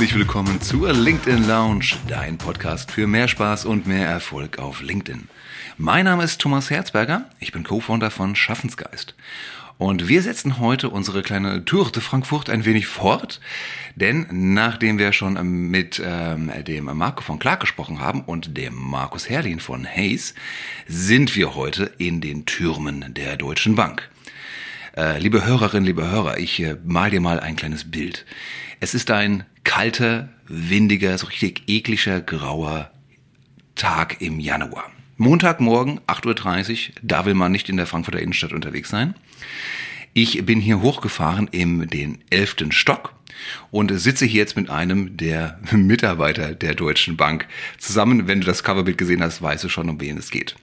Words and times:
Herzlich 0.00 0.18
willkommen 0.18 0.62
zur 0.62 0.94
LinkedIn 0.94 1.46
Lounge, 1.46 1.84
dein 2.08 2.38
Podcast 2.38 2.90
für 2.90 3.06
mehr 3.06 3.28
Spaß 3.28 3.66
und 3.66 3.86
mehr 3.86 4.06
Erfolg 4.06 4.58
auf 4.58 4.80
LinkedIn. 4.80 5.28
Mein 5.76 6.06
Name 6.06 6.24
ist 6.24 6.40
Thomas 6.40 6.70
Herzberger, 6.70 7.28
ich 7.38 7.52
bin 7.52 7.64
Co-Founder 7.64 8.10
von 8.10 8.34
Schaffensgeist. 8.34 9.14
Und 9.76 10.08
wir 10.08 10.22
setzen 10.22 10.58
heute 10.58 10.88
unsere 10.88 11.20
kleine 11.20 11.66
Tour 11.66 11.92
de 11.92 12.00
Frankfurt 12.00 12.48
ein 12.48 12.64
wenig 12.64 12.86
fort, 12.86 13.42
denn 13.94 14.26
nachdem 14.30 14.96
wir 14.96 15.12
schon 15.12 15.34
mit 15.68 16.00
ähm, 16.02 16.50
dem 16.66 16.86
Marco 16.96 17.20
von 17.20 17.38
Clark 17.38 17.60
gesprochen 17.60 18.00
haben 18.00 18.22
und 18.22 18.56
dem 18.56 18.74
Markus 18.74 19.28
Herrlin 19.28 19.60
von 19.60 19.84
Hayes, 19.84 20.34
sind 20.88 21.36
wir 21.36 21.54
heute 21.54 21.92
in 21.98 22.22
den 22.22 22.46
Türmen 22.46 23.12
der 23.12 23.36
Deutschen 23.36 23.74
Bank. 23.74 24.08
Äh, 24.96 25.18
liebe 25.18 25.44
Hörerinnen, 25.44 25.84
liebe 25.84 26.10
Hörer, 26.10 26.38
ich 26.38 26.58
äh, 26.60 26.76
mal 26.84 27.10
dir 27.10 27.20
mal 27.20 27.38
ein 27.38 27.54
kleines 27.54 27.90
Bild. 27.90 28.24
Es 28.82 28.94
ist 28.94 29.10
ein 29.10 29.44
kalter, 29.62 30.30
windiger, 30.48 31.16
so 31.18 31.26
richtig 31.26 31.64
ekliger, 31.66 32.22
grauer 32.22 32.90
Tag 33.74 34.22
im 34.22 34.40
Januar. 34.40 34.90
Montagmorgen, 35.18 36.00
8.30 36.06 36.70
Uhr, 36.70 36.94
da 37.02 37.26
will 37.26 37.34
man 37.34 37.52
nicht 37.52 37.68
in 37.68 37.76
der 37.76 37.86
Frankfurter 37.86 38.20
Innenstadt 38.20 38.54
unterwegs 38.54 38.88
sein. 38.88 39.14
Ich 40.14 40.46
bin 40.46 40.60
hier 40.60 40.80
hochgefahren 40.80 41.46
in 41.48 41.88
den 41.88 42.24
elften 42.30 42.72
Stock 42.72 43.12
und 43.70 43.92
sitze 44.00 44.24
hier 44.24 44.40
jetzt 44.40 44.56
mit 44.56 44.70
einem 44.70 45.14
der 45.18 45.60
Mitarbeiter 45.72 46.54
der 46.54 46.74
Deutschen 46.74 47.18
Bank 47.18 47.46
zusammen. 47.76 48.28
Wenn 48.28 48.40
du 48.40 48.46
das 48.46 48.64
Coverbild 48.64 48.96
gesehen 48.96 49.22
hast, 49.22 49.42
weißt 49.42 49.62
du 49.62 49.68
schon, 49.68 49.90
um 49.90 50.00
wen 50.00 50.16
es 50.16 50.30
geht. 50.30 50.56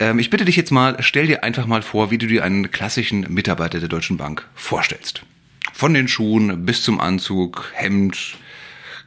Ähm, 0.00 0.18
ich 0.18 0.28
bitte 0.28 0.44
dich 0.44 0.56
jetzt 0.56 0.70
mal, 0.70 0.98
stell 1.00 1.28
dir 1.28 1.44
einfach 1.44 1.66
mal 1.66 1.80
vor, 1.80 2.10
wie 2.10 2.18
du 2.18 2.26
dir 2.26 2.44
einen 2.44 2.70
klassischen 2.70 3.20
Mitarbeiter 3.32 3.80
der 3.80 3.88
Deutschen 3.88 4.18
Bank 4.18 4.46
vorstellst. 4.54 5.24
Von 5.76 5.92
den 5.92 6.06
Schuhen 6.06 6.64
bis 6.64 6.84
zum 6.84 7.00
Anzug, 7.00 7.72
Hemd, 7.74 8.36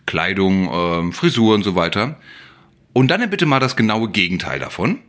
Kleidung, 0.05 0.69
ähm, 0.69 1.13
Frisur 1.13 1.55
und 1.55 1.63
so 1.63 1.75
weiter. 1.75 2.19
Und 2.91 3.07
dann 3.07 3.29
bitte 3.29 3.45
mal 3.45 3.61
das 3.61 3.77
genaue 3.77 4.09
Gegenteil 4.09 4.59
davon. 4.59 4.99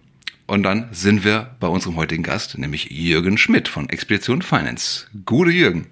Und 0.47 0.63
dann 0.63 0.89
sind 0.93 1.25
wir 1.25 1.57
bei 1.59 1.67
unserem 1.67 1.97
heutigen 1.97 2.23
Gast, 2.23 2.57
nämlich 2.59 2.91
Jürgen 2.93 3.39
Schmidt 3.39 3.67
von 3.67 3.89
Expedition 3.89 4.41
Finance. 4.41 5.09
Gute 5.27 5.51
Jürgen. 5.51 5.89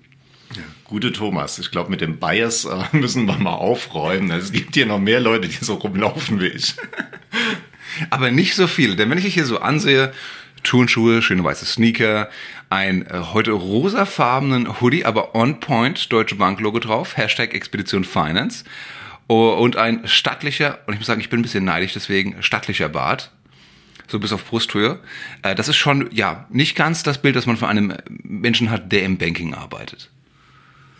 Ja, 0.54 0.62
gute 0.84 1.12
Thomas. 1.12 1.58
Ich 1.58 1.72
glaube, 1.72 1.90
mit 1.90 2.00
dem 2.00 2.20
Bias 2.20 2.64
äh, 2.64 2.84
müssen 2.92 3.26
wir 3.26 3.36
mal 3.36 3.54
aufräumen. 3.54 4.30
Es 4.30 4.52
gibt 4.52 4.76
hier 4.76 4.86
noch 4.86 5.00
mehr 5.00 5.18
Leute, 5.18 5.48
die 5.48 5.64
so 5.64 5.74
rumlaufen 5.74 6.40
wie 6.40 6.46
ich. 6.46 6.76
Aber 8.10 8.30
nicht 8.30 8.54
so 8.54 8.68
viele, 8.68 8.94
denn 8.94 9.10
wenn 9.10 9.18
ich 9.18 9.24
dich 9.24 9.34
hier 9.34 9.46
so 9.46 9.58
ansehe, 9.58 10.12
Turnschuhe, 10.66 11.22
schöne 11.22 11.42
weiße 11.42 11.64
Sneaker, 11.64 12.28
ein 12.68 13.06
äh, 13.06 13.20
heute 13.32 13.52
rosafarbenen 13.52 14.80
Hoodie, 14.80 15.04
aber 15.04 15.34
on 15.34 15.60
point, 15.60 16.12
Deutsche 16.12 16.36
Bank 16.36 16.60
Logo 16.60 16.78
drauf, 16.78 17.16
Hashtag 17.16 17.54
Expedition 17.54 18.04
Finance 18.04 18.64
Oh, 19.28 19.50
und 19.50 19.76
ein 19.76 20.06
stattlicher, 20.06 20.78
und 20.86 20.94
ich 20.94 21.00
muss 21.00 21.06
sagen, 21.06 21.20
ich 21.20 21.30
bin 21.30 21.40
ein 21.40 21.42
bisschen 21.42 21.64
neidisch 21.64 21.94
deswegen, 21.94 22.42
stattlicher 22.42 22.88
Bart. 22.88 23.32
So 24.08 24.20
bis 24.20 24.32
auf 24.32 24.44
Brusthöhe. 24.44 25.00
Äh, 25.42 25.56
das 25.56 25.66
ist 25.66 25.76
schon, 25.76 26.08
ja, 26.12 26.46
nicht 26.48 26.76
ganz 26.76 27.02
das 27.02 27.20
Bild, 27.20 27.34
das 27.34 27.46
man 27.46 27.56
von 27.56 27.68
einem 27.68 27.94
Menschen 28.08 28.70
hat, 28.70 28.92
der 28.92 29.02
im 29.02 29.18
Banking 29.18 29.52
arbeitet. 29.52 30.10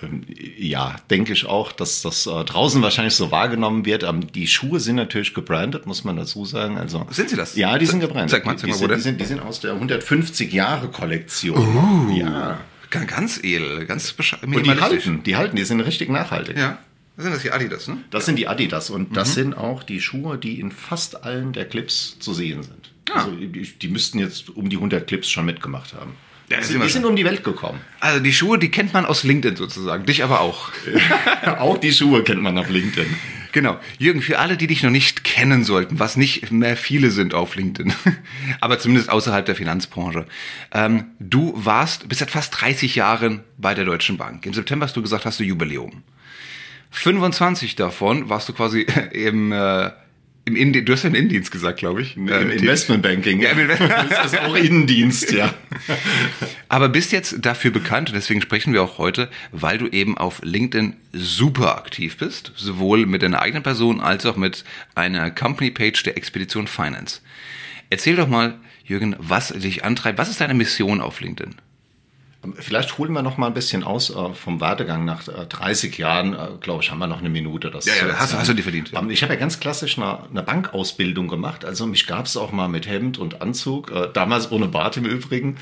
Ähm, 0.02 0.22
ja, 0.58 0.97
denke 1.11 1.33
ich 1.33 1.47
auch, 1.47 1.72
dass 1.72 2.02
das 2.02 2.27
äh, 2.27 2.44
draußen 2.44 2.83
wahrscheinlich 2.83 3.14
so 3.14 3.30
wahrgenommen 3.30 3.86
wird. 3.86 4.03
Ähm, 4.03 4.30
die 4.33 4.47
Schuhe 4.47 4.80
sind 4.80 4.97
natürlich 4.97 5.34
gebrandet, 5.34 5.86
muss 5.86 6.05
man 6.05 6.16
dazu 6.16 6.44
sagen. 6.44 6.77
Also 6.78 7.06
sind 7.11 7.30
sie 7.30 7.36
das? 7.36 7.56
Ja, 7.56 7.78
die 7.78 7.86
sind 7.86 8.00
gebrandet. 8.00 8.30
Sag 8.30 8.44
mal, 8.44 8.58
sag 8.58 8.69
mal 8.69 8.80
wo 8.80 8.86
die, 8.86 8.94
die, 8.94 9.00
sind, 9.00 9.20
die 9.20 9.25
sind 9.25 9.41
aus 9.41 9.61
der 9.61 9.72
150 9.72 10.53
Jahre 10.53 10.88
Kollektion. 10.88 11.56
Uh, 11.56 12.11
ja, 12.16 12.58
ganz 12.91 13.42
edel, 13.42 13.86
ganz 13.86 14.12
bescheiden. 14.12 14.54
Und 14.54 14.66
die 14.66 14.81
halten, 14.81 15.22
die 15.22 15.37
halten, 15.37 15.56
die 15.56 15.65
sind 15.65 15.81
richtig 15.81 16.09
nachhaltig. 16.09 16.56
Ja. 16.56 16.78
Das 17.16 17.25
sind 17.25 17.34
das 17.34 17.42
die 17.42 17.50
Adidas, 17.50 17.88
ne? 17.88 17.97
Das 18.10 18.26
sind 18.26 18.37
die 18.38 18.47
Adidas 18.47 18.91
und 18.91 19.16
das 19.16 19.31
mhm. 19.31 19.34
sind 19.34 19.54
auch 19.54 19.82
die 19.82 20.03
Schuhe, 20.03 20.37
die 20.37 20.60
in 20.60 20.71
fast 20.71 21.25
allen 21.25 21.54
der 21.54 21.65
Clips 21.65 22.19
zu 22.19 22.34
sehen 22.34 22.62
sind. 22.62 22.92
Ah. 23.10 23.25
Also 23.25 23.37
die, 23.37 23.62
die 23.62 23.88
müssten 23.88 24.19
jetzt 24.19 24.50
um 24.50 24.69
die 24.69 24.76
100 24.76 25.06
Clips 25.06 25.31
schon 25.31 25.47
mitgemacht 25.47 25.94
haben. 25.94 26.12
Ja, 26.49 26.59
die, 26.61 26.79
die 26.79 26.89
sind 26.89 27.05
um 27.05 27.17
die 27.17 27.25
Welt 27.25 27.43
gekommen. 27.43 27.81
Also 27.99 28.21
die 28.21 28.33
Schuhe, 28.33 28.59
die 28.59 28.71
kennt 28.71 28.93
man 28.93 29.05
aus 29.05 29.25
LinkedIn 29.25 29.57
sozusagen. 29.57 30.07
Dich 30.07 30.23
aber 30.23 30.41
auch. 30.41 30.71
auch 31.59 31.79
die 31.79 31.93
Schuhe 31.93 32.23
kennt 32.23 32.43
man 32.43 32.57
auf 32.57 32.69
LinkedIn. 32.69 33.09
Genau. 33.57 33.79
Jürgen, 33.99 34.21
für 34.21 34.39
alle, 34.39 34.59
die 34.59 34.67
dich 34.67 34.83
noch 34.83 34.91
nicht 34.91 35.25
kennen 35.25 35.65
sollten, 35.65 35.99
was 35.99 36.17
nicht 36.17 36.53
mehr 36.53 36.77
viele 36.77 37.11
sind 37.11 37.33
auf 37.33 37.57
LinkedIn, 37.57 37.91
aber 38.61 38.79
zumindest 38.79 39.09
außerhalb 39.09 39.47
der 39.47 39.57
Finanzbranche. 39.57 40.27
Ähm, 40.73 41.07
du 41.21 41.55
warst, 41.57 42.07
bist 42.07 42.19
seit 42.19 42.31
fast 42.31 42.61
30 42.61 42.97
Jahren 42.97 43.45
bei 43.57 43.75
der 43.75 43.87
Deutschen 43.87 44.19
Bank. 44.19 44.45
Im 44.45 44.53
September 44.53 44.84
hast 44.84 44.95
du 44.95 45.01
gesagt, 45.01 45.25
hast 45.25 45.41
du 45.41 45.45
Jubiläum. 45.45 46.03
25 46.91 47.77
davon 47.77 48.28
warst 48.28 48.49
du 48.49 48.53
quasi 48.53 48.83
im, 49.13 49.53
äh, 49.53 49.91
im 50.47 50.55
Indi 50.55 50.84
du 50.84 50.93
hast 50.93 51.03
ja 51.03 51.09
einen 51.09 51.17
Innendienst 51.17 51.51
gesagt, 51.51 51.81
glaube 51.81 52.03
ich. 52.03 52.17
Im 52.17 52.29
äh, 52.29 52.41
Investmentbanking. 52.41 53.41
Ja, 53.41 53.51
im 53.51 53.69
das 53.69 54.33
ist 54.33 54.39
auch 54.39 54.55
Innendienst, 54.55 55.33
ja. 55.33 55.53
Aber 56.69 56.89
bist 56.89 57.11
jetzt 57.11 57.45
dafür 57.45 57.73
bekannt, 57.73 58.11
und 58.11 58.15
deswegen 58.15 58.41
sprechen 58.41 58.73
wir 58.73 58.83
auch 58.83 58.99
heute, 58.99 59.29
weil 59.51 59.77
du 59.77 59.89
eben 59.89 60.17
auf 60.17 60.41
LinkedIn 60.45 60.95
super 61.12 61.77
aktiv 61.77 62.17
bist, 62.17 62.53
sowohl 62.55 63.07
mit 63.07 63.23
deiner 63.23 63.43
eigenen 63.43 63.65
Person 63.65 64.01
als 64.01 64.25
auch 64.25 64.37
mit 64.37 64.65
einer 64.95 65.33
Company-Page 65.33 66.05
der 66.05 66.17
Expedition 66.17 66.69
Finance. 66.69 67.23
Erzähl 67.91 68.15
doch 68.15 68.28
mal, 68.28 68.55
Jürgen, 68.84 69.17
was 69.19 69.49
dich 69.49 69.84
antreibt. 69.84 70.17
Was 70.17 70.28
ist 70.28 70.41
deine 70.41 70.55
Mission 70.55 71.01
auf 71.01 71.21
LinkedIn? 71.21 71.57
Vielleicht 72.55 72.99
holen 72.99 73.12
wir 73.12 73.23
noch 73.23 73.37
mal 73.37 73.47
ein 73.47 73.55
bisschen 73.55 73.84
aus 73.84 74.11
äh, 74.11 74.34
vom 74.34 74.61
Werdegang. 74.61 75.05
Nach 75.05 75.27
äh, 75.29 75.47
30 75.47 75.99
Jahren, 75.99 76.34
äh, 76.34 76.49
glaube 76.61 76.83
ich, 76.83 76.91
haben 76.91 76.99
wir 76.99 77.07
noch 77.07 77.21
eine 77.21 77.29
Minute. 77.29 77.71
Das 77.71 77.84
ja, 77.87 77.95
ja, 77.95 78.15
hast, 78.19 78.37
hast, 78.37 78.49
du 78.49 78.55
die 78.55 78.62
verdient. 78.62 78.93
Ja. 78.93 79.03
Ich 79.09 79.23
habe 79.23 79.34
ja 79.34 79.41
ganz 79.41 79.61
klassisch 79.61 79.99
eine, 79.99 80.29
eine 80.31 80.43
Bankausbildung 80.43 81.29
gemacht. 81.29 81.65
Also 81.65 81.87
mich 81.87 82.07
gab 82.07 82.27
es 82.27 82.37
auch 82.37 82.53
mal 82.53 82.69
mit 82.69 82.87
Hemd 82.87 83.19
und 83.19 83.43
Anzug, 83.43 83.91
äh, 83.91 84.09
damals 84.12 84.51
ohne 84.53 84.69
Bart 84.69 84.97
im 84.97 85.05
Übrigen. 85.05 85.57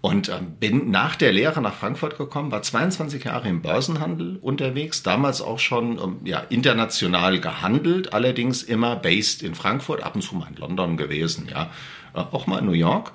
Und 0.00 0.28
ähm, 0.28 0.56
bin 0.60 0.90
nach 0.90 1.16
der 1.16 1.32
Lehre 1.32 1.60
nach 1.60 1.74
Frankfurt 1.74 2.18
gekommen, 2.18 2.52
war 2.52 2.62
22 2.62 3.24
Jahre 3.24 3.48
im 3.48 3.62
Börsenhandel 3.62 4.36
unterwegs, 4.40 5.02
damals 5.02 5.40
auch 5.40 5.58
schon 5.58 5.98
ähm, 5.98 6.16
ja, 6.24 6.40
international 6.48 7.40
gehandelt, 7.40 8.12
allerdings 8.12 8.62
immer 8.62 8.96
based 8.96 9.42
in 9.42 9.54
Frankfurt, 9.54 10.02
ab 10.02 10.14
und 10.14 10.22
zu 10.22 10.36
mal 10.36 10.48
in 10.48 10.56
London 10.56 10.96
gewesen, 10.96 11.48
ja, 11.50 11.70
äh, 12.14 12.18
auch 12.18 12.46
mal 12.46 12.58
in 12.58 12.66
New 12.66 12.72
York 12.72 13.12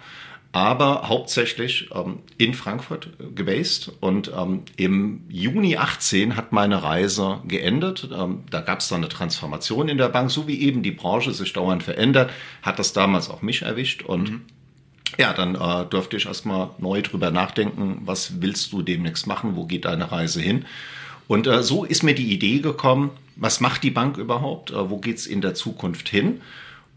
aber 0.53 1.07
hauptsächlich 1.07 1.89
ähm, 1.93 2.19
in 2.37 2.53
Frankfurt 2.53 3.09
gebased. 3.35 3.91
Und 4.01 4.31
ähm, 4.37 4.63
im 4.75 5.23
Juni 5.29 5.77
18 5.77 6.35
hat 6.35 6.51
meine 6.51 6.83
Reise 6.83 7.39
geendet. 7.47 8.09
Ähm, 8.13 8.43
da 8.49 8.59
gab 8.59 8.79
es 8.79 8.89
dann 8.89 8.97
eine 8.97 9.09
Transformation 9.09 9.87
in 9.87 9.97
der 9.97 10.09
Bank, 10.09 10.29
so 10.29 10.47
wie 10.47 10.61
eben 10.61 10.83
die 10.83 10.91
Branche 10.91 11.31
sich 11.31 11.53
dauernd 11.53 11.83
verändert, 11.83 12.31
hat 12.61 12.79
das 12.79 12.91
damals 12.91 13.29
auch 13.29 13.41
mich 13.41 13.61
erwischt. 13.61 14.03
Und 14.03 14.29
mhm. 14.29 14.41
ja, 15.17 15.31
dann 15.31 15.55
äh, 15.55 15.85
durfte 15.85 16.17
ich 16.17 16.25
erstmal 16.25 16.71
neu 16.79 17.01
drüber 17.01 17.31
nachdenken, 17.31 18.01
was 18.03 18.41
willst 18.41 18.73
du 18.73 18.81
demnächst 18.81 19.27
machen, 19.27 19.55
wo 19.55 19.65
geht 19.65 19.85
deine 19.85 20.11
Reise 20.11 20.41
hin? 20.41 20.65
Und 21.29 21.47
äh, 21.47 21.63
so 21.63 21.85
ist 21.85 22.03
mir 22.03 22.13
die 22.13 22.33
Idee 22.33 22.59
gekommen, 22.59 23.11
was 23.37 23.61
macht 23.61 23.83
die 23.83 23.91
Bank 23.91 24.17
überhaupt, 24.17 24.71
äh, 24.71 24.89
wo 24.89 24.97
geht's 24.97 25.25
in 25.25 25.39
der 25.39 25.53
Zukunft 25.53 26.09
hin? 26.09 26.41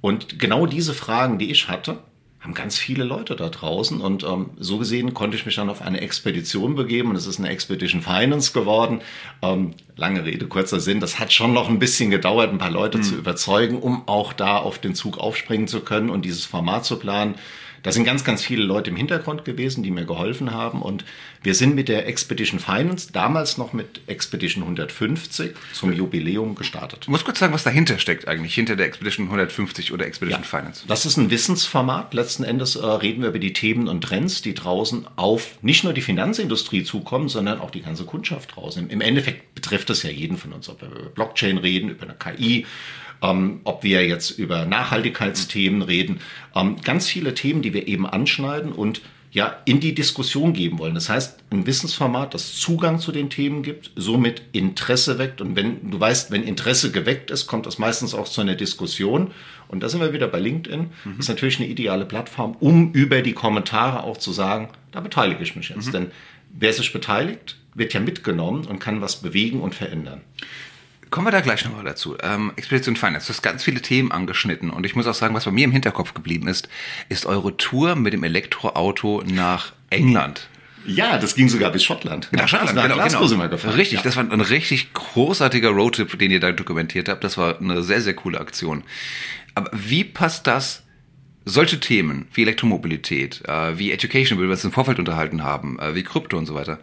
Und 0.01 0.41
genau 0.41 0.67
diese 0.67 0.93
Fragen, 0.93 1.39
die 1.39 1.53
ich 1.53 1.69
hatte, 1.69 2.01
haben 2.45 2.53
ganz 2.53 2.77
viele 2.77 3.05
Leute 3.05 3.37
da 3.37 3.49
draußen 3.49 4.03
und 4.03 4.23
ähm, 4.23 4.51
so 4.59 4.77
gesehen 4.77 5.15
konnte 5.15 5.35
ich 5.35 5.47
mich 5.47 5.57
dann 5.57 5.71
auf 5.71 5.81
eine 5.81 6.03
Expedition 6.03 6.75
begeben 6.75 7.09
und 7.09 7.17
es 7.17 7.27
ist 7.27 7.39
eine 7.39 7.49
Expedition 7.49 8.03
Finance 8.03 8.53
geworden. 8.53 9.01
Ähm, 9.41 9.73
lange 9.97 10.27
Rede, 10.27 10.47
kurzer 10.47 10.79
Sinn, 10.79 11.01
das 11.01 11.19
hat 11.19 11.33
schon 11.33 11.55
noch 11.55 11.71
ein 11.71 11.79
bisschen 11.79 12.11
gedauert, 12.11 12.51
ein 12.51 12.59
paar 12.59 12.71
Leute 12.71 12.99
mhm. 12.99 13.03
zu 13.03 13.15
überzeugen, 13.15 13.79
um 13.79 14.07
auch 14.07 14.35
da 14.35 14.59
auf 14.59 14.79
den 14.79 14.95
Zug 14.95 15.17
aufspringen 15.17 15.69
zu 15.69 15.81
können 15.81 16.11
und 16.11 16.27
dieses 16.27 16.45
Format 16.45 16.85
zu 16.85 16.99
planen. 16.99 17.37
Da 17.85 17.93
sind 17.93 18.05
ganz, 18.05 18.25
ganz 18.25 18.43
viele 18.43 18.65
Leute 18.65 18.89
im 18.89 18.97
Hintergrund 18.97 19.45
gewesen, 19.45 19.83
die 19.83 19.91
mir 19.91 20.07
geholfen 20.07 20.53
haben. 20.53 20.81
Und 20.81 21.05
wir 21.43 21.55
sind 21.55 21.75
mit 21.75 21.89
der 21.89 22.09
Expedition 22.09 22.59
Finance, 22.59 23.13
damals 23.13 23.59
noch 23.59 23.75
mit 23.75 24.01
Expedition 24.07 24.63
150, 24.63 25.53
zum 25.75 25.93
Jubiläum 25.93 26.55
gestartet. 26.55 27.07
Du 27.07 27.11
musst 27.11 27.27
kurz 27.27 27.41
sagen, 27.41 27.53
was 27.53 27.63
dahinter 27.63 27.99
steckt 27.99 28.27
eigentlich, 28.27 28.55
hinter 28.55 28.75
der 28.77 28.87
Expedition 28.87 29.27
150 29.27 29.93
oder 29.93 30.07
Expedition 30.07 30.43
ja, 30.43 30.49
Finance. 30.49 30.85
Das 30.89 31.05
ist 31.05 31.19
ein 31.19 31.31
Wissensformat. 31.31 32.15
Letzten 32.15 32.43
Endes 32.43 32.75
äh, 32.77 32.87
reden 32.87 33.21
wir 33.21 33.29
über 33.29 33.39
die 33.39 33.53
Themen 33.53 33.87
und 33.87 34.01
Trends, 34.01 34.41
die 34.41 34.55
draußen 34.55 35.07
auf 35.17 35.59
nicht 35.61 35.85
nur 35.85 35.93
die 35.93 36.01
Finanzindustrie 36.01 36.85
zukommen, 36.85 37.29
sondern 37.29 37.61
auch 37.61 37.71
die 37.71 37.83
ganze 37.83 38.07
Kundschaft 38.07 38.57
draußen. 38.57 38.89
Im 38.89 39.03
Endeffekt 39.03 39.55
betrifft 39.55 39.91
es 39.91 40.03
ja 40.03 40.11
jeden 40.11 40.39
von 40.39 40.55
uns, 40.55 40.71
ob 40.71 40.81
wir 40.81 40.89
über 40.89 41.11
Blockchain 41.11 41.59
reden, 41.59 41.91
über 41.91 42.05
eine 42.05 42.15
KI, 42.15 42.65
ähm, 43.25 43.61
ob 43.65 43.83
wir 43.83 44.07
jetzt 44.07 44.31
über 44.31 44.67
Nachhaltigkeitsthemen 44.67 45.83
reden, 45.83 46.21
ähm, 46.55 46.77
ganz 46.83 47.09
viele 47.09 47.35
Themen, 47.35 47.63
die 47.63 47.73
wir 47.73 47.89
eben 47.89 48.07
anschneiden 48.07 48.73
und 48.73 49.01
ja 49.33 49.57
in 49.65 49.81
die 49.81 49.95
Diskussion 49.95 50.53
geben 50.53 50.79
wollen. 50.79 50.95
Das 50.95 51.09
heißt, 51.09 51.41
ein 51.51 51.67
Wissensformat, 51.67 52.35
das 52.35 52.55
Zugang 52.55 53.01
zu 53.01 53.11
den 53.11 53.31
Themen 53.31 53.63
gibt, 53.63 53.91
somit 53.97 54.43
Interesse 54.53 55.19
weckt. 55.19 55.41
Und 55.41 55.57
wenn 55.57 55.91
du 55.91 55.99
weißt, 55.99 56.31
wenn 56.31 56.45
Interesse 56.45 56.93
geweckt 56.93 57.33
ist, 57.33 57.49
kommt 57.49 57.67
das 57.67 57.79
meistens 57.79 58.15
auch 58.15 58.29
zu 58.29 58.41
einer 58.41 58.55
Diskussion. 58.55 59.33
Und 59.67 59.83
da 59.83 59.89
sind 59.89 60.01
wir 60.01 60.13
wieder 60.13 60.29
bei 60.29 60.39
LinkedIn. 60.39 60.81
Mhm. 60.81 60.89
Das 61.17 61.21
ist 61.21 61.29
natürlich 61.29 61.59
eine 61.59 61.69
ideale 61.69 62.05
Plattform, 62.05 62.57
um 62.61 62.93
über 62.93 63.23
die 63.23 63.33
Kommentare 63.33 64.05
auch 64.05 64.19
zu 64.19 64.33
sagen, 64.33 64.69
da 64.93 65.01
beteilige 65.01 65.43
ich 65.43 65.57
mich 65.57 65.71
jetzt. 65.71 65.89
Mhm. 65.89 65.93
Denn 65.93 66.11
wer 66.51 66.73
sich 66.73 66.93
beteiligt, 66.93 67.57
wird 67.75 67.93
ja 67.93 67.99
mitgenommen 67.99 68.67
und 68.67 68.79
kann 68.79 69.01
was 69.01 69.17
bewegen 69.17 69.61
und 69.61 69.75
verändern. 69.75 70.21
Kommen 71.15 71.29
wir 71.29 71.31
da 71.31 71.43
gleich 71.43 71.65
nochmal 71.65 71.85
dazu. 71.85 72.17
Ähm, 72.25 72.51
Expedition 72.57 72.97
Finance, 72.97 73.29
du 73.29 73.35
hast 73.35 73.43
ganz 73.43 73.63
viele 73.63 73.81
Themen 73.81 74.11
angeschnitten 74.11 74.69
und 74.69 74.85
ich 74.85 74.97
muss 74.97 75.07
auch 75.07 75.15
sagen, 75.15 75.33
was 75.33 75.45
bei 75.45 75.53
mir 75.53 75.63
im 75.63 75.71
Hinterkopf 75.71 76.13
geblieben 76.13 76.49
ist, 76.49 76.69
ist 77.09 77.25
eure 77.25 77.57
Tour 77.57 77.95
mit 77.95 78.15
dem 78.15 78.25
Elektroauto 78.25 79.23
nach 79.25 79.75
England. 79.91 80.49
Ja, 80.85 81.17
das 81.19 81.37
ging 81.37 81.49
sogar 81.49 81.71
bis 81.71 81.85
Schottland. 81.85 82.31
Nach 82.33 82.49
Schottland, 82.49 82.75
nach 82.75 82.83
genau, 82.83 82.97
Glasgow 82.97 83.31
genau. 83.31 83.49
gefahren. 83.49 83.75
Richtig, 83.75 83.99
ja. 83.99 84.03
das 84.03 84.17
war 84.17 84.29
ein 84.29 84.41
richtig 84.41 84.93
großartiger 84.93 85.69
Roadtrip, 85.69 86.19
den 86.19 86.33
ihr 86.33 86.41
da 86.41 86.51
dokumentiert 86.51 87.09
habt. 87.09 87.23
Das 87.23 87.39
war 87.39 87.61
eine 87.61 87.85
sehr, 87.85 88.01
sehr 88.01 88.15
coole 88.15 88.41
Aktion. 88.41 88.83
Aber 89.55 89.71
wie 89.73 90.03
passt 90.03 90.49
das, 90.49 90.83
solche 91.45 91.81
Themen 91.81 92.27
wie 92.33 92.43
Elektromobilität, 92.43 93.43
äh, 93.47 93.79
wie 93.79 93.93
Education, 93.93 94.39
wie 94.39 94.45
wir 94.45 94.51
uns 94.51 94.65
im 94.65 94.73
Vorfeld 94.73 94.99
unterhalten 94.99 95.43
haben, 95.43 95.79
äh, 95.79 95.95
wie 95.95 96.03
Krypto 96.03 96.39
und 96.39 96.47
so 96.47 96.55
weiter, 96.55 96.79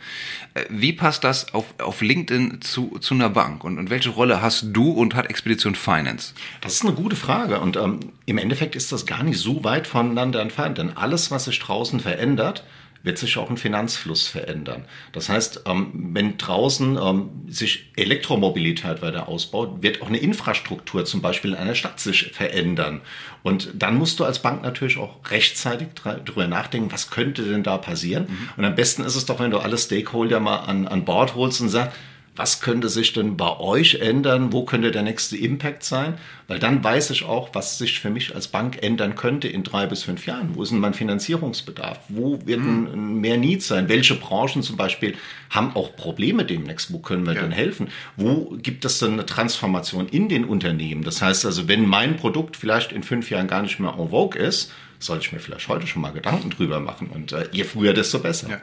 äh, 0.53 0.65
wie 0.69 0.93
passt 0.93 1.23
das 1.23 1.53
auf, 1.53 1.65
auf 1.79 2.01
LinkedIn 2.01 2.61
zu, 2.61 2.97
zu 2.99 3.13
einer 3.13 3.29
Bank? 3.29 3.63
Und, 3.63 3.77
und 3.77 3.89
welche 3.89 4.09
Rolle 4.09 4.41
hast 4.41 4.67
du 4.71 4.91
und 4.91 5.15
hat 5.15 5.29
Expedition 5.29 5.75
Finance? 5.75 6.33
Das 6.61 6.73
ist 6.73 6.85
eine 6.85 6.93
gute 6.93 7.15
Frage 7.15 7.59
und 7.59 7.77
ähm, 7.77 7.99
im 8.25 8.37
Endeffekt 8.37 8.75
ist 8.75 8.91
das 8.91 9.05
gar 9.05 9.23
nicht 9.23 9.39
so 9.39 9.63
weit 9.63 9.87
voneinander 9.87 10.41
entfernt, 10.41 10.77
denn 10.77 10.95
alles, 10.95 11.31
was 11.31 11.45
sich 11.45 11.59
draußen 11.59 11.99
verändert, 11.99 12.63
wird 13.03 13.17
sich 13.17 13.37
auch 13.37 13.49
ein 13.49 13.57
Finanzfluss 13.57 14.27
verändern. 14.27 14.85
Das 15.11 15.29
heißt, 15.29 15.63
ähm, 15.65 16.11
wenn 16.13 16.37
draußen 16.37 16.97
ähm, 17.01 17.29
sich 17.47 17.91
Elektromobilität 17.95 19.01
weiter 19.01 19.27
ausbaut, 19.27 19.81
wird 19.81 20.01
auch 20.01 20.07
eine 20.07 20.17
Infrastruktur 20.17 21.05
zum 21.05 21.21
Beispiel 21.21 21.51
in 21.51 21.57
einer 21.57 21.75
Stadt 21.75 21.99
sich 21.99 22.31
verändern. 22.31 23.01
Und 23.43 23.71
dann 23.73 23.97
musst 23.97 24.19
du 24.19 24.25
als 24.25 24.41
Bank 24.41 24.61
natürlich 24.61 24.97
auch 24.97 25.17
rechtzeitig 25.29 25.89
darüber 26.03 26.47
nachdenken, 26.47 26.91
was 26.91 27.09
könnte 27.09 27.43
denn 27.43 27.63
da 27.63 27.77
passieren. 27.77 28.27
Mhm. 28.27 28.49
Und 28.57 28.65
am 28.65 28.75
besten 28.75 29.03
ist 29.03 29.15
es 29.15 29.25
doch, 29.25 29.39
wenn 29.39 29.51
du 29.51 29.57
alle 29.57 29.77
Stakeholder 29.77 30.39
mal 30.39 30.57
an, 30.57 30.87
an 30.87 31.05
Bord 31.05 31.35
holst 31.35 31.61
und 31.61 31.69
sagst, 31.69 31.97
was 32.35 32.61
könnte 32.61 32.87
sich 32.87 33.11
denn 33.11 33.35
bei 33.35 33.59
euch 33.59 33.95
ändern? 33.95 34.53
Wo 34.53 34.63
könnte 34.63 34.91
der 34.91 35.03
nächste 35.03 35.35
Impact 35.35 35.83
sein? 35.83 36.15
Weil 36.47 36.59
dann 36.59 36.81
weiß 36.81 37.09
ich 37.09 37.23
auch, 37.23 37.49
was 37.53 37.77
sich 37.77 37.99
für 37.99 38.09
mich 38.09 38.33
als 38.33 38.47
Bank 38.47 38.81
ändern 38.81 39.15
könnte 39.15 39.49
in 39.49 39.63
drei 39.63 39.85
bis 39.85 40.03
fünf 40.03 40.25
Jahren. 40.25 40.55
Wo 40.55 40.63
ist 40.63 40.71
denn 40.71 40.79
mein 40.79 40.93
Finanzierungsbedarf? 40.93 41.99
Wo 42.07 42.39
wird 42.45 42.61
ein 42.61 43.15
mehr 43.19 43.37
Need 43.37 43.63
sein? 43.63 43.89
Welche 43.89 44.15
Branchen 44.15 44.63
zum 44.63 44.77
Beispiel 44.77 45.15
haben 45.49 45.75
auch 45.75 45.95
Probleme 45.95 46.45
demnächst? 46.45 46.93
Wo 46.93 46.99
können 46.99 47.25
wir 47.25 47.33
ja. 47.33 47.41
denn 47.41 47.51
helfen? 47.51 47.89
Wo 48.15 48.55
gibt 48.61 48.85
es 48.85 48.99
denn 48.99 49.13
eine 49.13 49.25
Transformation 49.25 50.07
in 50.07 50.29
den 50.29 50.45
Unternehmen? 50.45 51.03
Das 51.03 51.21
heißt 51.21 51.45
also, 51.45 51.67
wenn 51.67 51.85
mein 51.85 52.15
Produkt 52.15 52.55
vielleicht 52.55 52.93
in 52.93 53.03
fünf 53.03 53.29
Jahren 53.29 53.47
gar 53.47 53.61
nicht 53.61 53.79
mehr 53.79 53.93
en 53.97 54.09
vogue 54.09 54.39
ist, 54.39 54.71
sollte 54.99 55.25
ich 55.25 55.31
mir 55.33 55.39
vielleicht 55.39 55.67
heute 55.67 55.87
schon 55.87 56.01
mal 56.01 56.11
Gedanken 56.11 56.49
drüber 56.49 56.79
machen. 56.79 57.07
Und 57.07 57.33
äh, 57.33 57.49
je 57.51 57.65
früher, 57.65 57.93
desto 57.93 58.19
besser. 58.19 58.49
Ja. 58.49 58.61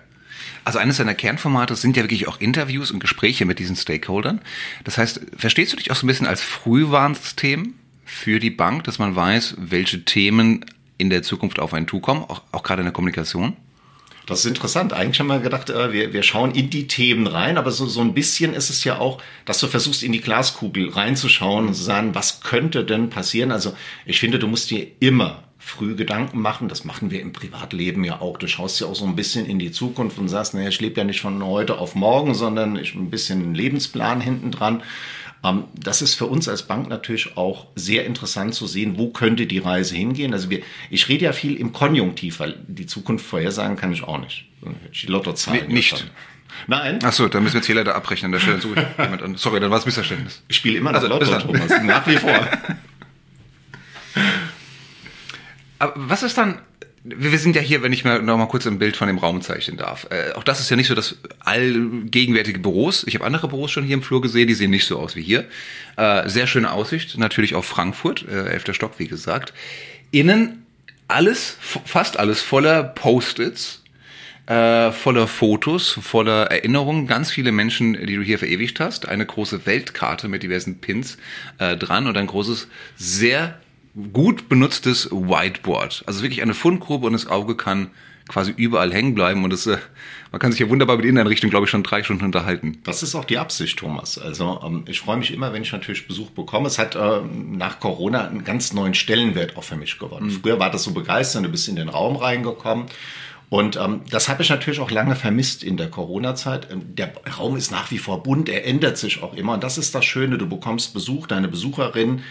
Also 0.64 0.78
eines 0.78 0.98
deiner 0.98 1.14
Kernformate 1.14 1.76
sind 1.76 1.96
ja 1.96 2.02
wirklich 2.02 2.28
auch 2.28 2.40
Interviews 2.40 2.90
und 2.90 3.00
Gespräche 3.00 3.44
mit 3.44 3.58
diesen 3.58 3.76
Stakeholdern. 3.76 4.40
Das 4.84 4.98
heißt, 4.98 5.20
verstehst 5.36 5.72
du 5.72 5.76
dich 5.76 5.90
auch 5.90 5.96
so 5.96 6.06
ein 6.06 6.08
bisschen 6.08 6.26
als 6.26 6.42
Frühwarnsystem 6.42 7.74
für 8.04 8.38
die 8.38 8.50
Bank, 8.50 8.84
dass 8.84 8.98
man 8.98 9.16
weiß, 9.16 9.56
welche 9.58 10.04
Themen 10.04 10.64
in 10.96 11.10
der 11.10 11.22
Zukunft 11.22 11.58
auf 11.58 11.74
einen 11.74 11.88
zukommen, 11.88 12.24
auch, 12.24 12.42
auch 12.52 12.62
gerade 12.62 12.80
in 12.80 12.86
der 12.86 12.92
Kommunikation? 12.92 13.56
Das 14.26 14.40
ist 14.40 14.46
interessant. 14.46 14.92
Eigentlich 14.92 15.20
haben 15.20 15.28
wir 15.28 15.38
gedacht, 15.38 15.70
äh, 15.70 15.90
wir, 15.90 16.12
wir 16.12 16.22
schauen 16.22 16.50
in 16.50 16.68
die 16.68 16.86
Themen 16.86 17.26
rein, 17.26 17.56
aber 17.56 17.70
so, 17.70 17.86
so 17.86 18.02
ein 18.02 18.12
bisschen 18.12 18.52
ist 18.52 18.68
es 18.68 18.84
ja 18.84 18.98
auch, 18.98 19.22
dass 19.46 19.58
du 19.58 19.68
versuchst, 19.68 20.02
in 20.02 20.12
die 20.12 20.20
Glaskugel 20.20 20.90
reinzuschauen 20.90 21.66
und 21.66 21.74
zu 21.74 21.82
sagen, 21.82 22.14
was 22.14 22.42
könnte 22.42 22.84
denn 22.84 23.08
passieren? 23.08 23.50
Also 23.50 23.74
ich 24.04 24.20
finde, 24.20 24.38
du 24.38 24.46
musst 24.46 24.70
dir 24.70 24.86
immer 25.00 25.47
früh 25.68 25.94
Gedanken 25.94 26.40
machen. 26.40 26.68
Das 26.68 26.84
machen 26.84 27.10
wir 27.10 27.20
im 27.20 27.32
Privatleben 27.32 28.04
ja 28.04 28.20
auch. 28.20 28.38
Du 28.38 28.46
schaust 28.46 28.80
ja 28.80 28.86
auch 28.86 28.94
so 28.94 29.04
ein 29.04 29.16
bisschen 29.16 29.46
in 29.46 29.58
die 29.58 29.70
Zukunft 29.70 30.18
und 30.18 30.28
sagst, 30.28 30.54
naja, 30.54 30.68
ich 30.68 30.80
lebe 30.80 30.98
ja 30.98 31.04
nicht 31.04 31.20
von 31.20 31.44
heute 31.44 31.78
auf 31.78 31.94
morgen, 31.94 32.34
sondern 32.34 32.76
ich 32.76 32.94
ein 32.94 33.10
bisschen 33.10 33.42
einen 33.42 33.54
Lebensplan 33.54 34.20
hinten 34.20 34.50
dran. 34.50 34.82
Ähm, 35.44 35.64
das 35.74 36.02
ist 36.02 36.14
für 36.14 36.26
uns 36.26 36.48
als 36.48 36.62
Bank 36.62 36.88
natürlich 36.88 37.36
auch 37.36 37.66
sehr 37.74 38.06
interessant 38.06 38.54
zu 38.54 38.66
sehen, 38.66 38.98
wo 38.98 39.10
könnte 39.10 39.46
die 39.46 39.58
Reise 39.58 39.94
hingehen. 39.94 40.32
Also 40.32 40.50
wir, 40.50 40.62
ich 40.90 41.08
rede 41.08 41.26
ja 41.26 41.32
viel 41.32 41.54
im 41.56 41.72
Konjunktiv, 41.72 42.40
weil 42.40 42.56
die 42.66 42.86
Zukunft 42.86 43.24
vorhersagen 43.24 43.76
kann 43.76 43.92
ich 43.92 44.02
auch 44.02 44.18
nicht. 44.18 44.46
Die 45.02 45.06
Lottozahlen. 45.06 45.68
Nicht. 45.68 46.10
Nein. 46.66 46.98
Ach 47.04 47.12
so, 47.12 47.28
dann 47.28 47.42
müssen 47.42 47.54
wir 47.54 47.58
jetzt 47.58 47.66
hier 47.66 47.76
leider 47.76 47.94
abbrechen 47.94 48.26
an 48.26 48.32
der 48.32 48.40
Stelle. 48.40 48.60
Sorry, 49.36 49.60
dann 49.60 49.70
war 49.70 49.78
es 49.78 49.86
Missverständnis. 49.86 50.42
Ich 50.48 50.56
spiele 50.56 50.78
immer 50.78 50.92
noch 50.92 51.02
also, 51.02 51.08
Lotto, 51.08 51.38
Thomas. 51.38 51.70
Nach 51.82 52.06
wie 52.06 52.16
vor. 52.16 52.32
Aber 55.78 55.92
was 55.96 56.22
ist 56.22 56.38
dann, 56.38 56.60
wir 57.04 57.38
sind 57.38 57.56
ja 57.56 57.62
hier, 57.62 57.82
wenn 57.82 57.92
ich 57.92 58.04
mal 58.04 58.22
noch 58.22 58.36
mal 58.36 58.46
kurz 58.46 58.66
ein 58.66 58.78
Bild 58.78 58.96
von 58.96 59.06
dem 59.06 59.18
Raum 59.18 59.40
zeichnen 59.40 59.76
darf. 59.76 60.06
Äh, 60.10 60.32
auch 60.32 60.44
das 60.44 60.60
ist 60.60 60.70
ja 60.70 60.76
nicht 60.76 60.88
so 60.88 60.94
das 60.94 61.16
allgegenwärtige 61.40 62.58
Büros. 62.58 63.04
Ich 63.06 63.14
habe 63.14 63.24
andere 63.24 63.48
Büros 63.48 63.70
schon 63.70 63.84
hier 63.84 63.94
im 63.94 64.02
Flur 64.02 64.20
gesehen, 64.20 64.48
die 64.48 64.54
sehen 64.54 64.70
nicht 64.70 64.86
so 64.86 64.98
aus 64.98 65.16
wie 65.16 65.22
hier. 65.22 65.46
Äh, 65.96 66.28
sehr 66.28 66.46
schöne 66.46 66.72
Aussicht, 66.72 67.16
natürlich 67.18 67.54
auf 67.54 67.64
Frankfurt, 67.64 68.26
äh, 68.28 68.50
elfter 68.50 68.74
Stock, 68.74 68.98
wie 68.98 69.08
gesagt. 69.08 69.52
Innen 70.10 70.66
alles, 71.06 71.56
fast 71.60 72.18
alles 72.18 72.42
voller 72.42 72.82
Post-its, 72.82 73.82
äh, 74.46 74.92
voller 74.92 75.26
Fotos, 75.26 75.98
voller 76.02 76.50
Erinnerungen, 76.50 77.06
ganz 77.06 77.30
viele 77.30 77.52
Menschen, 77.52 77.94
die 78.06 78.16
du 78.16 78.22
hier 78.22 78.38
verewigt 78.38 78.80
hast, 78.80 79.08
eine 79.08 79.26
große 79.26 79.66
Weltkarte 79.66 80.28
mit 80.28 80.42
diversen 80.42 80.80
Pins 80.80 81.18
äh, 81.58 81.76
dran 81.76 82.06
und 82.06 82.16
ein 82.16 82.26
großes, 82.26 82.68
sehr 82.96 83.58
gut 84.12 84.48
benutztes 84.48 85.10
Whiteboard. 85.10 86.04
Also 86.06 86.22
wirklich 86.22 86.42
eine 86.42 86.54
Fundgrube 86.54 87.06
und 87.06 87.12
das 87.12 87.26
Auge 87.26 87.56
kann 87.56 87.90
quasi 88.28 88.52
überall 88.54 88.92
hängen 88.92 89.14
bleiben 89.14 89.42
und 89.42 89.52
es, 89.52 89.66
äh, 89.66 89.78
man 90.30 90.38
kann 90.38 90.52
sich 90.52 90.60
ja 90.60 90.68
wunderbar 90.68 90.96
mit 90.96 91.06
Inneneinrichtung, 91.06 91.48
glaube 91.50 91.64
ich, 91.64 91.70
schon 91.70 91.82
drei 91.82 92.02
Stunden 92.02 92.26
unterhalten. 92.26 92.78
Das 92.84 93.02
ist 93.02 93.14
auch 93.14 93.24
die 93.24 93.38
Absicht, 93.38 93.78
Thomas. 93.78 94.18
Also 94.18 94.60
ähm, 94.64 94.84
ich 94.86 95.00
freue 95.00 95.16
mich 95.16 95.32
immer, 95.32 95.52
wenn 95.52 95.62
ich 95.62 95.72
natürlich 95.72 96.06
Besuch 96.06 96.30
bekomme. 96.30 96.68
Es 96.68 96.78
hat 96.78 96.94
äh, 96.94 97.20
nach 97.50 97.80
Corona 97.80 98.28
einen 98.28 98.44
ganz 98.44 98.74
neuen 98.74 98.94
Stellenwert 98.94 99.56
auch 99.56 99.64
für 99.64 99.76
mich 99.76 99.98
gewonnen. 99.98 100.26
Mhm. 100.26 100.42
Früher 100.42 100.60
war 100.60 100.70
das 100.70 100.84
so 100.84 100.92
begeisternd, 100.92 101.46
du 101.46 101.50
bist 101.50 101.68
in 101.68 101.76
den 101.76 101.88
Raum 101.88 102.16
reingekommen. 102.16 102.86
Und 103.50 103.76
ähm, 103.76 104.02
das 104.10 104.28
habe 104.28 104.42
ich 104.42 104.50
natürlich 104.50 104.80
auch 104.80 104.90
lange 104.90 105.16
vermisst 105.16 105.64
in 105.64 105.78
der 105.78 105.88
Corona-Zeit. 105.88 106.68
Ähm, 106.70 106.94
der 106.94 107.14
Raum 107.38 107.56
ist 107.56 107.70
nach 107.70 107.90
wie 107.90 107.98
vor 107.98 108.22
bunt, 108.22 108.50
er 108.50 108.66
ändert 108.66 108.98
sich 108.98 109.22
auch 109.22 109.32
immer. 109.32 109.54
Und 109.54 109.64
das 109.64 109.78
ist 109.78 109.94
das 109.94 110.04
Schöne, 110.04 110.36
du 110.36 110.46
bekommst 110.46 110.92
Besuch, 110.92 111.26
deine 111.26 111.48
Besucherin 111.48 112.22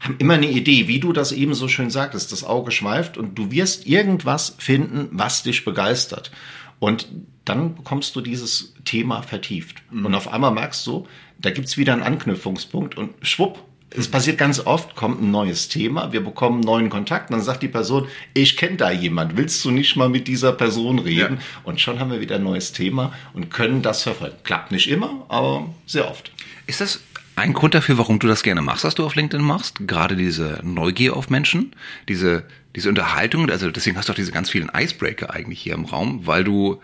haben 0.00 0.16
immer 0.18 0.34
eine 0.34 0.50
Idee, 0.50 0.88
wie 0.88 1.00
du 1.00 1.12
das 1.12 1.32
eben 1.32 1.54
so 1.54 1.68
schön 1.68 1.90
sagtest. 1.90 2.32
Das 2.32 2.44
Auge 2.44 2.70
schweift 2.70 3.16
und 3.16 3.36
du 3.36 3.50
wirst 3.50 3.86
irgendwas 3.86 4.56
finden, 4.58 5.08
was 5.12 5.42
dich 5.42 5.64
begeistert. 5.64 6.30
Und 6.78 7.08
dann 7.44 7.74
bekommst 7.74 8.14
du 8.16 8.20
dieses 8.20 8.74
Thema 8.84 9.22
vertieft. 9.22 9.82
Mhm. 9.90 10.06
Und 10.06 10.14
auf 10.14 10.28
einmal 10.28 10.52
merkst 10.52 10.86
du, 10.86 11.06
da 11.38 11.50
gibt's 11.50 11.76
wieder 11.76 11.92
einen 11.92 12.02
Anknüpfungspunkt 12.02 12.96
und 12.96 13.14
schwupp, 13.22 13.62
es 13.90 14.10
passiert 14.10 14.36
ganz 14.36 14.60
oft, 14.60 14.96
kommt 14.96 15.22
ein 15.22 15.30
neues 15.30 15.68
Thema, 15.68 16.12
wir 16.12 16.22
bekommen 16.22 16.60
neuen 16.60 16.90
Kontakt, 16.90 17.32
dann 17.32 17.40
sagt 17.40 17.62
die 17.62 17.68
Person, 17.68 18.08
ich 18.34 18.56
kenne 18.56 18.76
da 18.76 18.90
jemand, 18.90 19.36
willst 19.36 19.64
du 19.64 19.70
nicht 19.70 19.96
mal 19.96 20.08
mit 20.08 20.28
dieser 20.28 20.52
Person 20.52 20.98
reden? 20.98 21.36
Ja. 21.36 21.42
Und 21.64 21.80
schon 21.80 22.00
haben 22.00 22.10
wir 22.10 22.20
wieder 22.20 22.36
ein 22.36 22.42
neues 22.42 22.72
Thema 22.72 23.12
und 23.32 23.50
können 23.50 23.82
das 23.82 24.02
verfolgen. 24.02 24.36
Klappt 24.42 24.72
nicht 24.72 24.90
immer, 24.90 25.24
aber 25.28 25.68
sehr 25.86 26.10
oft. 26.10 26.32
Ist 26.66 26.80
das 26.80 27.00
ein 27.36 27.52
Grund 27.52 27.74
dafür, 27.74 27.98
warum 27.98 28.18
du 28.18 28.26
das 28.26 28.42
gerne 28.42 28.62
machst, 28.62 28.84
was 28.84 28.94
du 28.94 29.04
auf 29.04 29.14
LinkedIn 29.14 29.44
machst, 29.44 29.86
gerade 29.86 30.16
diese 30.16 30.60
Neugier 30.64 31.14
auf 31.14 31.30
Menschen, 31.30 31.76
diese, 32.08 32.44
diese 32.74 32.88
Unterhaltung, 32.88 33.48
also 33.50 33.70
deswegen 33.70 33.96
hast 33.96 34.08
du 34.08 34.12
auch 34.12 34.16
diese 34.16 34.32
ganz 34.32 34.50
vielen 34.50 34.70
Icebreaker 34.74 35.32
eigentlich 35.32 35.60
hier 35.60 35.74
im 35.74 35.84
Raum, 35.84 36.26
weil 36.26 36.44
du 36.44 36.80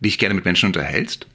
dich 0.00 0.18
gerne 0.18 0.34
mit 0.34 0.46
Menschen 0.46 0.66
unterhältst? 0.66 1.26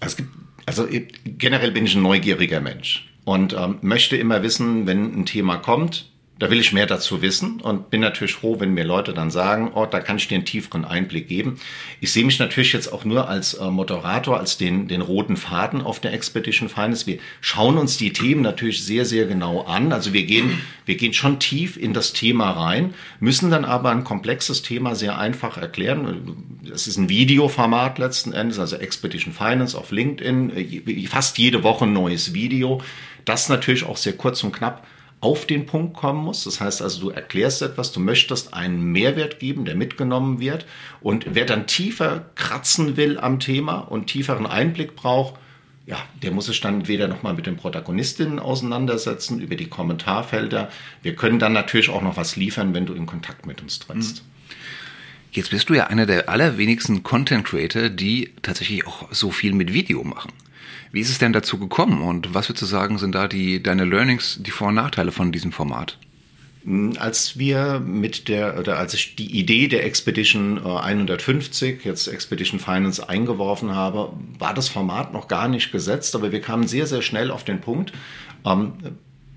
Es 0.00 0.16
gibt, 0.16 0.28
also 0.66 0.88
generell 1.24 1.70
bin 1.70 1.86
ich 1.86 1.94
ein 1.94 2.02
neugieriger 2.02 2.60
Mensch 2.60 3.08
und 3.24 3.54
ähm, 3.54 3.78
möchte 3.80 4.16
immer 4.16 4.42
wissen, 4.42 4.86
wenn 4.86 5.20
ein 5.20 5.24
Thema 5.24 5.56
kommt, 5.56 6.10
da 6.38 6.50
will 6.50 6.60
ich 6.60 6.72
mehr 6.72 6.86
dazu 6.86 7.22
wissen 7.22 7.60
und 7.62 7.88
bin 7.88 8.02
natürlich 8.02 8.34
froh, 8.34 8.60
wenn 8.60 8.74
mir 8.74 8.84
Leute 8.84 9.14
dann 9.14 9.30
sagen, 9.30 9.70
oh, 9.74 9.86
da 9.86 10.00
kann 10.00 10.18
ich 10.18 10.28
dir 10.28 10.34
einen 10.34 10.44
tieferen 10.44 10.84
Einblick 10.84 11.28
geben. 11.28 11.58
Ich 12.00 12.12
sehe 12.12 12.26
mich 12.26 12.38
natürlich 12.38 12.74
jetzt 12.74 12.92
auch 12.92 13.06
nur 13.06 13.28
als 13.28 13.54
äh, 13.54 13.70
Moderator, 13.70 14.38
als 14.38 14.58
den, 14.58 14.86
den 14.86 15.00
roten 15.00 15.38
Faden 15.38 15.80
auf 15.80 15.98
der 15.98 16.12
Expedition 16.12 16.68
Finance. 16.68 17.06
Wir 17.06 17.18
schauen 17.40 17.78
uns 17.78 17.96
die 17.96 18.12
Themen 18.12 18.42
natürlich 18.42 18.84
sehr, 18.84 19.06
sehr 19.06 19.24
genau 19.26 19.62
an. 19.62 19.94
Also 19.94 20.12
wir 20.12 20.24
gehen, 20.24 20.62
wir 20.84 20.96
gehen 20.96 21.14
schon 21.14 21.38
tief 21.38 21.78
in 21.78 21.94
das 21.94 22.12
Thema 22.12 22.50
rein, 22.50 22.92
müssen 23.18 23.50
dann 23.50 23.64
aber 23.64 23.90
ein 23.90 24.04
komplexes 24.04 24.60
Thema 24.60 24.94
sehr 24.94 25.18
einfach 25.18 25.56
erklären. 25.56 26.36
Es 26.70 26.86
ist 26.86 26.98
ein 26.98 27.08
Videoformat 27.08 27.98
letzten 27.98 28.34
Endes, 28.34 28.58
also 28.58 28.76
Expedition 28.76 29.32
Finance 29.32 29.76
auf 29.76 29.90
LinkedIn, 29.90 31.06
fast 31.08 31.38
jede 31.38 31.62
Woche 31.62 31.86
ein 31.86 31.94
neues 31.94 32.34
Video. 32.34 32.82
Das 33.24 33.48
natürlich 33.48 33.84
auch 33.84 33.96
sehr 33.96 34.12
kurz 34.12 34.44
und 34.44 34.52
knapp 34.52 34.86
auf 35.20 35.46
den 35.46 35.66
Punkt 35.66 35.96
kommen 35.96 36.24
muss. 36.24 36.44
Das 36.44 36.60
heißt 36.60 36.82
also, 36.82 37.00
du 37.00 37.10
erklärst 37.10 37.62
etwas, 37.62 37.92
du 37.92 38.00
möchtest 38.00 38.54
einen 38.54 38.92
Mehrwert 38.92 39.38
geben, 39.38 39.64
der 39.64 39.74
mitgenommen 39.74 40.40
wird. 40.40 40.66
Und 41.00 41.26
wer 41.30 41.46
dann 41.46 41.66
tiefer 41.66 42.26
kratzen 42.34 42.96
will 42.96 43.18
am 43.18 43.40
Thema 43.40 43.78
und 43.78 44.06
tieferen 44.06 44.46
Einblick 44.46 44.94
braucht, 44.94 45.34
ja, 45.86 45.98
der 46.20 46.32
muss 46.32 46.46
sich 46.46 46.60
dann 46.60 46.80
entweder 46.80 47.06
nochmal 47.06 47.34
mit 47.34 47.46
den 47.46 47.56
Protagonistinnen 47.56 48.40
auseinandersetzen, 48.40 49.40
über 49.40 49.54
die 49.54 49.68
Kommentarfelder. 49.68 50.68
Wir 51.02 51.14
können 51.14 51.38
dann 51.38 51.52
natürlich 51.52 51.90
auch 51.90 52.02
noch 52.02 52.16
was 52.16 52.36
liefern, 52.36 52.74
wenn 52.74 52.86
du 52.86 52.94
in 52.94 53.06
Kontakt 53.06 53.46
mit 53.46 53.62
uns 53.62 53.78
trittst. 53.78 54.24
Jetzt 55.30 55.50
bist 55.50 55.68
du 55.68 55.74
ja 55.74 55.86
einer 55.86 56.06
der 56.06 56.28
allerwenigsten 56.28 57.02
Content 57.02 57.44
Creator, 57.44 57.88
die 57.88 58.32
tatsächlich 58.42 58.86
auch 58.86 59.12
so 59.12 59.30
viel 59.30 59.52
mit 59.52 59.72
Video 59.72 60.02
machen. 60.02 60.32
Wie 60.96 61.00
ist 61.00 61.10
es 61.10 61.18
denn 61.18 61.34
dazu 61.34 61.58
gekommen 61.58 62.00
und 62.00 62.32
was 62.32 62.48
würdest 62.48 62.62
du 62.62 62.66
sagen, 62.66 62.96
sind 62.96 63.14
da 63.14 63.28
die, 63.28 63.62
deine 63.62 63.84
Learnings, 63.84 64.38
die 64.40 64.50
Vor- 64.50 64.68
und 64.68 64.76
Nachteile 64.76 65.12
von 65.12 65.30
diesem 65.30 65.52
Format? 65.52 65.98
Als 66.98 67.38
wir 67.38 67.80
mit 67.80 68.28
der, 68.28 68.58
oder 68.58 68.78
als 68.78 68.94
ich 68.94 69.14
die 69.14 69.38
Idee 69.38 69.68
der 69.68 69.84
Expedition 69.84 70.56
150, 70.56 71.84
äh, 71.84 71.86
jetzt 71.90 72.06
Expedition 72.06 72.58
Finance, 72.58 73.06
eingeworfen 73.06 73.74
habe, 73.74 74.10
war 74.38 74.54
das 74.54 74.70
Format 74.70 75.12
noch 75.12 75.28
gar 75.28 75.48
nicht 75.48 75.70
gesetzt, 75.70 76.14
aber 76.14 76.32
wir 76.32 76.40
kamen 76.40 76.66
sehr, 76.66 76.86
sehr 76.86 77.02
schnell 77.02 77.30
auf 77.30 77.44
den 77.44 77.60
Punkt, 77.60 77.92
ähm, 78.46 78.72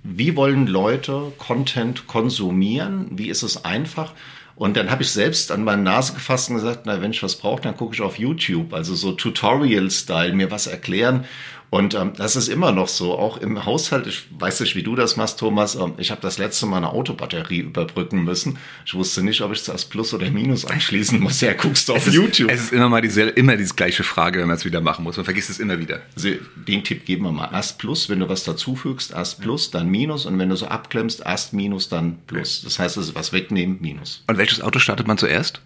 wie 0.04 0.38
wollen 0.38 0.66
Leute 0.66 1.34
Content 1.38 2.08
konsumieren? 2.08 3.08
Wie 3.12 3.28
ist 3.28 3.44
es 3.44 3.66
einfach? 3.66 4.14
Und 4.60 4.76
dann 4.76 4.92
habe 4.92 5.04
ich 5.04 5.12
selbst 5.12 5.54
an 5.54 5.64
meine 5.64 5.84
Nase 5.84 6.14
gefasst 6.14 6.50
und 6.50 6.58
gesagt, 6.58 6.82
na, 6.84 7.02
wenn 7.02 7.12
ich 7.12 7.24
was 7.24 7.38
brauche, 7.38 7.62
dann 7.62 7.78
gucke 7.78 7.96
ich 7.96 8.02
auf 8.02 8.20
YouTube, 8.20 8.74
also 8.74 8.94
so 8.94 9.14
Tutorial-Style, 9.14 10.34
mir 10.34 10.52
was 10.52 10.68
erklären. 10.68 11.24
Und 11.70 11.94
ähm, 11.94 12.14
das 12.18 12.36
ist 12.36 12.48
immer 12.48 12.72
noch 12.72 12.88
so, 12.88 13.18
auch 13.18 13.38
im 13.38 13.66
Haushalt. 13.66 14.08
Ich 14.08 14.26
weiß 14.38 14.60
nicht, 14.62 14.76
wie 14.76 14.84
du 14.84 14.96
das 14.96 15.18
machst, 15.18 15.40
Thomas. 15.40 15.76
Ähm, 15.76 15.94
ich 15.98 16.10
habe 16.10 16.22
das 16.22 16.38
letzte 16.38 16.66
Mal 16.66 16.78
eine 16.78 16.90
Autobatterie 16.90 17.60
überbrücken 17.60 18.24
müssen. 18.24 18.58
Ich 18.86 18.96
wusste 18.96 19.22
nicht, 19.22 19.42
ob 19.42 19.52
ich 19.52 19.64
zuerst 19.64 19.90
Plus 19.90 20.14
oder 20.14 20.30
Minus 20.32 20.66
anschließen 20.66 21.20
muss. 21.20 21.42
Ja, 21.42 21.54
guckst 21.54 21.90
du 21.90 21.94
auf 21.94 22.08
es 22.08 22.14
YouTube. 22.14 22.50
Ist, 22.50 22.60
es 22.60 22.66
ist 22.68 22.74
immer 22.74 22.90
mal 22.90 23.02
dieselbe, 23.02 23.32
immer 23.32 23.56
die 23.56 23.66
gleiche 23.66 24.04
Frage, 24.04 24.40
wenn 24.40 24.48
man 24.48 24.58
es 24.58 24.66
wieder 24.66 24.82
machen 24.82 25.04
muss. 25.04 25.18
Man 25.18 25.26
vergisst 25.26 25.50
es 25.50 25.60
immer 25.60 25.80
wieder. 25.80 26.02
Also 26.16 26.30
den 26.56 26.84
Tipp 26.84 27.06
geben 27.06 27.26
wir 27.26 27.32
mal. 27.32 27.50
Erst 27.54 27.78
Plus, 27.78 28.10
wenn 28.10 28.20
du 28.20 28.28
was 28.28 28.44
dazufügst, 28.44 29.12
erst 29.12 29.42
Plus, 29.42 29.70
dann 29.70 29.90
Minus. 29.90 30.26
Und 30.26 30.40
wenn 30.40 30.50
du 30.50 30.56
so 30.56 30.66
abklemmst, 30.66 31.22
erst 31.24 31.54
Minus, 31.54 31.88
dann 31.90 32.18
Plus. 32.26 32.64
Das 32.64 32.80
heißt 32.80 32.98
also, 32.98 33.14
was 33.14 33.32
wegnehmen, 33.32 33.78
Minus. 33.80 34.24
Und 34.28 34.38
welches 34.38 34.62
Auto 34.62 34.80
startet 34.80 35.08
man 35.08 35.20
zuerst? 35.20 35.62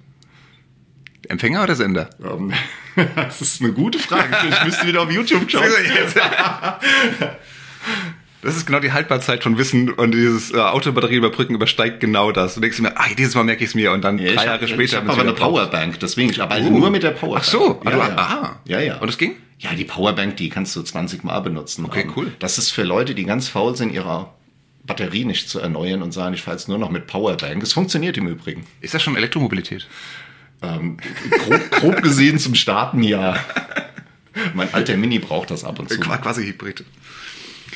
Empfänger 1.34 1.64
oder 1.64 1.76
Sender? 1.76 2.10
Um, 2.20 2.54
das 3.16 3.42
ist 3.42 3.62
eine 3.62 3.74
gute 3.74 4.00
Frage. 4.00 4.36
Ich 4.50 4.66
müsste 4.66 4.88
wieder 4.88 5.02
auf 5.02 5.12
YouTube 5.12 5.50
schauen. 5.50 5.64
Das 8.42 8.58
ist 8.58 8.66
genau 8.66 8.82
die 8.82 8.92
Haltbarkeit 8.92 9.42
von 9.42 9.58
Wissen 9.58 9.90
und 9.90 10.12
dieses 10.12 10.54
äh, 10.54 10.58
Autobatterie 10.58 11.16
überbrücken 11.16 11.56
übersteigt 11.56 12.02
genau 12.02 12.34
das. 12.34 12.56
Du 12.56 12.60
denkst 12.60 12.80
mir, 12.82 12.98
ah, 12.98 13.06
dieses 13.18 13.36
Mal 13.36 13.46
merke 13.46 13.64
ich 13.64 13.70
es 13.70 13.76
mir 13.76 13.94
und 13.94 14.04
dann 14.04 14.20
ja, 14.20 14.34
drei 14.34 14.46
Jahre 14.46 14.62
hab, 14.62 14.68
später. 14.68 14.84
Ich 14.84 14.96
habe 14.96 15.12
aber 15.14 15.22
eine 15.22 15.32
Powerbank, 15.32 15.98
deswegen 16.02 16.30
ich 16.30 16.42
arbeite 16.42 16.68
uh. 16.68 16.78
nur 16.78 16.90
mit 16.90 17.04
der 17.04 17.12
Powerbank. 17.12 17.46
Ach 17.46 17.50
so, 17.50 17.82
ja, 17.86 17.92
du, 17.92 17.98
ja. 17.98 18.18
aha. 18.18 18.60
Ja, 18.66 18.80
ja. 18.82 18.98
Und 18.98 19.08
das 19.08 19.18
ging? 19.18 19.38
Ja, 19.60 19.74
die 19.74 19.86
Powerbank, 19.86 20.36
die 20.36 20.50
kannst 20.50 20.76
du 20.76 20.82
20 20.82 21.24
Mal 21.24 21.40
benutzen. 21.40 21.86
Okay, 21.86 22.06
cool. 22.18 22.34
Das 22.40 22.58
ist 22.58 22.72
für 22.72 22.84
Leute, 22.84 23.16
die 23.16 23.24
ganz 23.24 23.48
faul 23.48 23.78
sind, 23.78 23.94
ihre 23.94 24.28
Batterie 24.86 25.24
nicht 25.24 25.48
zu 25.50 25.60
erneuern 25.60 26.02
und 26.02 26.12
sagen, 26.12 26.34
ich 26.34 26.42
fahre 26.42 26.58
jetzt 26.58 26.68
nur 26.68 26.78
noch 26.78 26.90
mit 26.90 27.08
Powerbank. 27.08 27.64
Es 27.64 27.72
funktioniert 27.72 28.18
im 28.18 28.28
Übrigen. 28.28 28.66
Ist 28.82 28.94
das 28.94 29.02
schon 29.02 29.16
Elektromobilität? 29.16 29.88
Ähm, 30.64 30.98
grob, 31.30 31.72
grob 31.72 32.02
gesehen 32.02 32.40
zum 32.40 32.56
Starten 32.56 33.04
ja. 33.04 33.38
Mein 34.54 34.74
alter 34.74 34.98
Mini 34.98 35.20
braucht 35.20 35.52
das 35.52 35.64
ab 35.64 35.80
und 35.80 35.90
zu. 35.90 36.00
Quasi 36.00 36.46
Hybrid. 36.46 36.86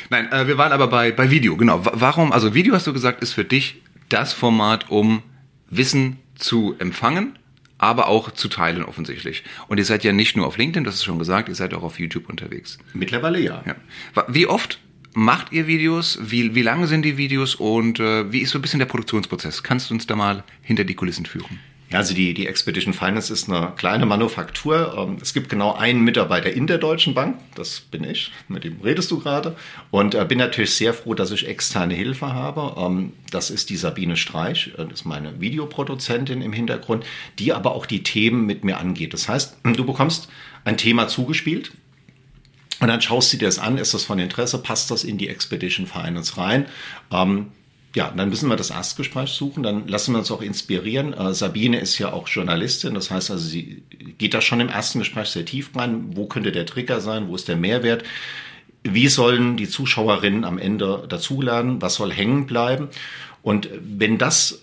Nein, 0.09 0.31
äh, 0.31 0.47
wir 0.47 0.57
waren 0.57 0.71
aber 0.71 0.87
bei, 0.87 1.11
bei 1.11 1.29
Video, 1.29 1.57
genau. 1.57 1.81
Warum, 1.83 2.31
also 2.31 2.53
Video 2.53 2.73
hast 2.73 2.87
du 2.87 2.93
gesagt, 2.93 3.21
ist 3.21 3.33
für 3.33 3.43
dich 3.43 3.81
das 4.09 4.33
Format, 4.33 4.89
um 4.89 5.21
Wissen 5.69 6.17
zu 6.35 6.75
empfangen, 6.79 7.37
aber 7.77 8.07
auch 8.07 8.31
zu 8.31 8.47
teilen 8.47 8.83
offensichtlich. 8.83 9.43
Und 9.67 9.77
ihr 9.77 9.85
seid 9.85 10.03
ja 10.03 10.13
nicht 10.13 10.37
nur 10.37 10.47
auf 10.47 10.57
LinkedIn, 10.57 10.83
das 10.83 10.95
ist 10.95 11.03
schon 11.03 11.19
gesagt, 11.19 11.49
ihr 11.49 11.55
seid 11.55 11.73
auch 11.73 11.83
auf 11.83 11.99
YouTube 11.99 12.29
unterwegs. 12.29 12.77
Mittlerweile 12.93 13.39
ja. 13.39 13.63
ja. 13.65 13.75
Wie 14.27 14.47
oft 14.47 14.79
macht 15.13 15.51
ihr 15.51 15.67
Videos? 15.67 16.19
Wie, 16.21 16.55
wie 16.55 16.61
lange 16.61 16.87
sind 16.87 17.03
die 17.03 17.17
Videos? 17.17 17.55
Und 17.55 17.99
äh, 17.99 18.31
wie 18.31 18.39
ist 18.39 18.51
so 18.51 18.59
ein 18.59 18.61
bisschen 18.61 18.79
der 18.79 18.85
Produktionsprozess? 18.85 19.63
Kannst 19.63 19.89
du 19.89 19.93
uns 19.93 20.07
da 20.07 20.15
mal 20.15 20.43
hinter 20.61 20.85
die 20.85 20.95
Kulissen 20.95 21.25
führen? 21.25 21.59
Ja, 21.89 21.99
also 21.99 22.13
die, 22.13 22.33
die 22.33 22.47
Expedition 22.47 22.93
Finance 22.93 23.31
ist 23.31 23.49
eine 23.49 23.71
kleine 23.77 24.05
Manufaktur. 24.05 24.93
Ähm, 24.97 25.17
es 25.21 25.33
gibt 25.33 25.47
genau 25.47 25.73
einen 25.73 26.01
Mitarbeiter 26.01 26.51
in 26.51 26.67
der 26.67 26.79
Deutschen 26.79 27.13
Bank, 27.13 27.37
das 27.55 27.79
bin 27.79 28.03
ich, 28.03 28.31
mit 28.49 28.65
dem 28.65 28.81
redest 28.81 29.09
du 29.09 29.19
gerade. 29.19 29.55
Und 29.89 30.13
äh, 30.13 30.25
bin 30.25 30.37
natürlich 30.37 30.73
sehr 30.73 30.93
froh, 30.93 31.13
dass 31.13 31.31
ich 31.31 31.47
externe 31.47 31.93
Hilfe 31.93 32.33
habe. 32.33 32.75
Ähm, 32.77 33.13
das 33.31 33.49
ist 33.49 33.69
die 33.69 33.77
Sabine 33.77 34.17
Streich, 34.17 34.73
äh, 34.77 34.83
das 34.83 35.01
ist 35.01 35.05
meine 35.05 35.39
Videoproduzentin 35.39 36.41
im 36.41 36.51
Hintergrund, 36.51 37.05
die 37.39 37.53
aber 37.53 37.73
auch 37.73 37.85
die 37.85 38.03
Themen 38.03 38.45
mit 38.45 38.65
mir 38.65 38.79
angeht. 38.79 39.13
Das 39.13 39.29
heißt, 39.29 39.57
du 39.63 39.85
bekommst 39.85 40.27
ein 40.65 40.75
Thema 40.75 41.07
zugespielt. 41.07 41.71
Und 42.79 42.89
dann 42.89 43.01
schaust 43.01 43.33
du 43.33 43.37
dir 43.37 43.45
das 43.45 43.59
an, 43.59 43.77
ist 43.77 43.93
das 43.93 44.03
von 44.03 44.19
Interesse, 44.19 44.59
passt 44.59 44.91
das 44.91 45.03
in 45.03 45.17
die 45.17 45.29
Expedition 45.29 45.87
Finance 45.87 46.37
rein? 46.37 46.67
Ähm, 47.11 47.47
ja, 47.97 48.13
dann 48.15 48.29
müssen 48.29 48.47
wir 48.47 48.55
das 48.55 48.69
Erstgespräch 48.69 49.31
suchen, 49.31 49.63
dann 49.63 49.87
lassen 49.87 50.11
wir 50.11 50.19
uns 50.19 50.29
auch 50.29 50.43
inspirieren. 50.43 51.13
Äh, 51.13 51.33
Sabine 51.33 51.79
ist 51.79 51.97
ja 51.97 52.13
auch 52.13 52.27
Journalistin, 52.27 52.93
das 52.93 53.09
heißt 53.09 53.31
also, 53.31 53.43
sie 53.43 53.81
geht 54.19 54.35
da 54.35 54.41
schon 54.41 54.59
im 54.59 54.69
ersten 54.69 54.99
Gespräch 54.99 55.29
sehr 55.29 55.45
tief 55.45 55.75
rein. 55.75 56.15
Wo 56.15 56.27
könnte 56.27 56.51
der 56.51 56.67
Trigger 56.67 57.01
sein? 57.01 57.27
Wo 57.27 57.33
ist 57.33 57.47
der 57.47 57.55
Mehrwert? 57.55 58.03
Wie 58.83 59.07
sollen 59.07 59.57
die 59.57 59.67
Zuschauerinnen 59.67 60.43
am 60.43 60.59
Ende 60.59 61.05
dazulernen? 61.09 61.81
Was 61.81 61.95
soll 61.95 62.13
hängen 62.13 62.45
bleiben? 62.45 62.89
Und 63.41 63.67
wenn 63.81 64.19
das 64.19 64.61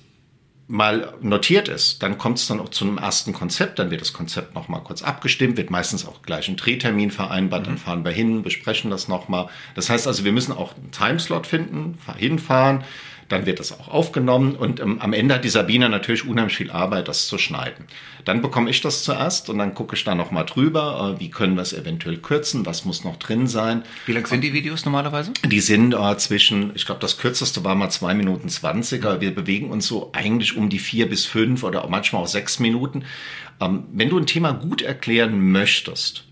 mal 0.69 1.15
notiert 1.21 1.67
ist, 1.67 2.05
dann 2.05 2.17
kommt 2.17 2.39
es 2.39 2.47
dann 2.47 2.61
auch 2.61 2.69
zu 2.69 2.85
einem 2.85 2.99
ersten 2.99 3.33
Konzept, 3.33 3.81
dann 3.81 3.91
wird 3.91 4.01
das 4.01 4.13
Konzept 4.13 4.55
nochmal 4.55 4.83
kurz 4.85 5.03
abgestimmt, 5.03 5.57
wird 5.57 5.71
meistens 5.71 6.07
auch 6.07 6.23
gleich 6.23 6.49
ein 6.49 6.57
Drehtermin 6.57 7.11
vereinbart, 7.11 7.63
mhm. 7.63 7.67
dann 7.67 7.79
fahren 7.79 8.05
wir 8.05 8.13
hin, 8.13 8.45
besprechen 8.45 8.93
das 8.93 9.09
nochmal. 9.09 9.49
Das 9.75 9.91
heißt 9.91 10.07
also, 10.07 10.25
wir 10.25 10.33
müssen 10.33 10.53
auch 10.53 10.77
einen 10.77 10.93
Timeslot 10.93 11.49
finden, 11.49 11.99
hinfahren, 12.17 12.85
dann 13.35 13.47
wird 13.47 13.61
das 13.61 13.79
auch 13.79 13.89
aufgenommen 13.89 14.55
und 14.55 14.81
ähm, 14.81 15.01
am 15.01 15.13
Ende 15.13 15.35
hat 15.35 15.45
die 15.45 15.49
Sabine 15.49 15.89
natürlich 15.89 16.27
unheimlich 16.27 16.57
viel 16.57 16.71
Arbeit, 16.71 17.09
das 17.09 17.27
zu 17.27 17.37
schneiden. 17.37 17.85
Dann 18.25 18.41
bekomme 18.41 18.71
ich 18.71 18.81
das 18.81 19.03
zuerst 19.03 19.51
und 19.51 19.59
dann 19.59 19.75
gucke 19.75 19.97
ich 19.97 20.05
da 20.05 20.15
nochmal 20.15 20.47
drüber, 20.47 21.15
äh, 21.17 21.21
wie 21.21 21.31
können 21.31 21.57
wir 21.57 21.63
es 21.63 21.73
eventuell 21.73 22.19
kürzen, 22.19 22.65
was 22.65 22.85
muss 22.85 23.05
noch 23.05 23.17
drin 23.17 23.47
sein. 23.47 23.83
Wie 24.07 24.13
lang 24.13 24.27
sind 24.27 24.43
die 24.43 24.53
Videos 24.53 24.85
normalerweise? 24.85 25.33
Die 25.45 25.61
sind 25.61 25.95
äh, 25.95 26.17
zwischen, 26.17 26.73
ich 26.75 26.87
glaube, 26.87 27.01
das 27.01 27.19
kürzeste 27.19 27.65
war 27.65 27.75
mal 27.75 27.91
zwei 27.91 28.15
Minuten 28.15 28.49
zwanzig, 28.49 29.05
aber 29.05 29.21
wir 29.21 29.35
bewegen 29.35 29.71
uns 29.71 29.87
so 29.87 30.11
eigentlich 30.13 30.57
um 30.57 30.69
die 30.69 30.79
vier 30.79 31.09
bis 31.09 31.27
fünf 31.27 31.65
oder 31.65 31.87
manchmal 31.89 32.23
auch 32.23 32.29
sechs 32.29 32.61
Minuten. 32.61 33.05
Ähm, 33.61 33.85
wenn 33.93 34.09
du 34.09 34.19
ein 34.19 34.27
Thema 34.27 34.53
gut 34.53 34.81
erklären 34.81 35.51
möchtest, 35.51 36.25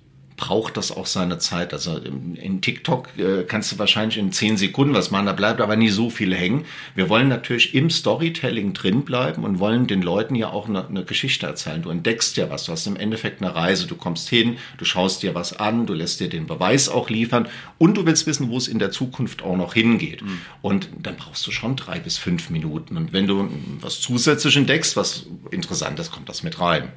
braucht 0.43 0.77
das 0.77 0.91
auch 0.91 1.07
seine 1.07 1.39
Zeit. 1.39 1.73
Also 1.73 1.97
in, 1.99 2.61
TikTok 2.61 3.17
äh, 3.17 3.45
kannst 3.45 3.71
du 3.71 3.79
wahrscheinlich 3.79 4.19
in 4.19 4.33
zehn 4.33 4.57
Sekunden 4.57 4.93
was 4.93 5.13
machen, 5.13 5.27
da 5.27 5.33
bleibt 5.33 5.61
aber 5.61 5.77
nie 5.77 5.89
so 5.89 6.11
viel 6.11 6.35
hängen. 6.35 6.65
Wir 6.97 7.09
wollen 7.09 7.29
natürlich 7.29 7.77
im 7.77 7.91
Storytelling 7.91 8.73
drin 8.73 9.03
bleiben 9.05 9.45
und 9.45 9.61
wollen 9.61 9.87
den 9.87 10.03
Leuten 10.03 10.35
ja 10.35 10.51
auch 10.51 10.69
eine, 10.69 10.89
eine 10.89 11.05
Geschichte 11.05 11.47
erzählen. 11.47 11.81
Du 11.81 11.91
entdeckst 11.91 12.37
ja 12.37 12.51
was, 12.51 12.65
du 12.65 12.73
hast 12.73 12.89
im 12.89 12.97
Endeffekt 12.97 13.41
eine 13.41 13.55
Reise, 13.55 13.87
du 13.87 13.95
kommst 13.95 14.29
hin, 14.29 14.57
du 14.79 14.85
schaust 14.85 15.23
dir 15.23 15.37
was 15.37 15.53
an, 15.61 15.87
du 15.87 15.95
lässt 15.95 16.19
dir 16.19 16.29
den 16.29 16.49
Beweis 16.49 16.89
auch 16.89 17.09
liefern 17.09 17.47
und 17.79 17.97
du 17.97 18.05
willst 18.05 18.27
wissen, 18.27 18.51
wo 18.51 18.57
es 18.57 18.67
in 18.67 18.81
der 18.81 18.91
Zukunft 18.91 19.45
auch 19.45 19.57
noch 19.57 19.75
hingeht. 19.75 20.23
Mhm. 20.23 20.41
Und 20.61 20.89
dann 21.01 21.15
brauchst 21.15 21.47
du 21.47 21.53
schon 21.53 21.77
drei 21.77 22.01
bis 22.01 22.19
fünf 22.19 22.51
Minuten. 22.51 22.97
Und 22.97 23.13
wenn 23.13 23.29
du 23.29 23.49
was 23.81 24.01
zusätzlich 24.01 24.57
entdeckst, 24.57 24.97
was 24.97 25.27
Interessantes, 25.53 26.11
kommt 26.11 26.29
das 26.29 26.43
mit 26.43 26.59
rein. 26.59 26.91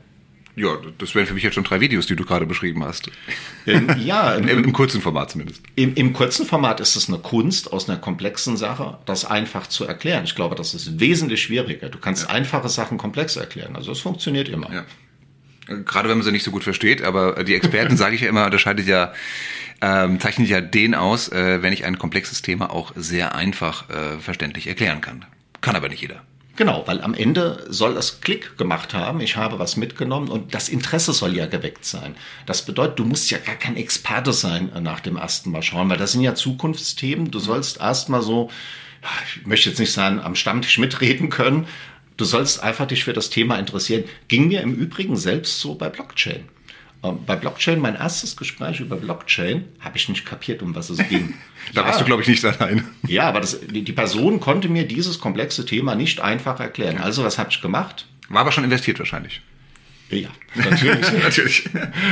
Ja, 0.56 0.78
das 0.98 1.16
wären 1.16 1.28
für 1.28 1.34
mich 1.34 1.44
jetzt 1.44 1.56
schon 1.56 1.66
drei 1.66 1.82
Videos, 1.82 2.06
die 2.06 2.16
du 2.16 2.24
gerade 2.24 2.46
beschrieben 2.46 2.84
hast. 2.84 3.12
Ähm, 3.68 3.94
ja, 4.00 4.34
Im, 4.36 4.48
im, 4.48 4.74
kurzen 4.74 5.02
Format 5.02 5.32
zumindest. 5.32 5.62
Im, 5.76 5.94
Im 5.96 6.14
kurzen 6.14 6.46
Format 6.46 6.80
ist 6.80 6.96
es 6.96 7.10
eine 7.10 7.18
Kunst 7.18 7.74
aus 7.74 7.90
einer 7.90 7.98
komplexen 7.98 8.56
Sache, 8.56 8.98
das 9.06 9.26
einfach 9.26 9.68
zu 9.68 9.86
erklären. 9.86 10.24
Ich 10.24 10.36
glaube, 10.36 10.56
das 10.56 10.74
ist 10.74 11.00
wesentlich 11.00 11.42
schwieriger. 11.42 11.90
Du 11.90 11.98
kannst 12.00 12.24
ja. 12.24 12.30
einfache 12.30 12.70
Sachen 12.70 12.98
komplex 12.98 13.36
erklären. 13.36 13.76
Also 13.76 13.92
es 13.92 14.00
funktioniert 14.00 14.48
immer. 14.48 14.72
Ja. 14.72 14.86
Gerade 15.84 16.08
wenn 16.10 16.18
man 16.18 16.26
sie 16.26 16.32
nicht 16.32 16.44
so 16.44 16.52
gut 16.52 16.64
versteht, 16.64 17.02
aber 17.02 17.44
die 17.44 17.56
Experten, 17.56 17.98
sage 17.98 18.16
ich 18.16 18.22
ja 18.22 18.30
immer, 18.30 18.46
unterscheidet 18.46 18.88
ja, 18.88 19.12
ähm, 19.82 20.22
zeichnet 20.22 20.48
ja 20.48 20.62
den 20.62 20.96
aus, 20.96 21.28
äh, 21.30 21.62
wenn 21.64 21.74
ich 21.74 21.84
ein 21.84 21.98
komplexes 21.98 22.42
Thema 22.42 22.72
auch 22.72 22.94
sehr 22.96 23.36
einfach 23.36 23.90
äh, 23.90 24.20
verständlich 24.20 24.68
erklären 24.68 25.02
kann. 25.02 25.26
Kann 25.60 25.76
aber 25.76 25.90
nicht 25.90 26.02
jeder. 26.02 26.22
Genau, 26.58 26.84
weil 26.86 27.02
am 27.02 27.14
Ende 27.14 27.66
soll 27.70 27.96
das 27.96 28.22
Klick 28.22 28.58
gemacht 28.58 28.94
haben, 28.94 29.20
ich 29.20 29.36
habe 29.36 29.60
was 29.60 29.76
mitgenommen 29.76 30.30
und 30.30 30.54
das 30.54 30.70
Interesse 30.70 31.12
soll 31.12 31.36
ja 31.36 31.48
geweckt 31.48 31.84
sein. 31.84 32.16
Das 32.46 32.64
bedeutet, 32.64 32.98
du 32.98 33.04
musst 33.04 33.30
ja 33.30 33.40
gar 33.40 33.56
kein 33.56 33.76
Experte 33.76 34.32
sein 34.32 34.72
nach 34.82 35.02
dem 35.02 35.18
ersten 35.18 35.52
Mal 35.52 35.62
schauen, 35.64 35.90
weil 35.90 35.98
das 35.98 36.14
sind 36.14 36.22
ja 36.22 36.34
Zukunftsthemen. 36.34 37.30
Du 37.30 37.40
sollst 37.40 37.82
erstmal 37.82 38.22
so, 38.22 38.50
ich 39.36 39.46
möchte 39.46 39.70
jetzt 39.70 39.80
nicht 39.80 39.92
sagen, 39.92 40.22
am 40.22 40.36
Stammtisch 40.36 40.78
mitreden 40.78 41.30
können. 41.30 41.68
Du 42.16 42.24
sollst 42.24 42.64
einfach 42.64 42.88
dich 42.88 43.04
für 43.04 43.12
das 43.12 43.30
Thema 43.30 43.60
interessieren. 43.60 44.06
Ging 44.30 44.48
mir 44.48 44.62
im 44.62 44.74
Übrigen 44.74 45.18
selbst 45.18 45.60
so 45.60 45.76
bei 45.76 45.90
Blockchain. 45.90 46.46
Ähm, 47.06 47.20
bei 47.26 47.36
Blockchain, 47.36 47.80
mein 47.80 47.96
erstes 47.96 48.36
Gespräch 48.36 48.80
über 48.80 48.96
Blockchain, 48.96 49.66
habe 49.80 49.98
ich 49.98 50.10
nicht 50.10 50.26
kapiert, 50.26 50.62
um 50.62 50.76
was 50.76 50.90
es 50.90 50.98
ging. 51.10 51.36
da 51.74 51.82
ja, 51.82 51.88
warst 51.88 52.02
du, 52.02 52.06
glaube 52.06 52.22
ich, 52.22 52.28
nicht 52.28 52.44
allein. 52.44 52.88
Ja, 53.08 53.24
aber 53.24 53.42
das, 53.42 53.60
die, 53.62 53.84
die, 53.84 53.94
Person 53.94 54.40
konnte 54.40 54.70
mir 54.70 54.88
dieses 54.88 55.20
komplexe 55.20 55.66
Thema 55.66 55.96
nicht 55.96 56.20
einfach 56.22 56.60
erklären. 56.60 56.98
Also, 56.98 57.24
was 57.24 57.38
habe 57.38 57.50
ich 57.52 57.62
gemacht? 57.62 58.08
War 58.30 58.42
aber 58.42 58.52
schon 58.52 58.64
investiert 58.64 59.00
wahrscheinlich. 59.00 59.42
Ja, 60.10 60.30
natürlich. 60.56 61.12
natürlich. 61.24 61.70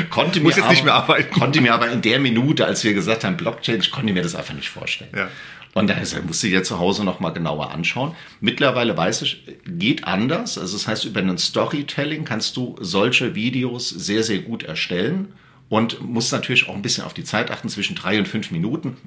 Konnte 0.10 0.40
Muss 0.42 0.56
jetzt 0.56 0.66
aber, 0.66 0.74
nicht 0.74 0.84
mehr 0.84 0.96
arbeiten. 0.96 1.32
Konnte 1.32 1.62
mir 1.62 1.74
aber 1.74 1.92
in 1.92 2.02
der 2.02 2.20
Minute, 2.20 2.66
als 2.66 2.84
wir 2.84 2.94
gesagt 2.94 3.24
haben, 3.24 3.38
Blockchain, 3.38 3.80
ich 3.80 3.92
konnte 3.92 4.14
mir 4.14 4.24
das 4.24 4.36
einfach 4.36 4.56
nicht 4.56 4.70
vorstellen. 4.70 5.12
Ja. 5.16 5.30
Und 5.74 5.90
da 5.90 5.96
musst 6.26 6.44
du 6.44 6.48
dir 6.48 6.64
zu 6.64 6.80
Hause 6.80 7.04
nochmal 7.04 7.34
genauer 7.34 7.72
anschauen. 7.72 8.16
Mittlerweile 8.42 8.96
weiß 8.96 9.24
ich, 9.24 9.44
geht 9.66 10.04
anders. 10.04 10.58
Also 10.58 10.78
das 10.78 10.88
heißt, 10.88 11.06
über 11.06 11.20
einen 11.20 11.38
Storytelling 11.38 12.26
kannst 12.26 12.58
du 12.58 12.76
solche 12.80 13.34
Videos 13.34 13.90
sehr, 13.90 14.24
sehr 14.24 14.40
gut 14.40 14.64
erstellen 14.64 15.34
und 15.70 16.02
musst 16.02 16.32
natürlich 16.32 16.70
auch 16.70 16.76
ein 16.76 16.84
bisschen 16.84 17.04
auf 17.04 17.16
die 17.16 17.24
Zeit 17.24 17.50
achten, 17.50 17.70
zwischen 17.70 17.96
drei 17.96 18.20
und 18.20 18.28
fünf 18.28 18.52
Minuten. 18.52 18.98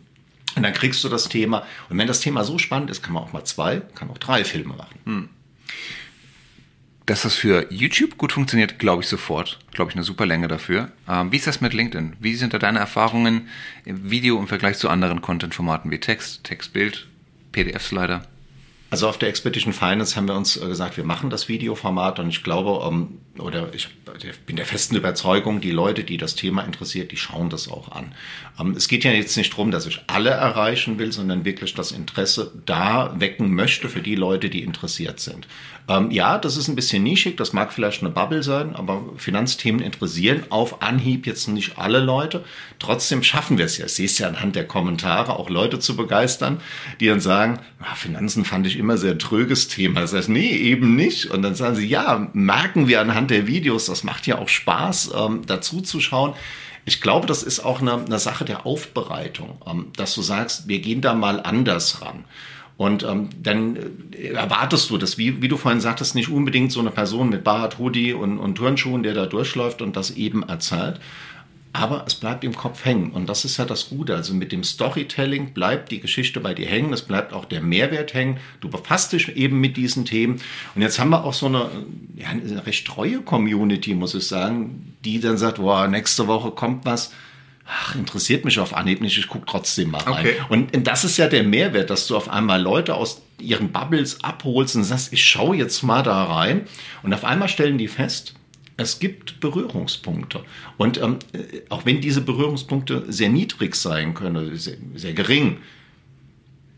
Und 0.56 0.62
dann 0.62 0.72
kriegst 0.72 1.04
du 1.04 1.08
das 1.08 1.28
Thema. 1.28 1.64
Und 1.88 1.98
wenn 1.98 2.08
das 2.08 2.20
Thema 2.20 2.42
so 2.42 2.58
spannend 2.58 2.90
ist, 2.90 3.02
kann 3.02 3.12
man 3.12 3.22
auch 3.22 3.32
mal 3.32 3.44
zwei, 3.44 3.82
kann 3.94 4.10
auch 4.10 4.18
drei 4.18 4.42
Filme 4.42 4.74
machen. 4.74 4.98
Hm. 5.04 5.28
Dass 7.06 7.22
das 7.22 7.36
für 7.36 7.72
YouTube 7.72 8.18
gut 8.18 8.32
funktioniert, 8.32 8.80
glaube 8.80 9.02
ich 9.02 9.08
sofort. 9.08 9.60
Glaube 9.70 9.92
ich, 9.92 9.96
eine 9.96 10.02
super 10.02 10.26
Länge 10.26 10.48
dafür. 10.48 10.90
Ähm, 11.08 11.30
wie 11.30 11.36
ist 11.36 11.46
das 11.46 11.60
mit 11.60 11.72
LinkedIn? 11.72 12.16
Wie 12.18 12.34
sind 12.34 12.52
da 12.52 12.58
deine 12.58 12.80
Erfahrungen 12.80 13.48
im 13.84 14.10
Video 14.10 14.38
im 14.40 14.48
Vergleich 14.48 14.78
zu 14.78 14.88
anderen 14.88 15.22
Content-Formaten 15.22 15.90
wie 15.92 16.00
Text, 16.00 16.42
Textbild, 16.42 17.06
PDF-Slider? 17.52 18.26
Also 18.88 19.08
auf 19.08 19.18
der 19.18 19.28
Expedition 19.28 19.72
Finance 19.72 20.14
haben 20.14 20.28
wir 20.28 20.36
uns 20.36 20.56
äh, 20.56 20.66
gesagt, 20.66 20.96
wir 20.96 21.04
machen 21.04 21.28
das 21.28 21.48
Videoformat 21.48 22.20
und 22.20 22.28
ich 22.28 22.44
glaube, 22.44 22.86
ähm, 22.86 23.18
oder 23.38 23.74
ich 23.74 23.88
bin 24.46 24.56
der 24.56 24.64
festen 24.64 24.94
Überzeugung, 24.94 25.60
die 25.60 25.72
Leute, 25.72 26.04
die 26.04 26.16
das 26.16 26.36
Thema 26.36 26.62
interessiert, 26.62 27.10
die 27.10 27.16
schauen 27.16 27.50
das 27.50 27.68
auch 27.68 27.90
an. 27.90 28.14
Ähm, 28.60 28.74
es 28.76 28.86
geht 28.86 29.02
ja 29.02 29.10
jetzt 29.10 29.36
nicht 29.36 29.52
darum, 29.52 29.72
dass 29.72 29.86
ich 29.86 30.00
alle 30.06 30.30
erreichen 30.30 31.00
will, 31.00 31.10
sondern 31.10 31.44
wirklich 31.44 31.74
das 31.74 31.90
Interesse 31.90 32.52
da 32.64 33.14
wecken 33.18 33.52
möchte 33.52 33.88
für 33.88 34.02
die 34.02 34.14
Leute, 34.14 34.50
die 34.50 34.62
interessiert 34.62 35.18
sind. 35.18 35.48
Ähm, 35.88 36.10
ja, 36.10 36.36
das 36.38 36.56
ist 36.56 36.66
ein 36.66 36.74
bisschen 36.74 37.04
nischig, 37.04 37.36
das 37.36 37.52
mag 37.52 37.72
vielleicht 37.72 38.02
eine 38.02 38.10
Bubble 38.10 38.42
sein, 38.42 38.74
aber 38.74 39.04
Finanzthemen 39.16 39.80
interessieren 39.80 40.42
auf 40.48 40.82
Anhieb 40.82 41.26
jetzt 41.26 41.46
nicht 41.46 41.78
alle 41.78 42.00
Leute. 42.00 42.44
Trotzdem 42.80 43.22
schaffen 43.22 43.56
wir 43.56 43.66
es 43.66 43.78
ja, 43.78 43.86
siehst 43.86 44.18
ja 44.18 44.26
anhand 44.26 44.56
der 44.56 44.66
Kommentare, 44.66 45.38
auch 45.38 45.48
Leute 45.48 45.78
zu 45.78 45.96
begeistern, 45.96 46.60
die 46.98 47.06
dann 47.06 47.20
sagen, 47.20 47.60
ah, 47.80 47.94
Finanzen 47.94 48.44
fand 48.44 48.66
ich 48.66 48.78
immer 48.78 48.98
sehr 48.98 49.16
tröges 49.16 49.68
Thema. 49.68 50.00
Das 50.00 50.12
heißt, 50.12 50.28
nee, 50.28 50.50
eben 50.50 50.96
nicht. 50.96 51.30
Und 51.30 51.42
dann 51.42 51.54
sagen 51.54 51.76
sie, 51.76 51.86
ja, 51.86 52.30
merken 52.32 52.88
wir 52.88 53.00
anhand 53.00 53.30
der 53.30 53.46
Videos, 53.46 53.86
das 53.86 54.02
macht 54.02 54.26
ja 54.26 54.38
auch 54.38 54.48
Spaß, 54.48 55.12
ähm, 55.16 55.42
dazu 55.46 55.80
zu 55.80 56.00
schauen. 56.00 56.34
Ich 56.84 57.00
glaube, 57.00 57.26
das 57.26 57.44
ist 57.44 57.60
auch 57.60 57.80
eine, 57.80 57.94
eine 57.94 58.18
Sache 58.18 58.44
der 58.44 58.66
Aufbereitung, 58.66 59.60
ähm, 59.66 59.92
dass 59.96 60.14
du 60.16 60.22
sagst, 60.22 60.66
wir 60.66 60.80
gehen 60.80 61.00
da 61.00 61.14
mal 61.14 61.40
anders 61.40 62.02
ran. 62.02 62.24
Und 62.76 63.04
ähm, 63.04 63.30
dann 63.42 63.76
äh, 64.12 64.28
erwartest 64.28 64.90
du 64.90 64.98
das, 64.98 65.16
wie, 65.16 65.40
wie 65.40 65.48
du 65.48 65.56
vorhin 65.56 65.80
sagtest, 65.80 66.14
nicht 66.14 66.28
unbedingt 66.28 66.72
so 66.72 66.80
eine 66.80 66.90
Person 66.90 67.30
mit 67.30 67.42
Bart, 67.42 67.78
Hoodie 67.78 68.12
und, 68.12 68.38
und 68.38 68.56
Turnschuhen, 68.56 69.02
der 69.02 69.14
da 69.14 69.26
durchläuft 69.26 69.80
und 69.80 69.96
das 69.96 70.10
eben 70.10 70.42
erzählt. 70.42 71.00
Aber 71.72 72.04
es 72.06 72.14
bleibt 72.14 72.42
im 72.42 72.54
Kopf 72.54 72.86
hängen. 72.86 73.10
Und 73.10 73.28
das 73.28 73.44
ist 73.44 73.58
ja 73.58 73.66
das 73.66 73.90
Gute. 73.90 74.14
Also 74.14 74.32
mit 74.32 74.50
dem 74.50 74.64
Storytelling 74.64 75.52
bleibt 75.52 75.90
die 75.90 76.00
Geschichte 76.00 76.40
bei 76.40 76.54
dir 76.54 76.66
hängen. 76.66 76.92
Es 76.94 77.02
bleibt 77.02 77.34
auch 77.34 77.44
der 77.44 77.60
Mehrwert 77.60 78.14
hängen. 78.14 78.38
Du 78.60 78.70
befasst 78.70 79.12
dich 79.12 79.36
eben 79.36 79.60
mit 79.60 79.76
diesen 79.76 80.06
Themen. 80.06 80.40
Und 80.74 80.80
jetzt 80.80 80.98
haben 80.98 81.10
wir 81.10 81.24
auch 81.24 81.34
so 81.34 81.46
eine, 81.46 81.70
ja, 82.14 82.28
eine 82.28 82.66
recht 82.66 82.86
treue 82.86 83.20
Community, 83.20 83.94
muss 83.94 84.14
ich 84.14 84.26
sagen, 84.26 84.94
die 85.04 85.20
dann 85.20 85.36
sagt, 85.36 85.58
wow, 85.58 85.86
nächste 85.86 86.26
Woche 86.26 86.50
kommt 86.50 86.86
was 86.86 87.12
ach, 87.66 87.94
interessiert 87.94 88.44
mich 88.44 88.58
auf 88.58 88.74
Anhieb 88.74 89.00
nicht, 89.00 89.18
ich 89.18 89.28
gucke 89.28 89.46
trotzdem 89.46 89.90
mal 89.90 90.02
rein. 90.02 90.26
Okay. 90.26 90.36
Und 90.48 90.86
das 90.86 91.04
ist 91.04 91.16
ja 91.16 91.28
der 91.28 91.42
Mehrwert, 91.42 91.90
dass 91.90 92.06
du 92.06 92.16
auf 92.16 92.28
einmal 92.28 92.60
Leute 92.60 92.94
aus 92.94 93.22
ihren 93.40 93.72
Bubbles 93.72 94.22
abholst 94.22 94.76
und 94.76 94.84
sagst, 94.84 95.12
ich 95.12 95.24
schaue 95.24 95.56
jetzt 95.56 95.82
mal 95.82 96.02
da 96.02 96.24
rein. 96.24 96.66
Und 97.02 97.12
auf 97.12 97.24
einmal 97.24 97.48
stellen 97.48 97.78
die 97.78 97.88
fest, 97.88 98.34
es 98.76 98.98
gibt 98.98 99.40
Berührungspunkte. 99.40 100.44
Und 100.76 101.00
ähm, 101.00 101.18
auch 101.68 101.84
wenn 101.86 102.00
diese 102.00 102.20
Berührungspunkte 102.20 103.04
sehr 103.08 103.30
niedrig 103.30 103.74
sein 103.74 104.14
können, 104.14 104.56
sehr, 104.56 104.76
sehr 104.94 105.12
gering, 105.12 105.58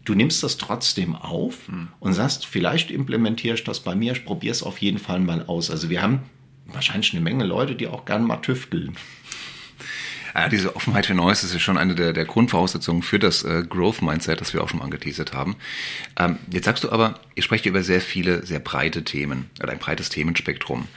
du 0.04 0.14
nimmst 0.14 0.42
das 0.42 0.56
trotzdem 0.56 1.14
auf 1.14 1.66
hm. 1.66 1.88
und 2.00 2.14
sagst, 2.14 2.46
vielleicht 2.46 2.90
implementiere 2.90 3.54
ich 3.54 3.64
das 3.64 3.80
bei 3.80 3.94
mir, 3.94 4.12
ich 4.12 4.24
probiere 4.24 4.52
es 4.52 4.62
auf 4.62 4.78
jeden 4.78 4.98
Fall 4.98 5.20
mal 5.20 5.44
aus. 5.46 5.70
Also 5.70 5.90
wir 5.90 6.00
haben 6.00 6.22
wahrscheinlich 6.66 7.12
eine 7.12 7.20
Menge 7.20 7.44
Leute, 7.44 7.74
die 7.74 7.88
auch 7.88 8.04
gern 8.04 8.24
mal 8.24 8.36
tüfteln. 8.36 8.96
Ja, 10.34 10.48
diese 10.48 10.76
Offenheit 10.76 11.06
für 11.06 11.14
Neues 11.14 11.44
ist 11.44 11.52
ja 11.52 11.58
schon 11.58 11.78
eine 11.78 11.94
der, 11.94 12.12
der 12.12 12.24
Grundvoraussetzungen 12.24 13.02
für 13.02 13.18
das 13.18 13.42
äh, 13.44 13.64
Growth 13.68 14.02
Mindset, 14.02 14.40
das 14.40 14.52
wir 14.52 14.62
auch 14.62 14.68
schon 14.68 14.78
mal 14.78 14.84
angeteasert 14.84 15.32
haben. 15.32 15.56
Ähm, 16.18 16.38
jetzt 16.50 16.64
sagst 16.64 16.84
du 16.84 16.90
aber, 16.90 17.14
ihr 17.34 17.42
sprecht 17.42 17.66
über 17.66 17.82
sehr 17.82 18.00
viele, 18.00 18.44
sehr 18.44 18.58
breite 18.58 19.04
Themen 19.04 19.50
oder 19.62 19.72
ein 19.72 19.78
breites 19.78 20.08
Themenspektrum. 20.08 20.88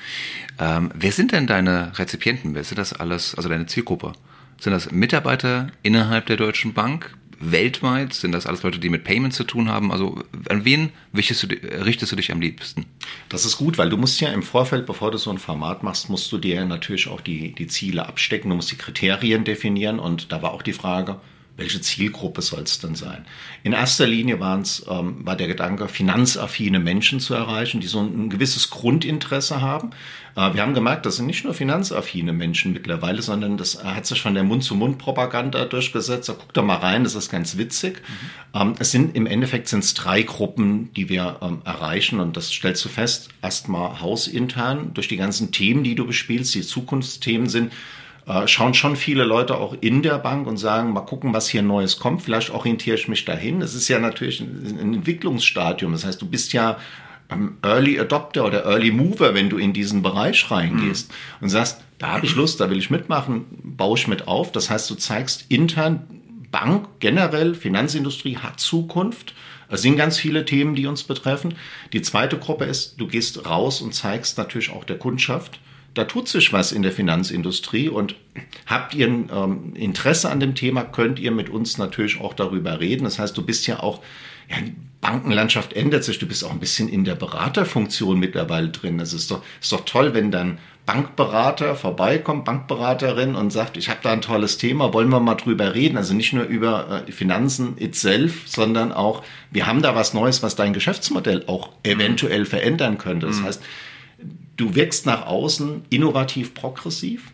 Ähm, 0.60 0.92
wer 0.94 1.12
sind 1.12 1.32
denn 1.32 1.48
deine 1.48 1.98
Rezipienten? 1.98 2.56
Wer 2.56 2.64
sind 2.64 2.78
das 2.78 2.94
alles, 2.94 3.36
also 3.36 3.50
deine 3.50 3.66
Zielgruppe? 3.66 4.14
Sind 4.60 4.74
das 4.74 4.92
Mitarbeiter 4.92 5.72
innerhalb 5.82 6.28
der 6.28 6.38
Deutschen 6.38 6.74
Bank? 6.74 7.16
Weltweit? 7.42 8.14
Sind 8.14 8.32
das 8.32 8.46
alles 8.46 8.64
Leute, 8.64 8.80
die 8.80 8.90
mit 8.90 9.04
Payments 9.04 9.38
zu 9.38 9.44
tun 9.44 9.70
haben? 9.70 9.92
Also 9.92 10.24
an 10.50 10.66
wen 10.66 10.92
richtest 11.16 11.44
du, 11.44 11.48
richtest 11.48 12.12
du 12.12 12.16
dich 12.16 12.32
am 12.32 12.42
liebsten? 12.42 12.86
Das 13.30 13.46
ist 13.46 13.58
gut, 13.58 13.78
weil 13.78 13.90
du 13.90 13.98
musst 13.98 14.22
ja 14.22 14.30
im 14.30 14.44
Vorfeld, 14.44 14.86
bevor 14.86 15.12
du 15.12 15.18
so 15.18 15.30
ein 15.32 15.38
Format 15.38 15.84
machst, 15.84 16.10
musst 16.10 16.32
du 16.32 16.38
dir 16.38 16.66
natürlich 16.66 17.08
auch 17.08 17.22
die, 17.22 17.54
die 17.54 17.68
Ziele 17.68 18.08
abstecken. 18.08 18.50
Du 18.50 18.56
musst 18.56 18.72
die 18.72 18.78
Kriterien 18.78 19.44
definieren 19.44 20.00
und 20.00 20.32
da 20.32 20.42
war 20.42 20.52
auch 20.52 20.62
die 20.62 20.74
Frage, 20.74 21.20
welche 21.62 21.80
Zielgruppe 21.80 22.42
soll 22.42 22.64
es 22.64 22.80
denn 22.80 22.96
sein? 22.96 23.26
In 23.62 23.74
erster 23.74 24.08
Linie 24.08 24.40
waren's, 24.40 24.84
ähm, 24.90 25.18
war 25.26 25.36
der 25.36 25.48
Gedanke, 25.48 25.88
finanzaffine 25.88 26.80
Menschen 26.80 27.20
zu 27.20 27.36
erreichen, 27.36 27.80
die 27.82 27.88
so 27.88 28.00
ein, 28.00 28.26
ein 28.26 28.30
gewisses 28.30 28.72
Grundinteresse 28.72 29.62
haben. 29.62 29.92
Äh, 30.36 30.56
wir 30.56 30.64
haben 30.64 30.74
gemerkt, 30.74 31.06
das 31.06 31.18
sind 31.18 31.28
nicht 31.28 31.44
nur 31.44 31.54
finanzaffine 31.54 32.34
Menschen 32.34 32.74
mittlerweile, 32.74 33.22
sondern 33.22 33.58
das 33.58 33.84
hat 33.84 34.08
sich 34.08 34.22
von 34.22 34.34
der 34.34 34.44
Mund-zu-Mund-Propaganda 34.44 35.66
durchgesetzt. 35.66 36.30
Da 36.30 36.34
guckt 36.34 36.58
doch 36.58 36.64
mal 36.64 36.78
rein, 36.78 37.04
das 37.04 37.14
ist 37.14 37.30
ganz 37.30 37.58
witzig. 37.58 38.02
Mhm. 38.02 38.60
Ähm, 38.60 38.74
es 38.80 38.90
sind 38.90 39.16
im 39.16 39.28
Endeffekt 39.28 39.68
sind 39.68 39.84
es 39.84 39.94
drei 39.94 40.24
Gruppen, 40.24 40.92
die 40.94 41.10
wir 41.10 41.38
ähm, 41.44 41.62
erreichen 41.64 42.20
und 42.20 42.38
das 42.38 42.50
stellst 42.50 42.84
du 42.84 42.90
fest, 42.90 43.30
erstmal 43.44 44.02
hausintern 44.02 44.96
durch 44.96 45.08
die 45.08 45.18
ganzen 45.18 45.52
Themen, 45.52 45.84
die 45.84 45.94
du 45.94 46.08
bespielst, 46.08 46.56
die 46.56 46.62
Zukunftsthemen 46.62 47.48
sind 47.48 47.72
äh, 48.28 48.48
schauen 48.48 48.74
schon 48.74 48.96
viele 48.96 49.24
Leute 49.24 49.58
auch 49.58 49.76
in 49.82 50.02
der 50.04 50.18
Bank 50.20 50.48
und 50.48 50.58
sagen, 50.58 50.94
mal 50.94 51.02
gucken, 51.02 51.34
was 51.34 51.50
hier 51.50 51.62
Neues 51.62 51.98
kommt. 51.98 52.22
Vielleicht 52.22 52.52
orientiere 52.52 52.98
ich 52.98 53.08
mich 53.08 53.26
dahin. 53.26 53.62
Es 53.62 53.74
ist 53.74 53.88
ja 53.88 54.00
natürlich 54.00 54.42
ein, 54.42 54.78
ein 54.80 54.94
Entwicklungsstadium. 54.96 55.92
Das 55.92 56.06
heißt, 56.06 56.22
du 56.22 56.28
bist 56.28 56.54
ja 56.54 56.78
Early 57.64 58.00
Adopter 58.00 58.46
oder 58.46 58.66
Early 58.66 58.92
Mover, 58.92 59.34
wenn 59.34 59.50
du 59.50 59.58
in 59.58 59.74
diesen 59.74 60.02
Bereich 60.02 60.52
reingehst 60.52 61.10
mhm. 61.10 61.16
und 61.44 61.50
sagst, 61.50 61.82
da 61.98 62.14
habe 62.14 62.26
ich 62.26 62.36
Lust, 62.36 62.60
da 62.60 62.70
will 62.70 62.78
ich 62.78 62.90
mitmachen, 62.90 63.46
baue 63.64 63.98
ich 63.98 64.08
mit 64.08 64.28
auf. 64.28 64.52
Das 64.52 64.70
heißt, 64.70 64.90
du 64.90 64.96
zeigst 64.96 65.46
intern, 65.50 66.08
Bank 66.52 66.88
generell, 67.00 67.56
Finanzindustrie 67.56 68.38
hat 68.38 68.60
Zukunft. 68.60 69.34
Es 69.70 69.84
sind 69.84 69.96
ganz 69.96 70.18
viele 70.18 70.44
Themen, 70.44 70.76
die 70.76 70.86
uns 70.86 71.04
betreffen. 71.04 71.56
Die 71.94 72.02
zweite 72.02 72.38
Gruppe 72.38 72.66
ist, 72.66 73.00
du 73.00 73.08
gehst 73.08 73.48
raus 73.48 73.82
und 73.82 73.94
zeigst 73.94 74.38
natürlich 74.38 74.72
auch 74.72 74.84
der 74.84 74.98
Kundschaft, 74.98 75.60
da 75.94 76.06
tut 76.06 76.28
sich 76.28 76.54
was 76.54 76.72
in 76.72 76.84
der 76.84 76.92
Finanzindustrie 76.92 77.90
und 77.90 78.16
habt 78.66 78.94
ihr 78.94 79.08
ein 79.08 79.30
ähm, 79.34 79.74
Interesse 79.76 80.30
an 80.30 80.40
dem 80.40 80.56
Thema, 80.56 80.84
könnt 80.84 81.20
ihr 81.20 81.32
mit 81.32 81.50
uns 81.50 81.78
natürlich 81.78 82.22
auch 82.22 82.34
darüber 82.34 82.80
reden. 82.80 83.04
Das 83.04 83.20
heißt, 83.20 83.36
du 83.38 83.46
bist 83.46 83.68
ja 83.68 83.82
auch, 83.82 84.02
ja, 84.50 84.62
die 84.62 84.76
Bankenlandschaft 85.02 85.74
ändert 85.74 86.04
sich, 86.04 86.20
du 86.20 86.28
bist 86.28 86.46
auch 86.46 86.52
ein 86.52 86.60
bisschen 86.60 86.88
in 86.88 87.04
der 87.04 87.16
Beraterfunktion 87.16 88.20
mittlerweile 88.20 88.70
drin. 88.70 89.00
Es 89.00 89.14
ist 89.14 89.32
doch, 89.32 89.44
ist 89.60 89.72
doch 89.72 89.84
toll, 89.84 90.14
wenn 90.14 90.32
dann 90.32 90.60
Bankberater 90.86 91.76
vorbeikommt, 91.76 92.46
Bankberaterin 92.46 93.36
und 93.36 93.52
sagt, 93.52 93.78
ich 93.78 93.90
habe 93.90 94.00
da 94.02 94.12
ein 94.12 94.22
tolles 94.22 94.58
Thema, 94.58 94.94
wollen 94.94 95.10
wir 95.10 95.20
mal 95.20 95.36
drüber 95.36 95.76
reden. 95.76 95.98
Also 95.98 96.14
nicht 96.14 96.34
nur 96.34 96.46
über 96.46 97.04
äh, 97.08 97.12
Finanzen 97.12 97.78
itself, 97.78 98.44
sondern 98.46 98.92
auch, 98.92 99.24
wir 99.52 99.68
haben 99.68 99.82
da 99.82 99.96
was 99.96 100.14
Neues, 100.14 100.42
was 100.42 100.56
dein 100.56 100.74
Geschäftsmodell 100.74 101.44
auch 101.48 101.70
eventuell 101.84 102.46
verändern 102.46 102.98
könnte. 102.98 103.28
Das 103.28 103.40
mhm. 103.40 103.46
heißt, 103.46 103.64
du 104.62 104.76
wirkst 104.76 105.06
nach 105.06 105.26
außen 105.26 105.84
innovativ 105.90 106.54
progressiv 106.54 107.32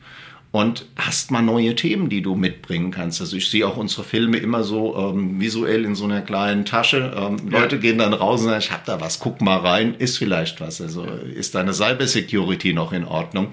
und 0.52 0.86
hast 0.96 1.30
mal 1.30 1.42
neue 1.42 1.76
Themen, 1.76 2.10
die 2.10 2.22
du 2.22 2.36
mitbringen 2.36 2.90
kannst. 2.90 3.20
Also 3.20 3.36
ich 3.36 3.50
sehe 3.50 3.68
auch 3.68 3.78
unsere 3.78 4.04
Filme 4.04 4.38
immer 4.38 4.64
so 4.64 4.96
ähm, 4.96 5.40
visuell 5.40 5.84
in 5.84 5.94
so 5.94 6.06
einer 6.06 6.22
kleinen 6.22 6.66
Tasche. 6.66 7.14
Ähm, 7.16 7.52
ja. 7.52 7.60
Leute 7.60 7.80
gehen 7.80 7.98
dann 7.98 8.14
raus 8.14 8.42
und 8.42 8.48
sagen, 8.48 8.60
ich 8.60 8.72
hab 8.72 8.86
da 8.86 9.02
was, 9.02 9.20
guck 9.20 9.42
mal 9.42 9.58
rein, 9.58 9.96
ist 9.96 10.18
vielleicht 10.18 10.62
was. 10.62 10.80
Also 10.82 11.04
ist 11.04 11.54
deine 11.54 11.74
Cybersecurity 11.74 12.74
noch 12.74 12.94
in 12.94 13.04
Ordnung? 13.04 13.50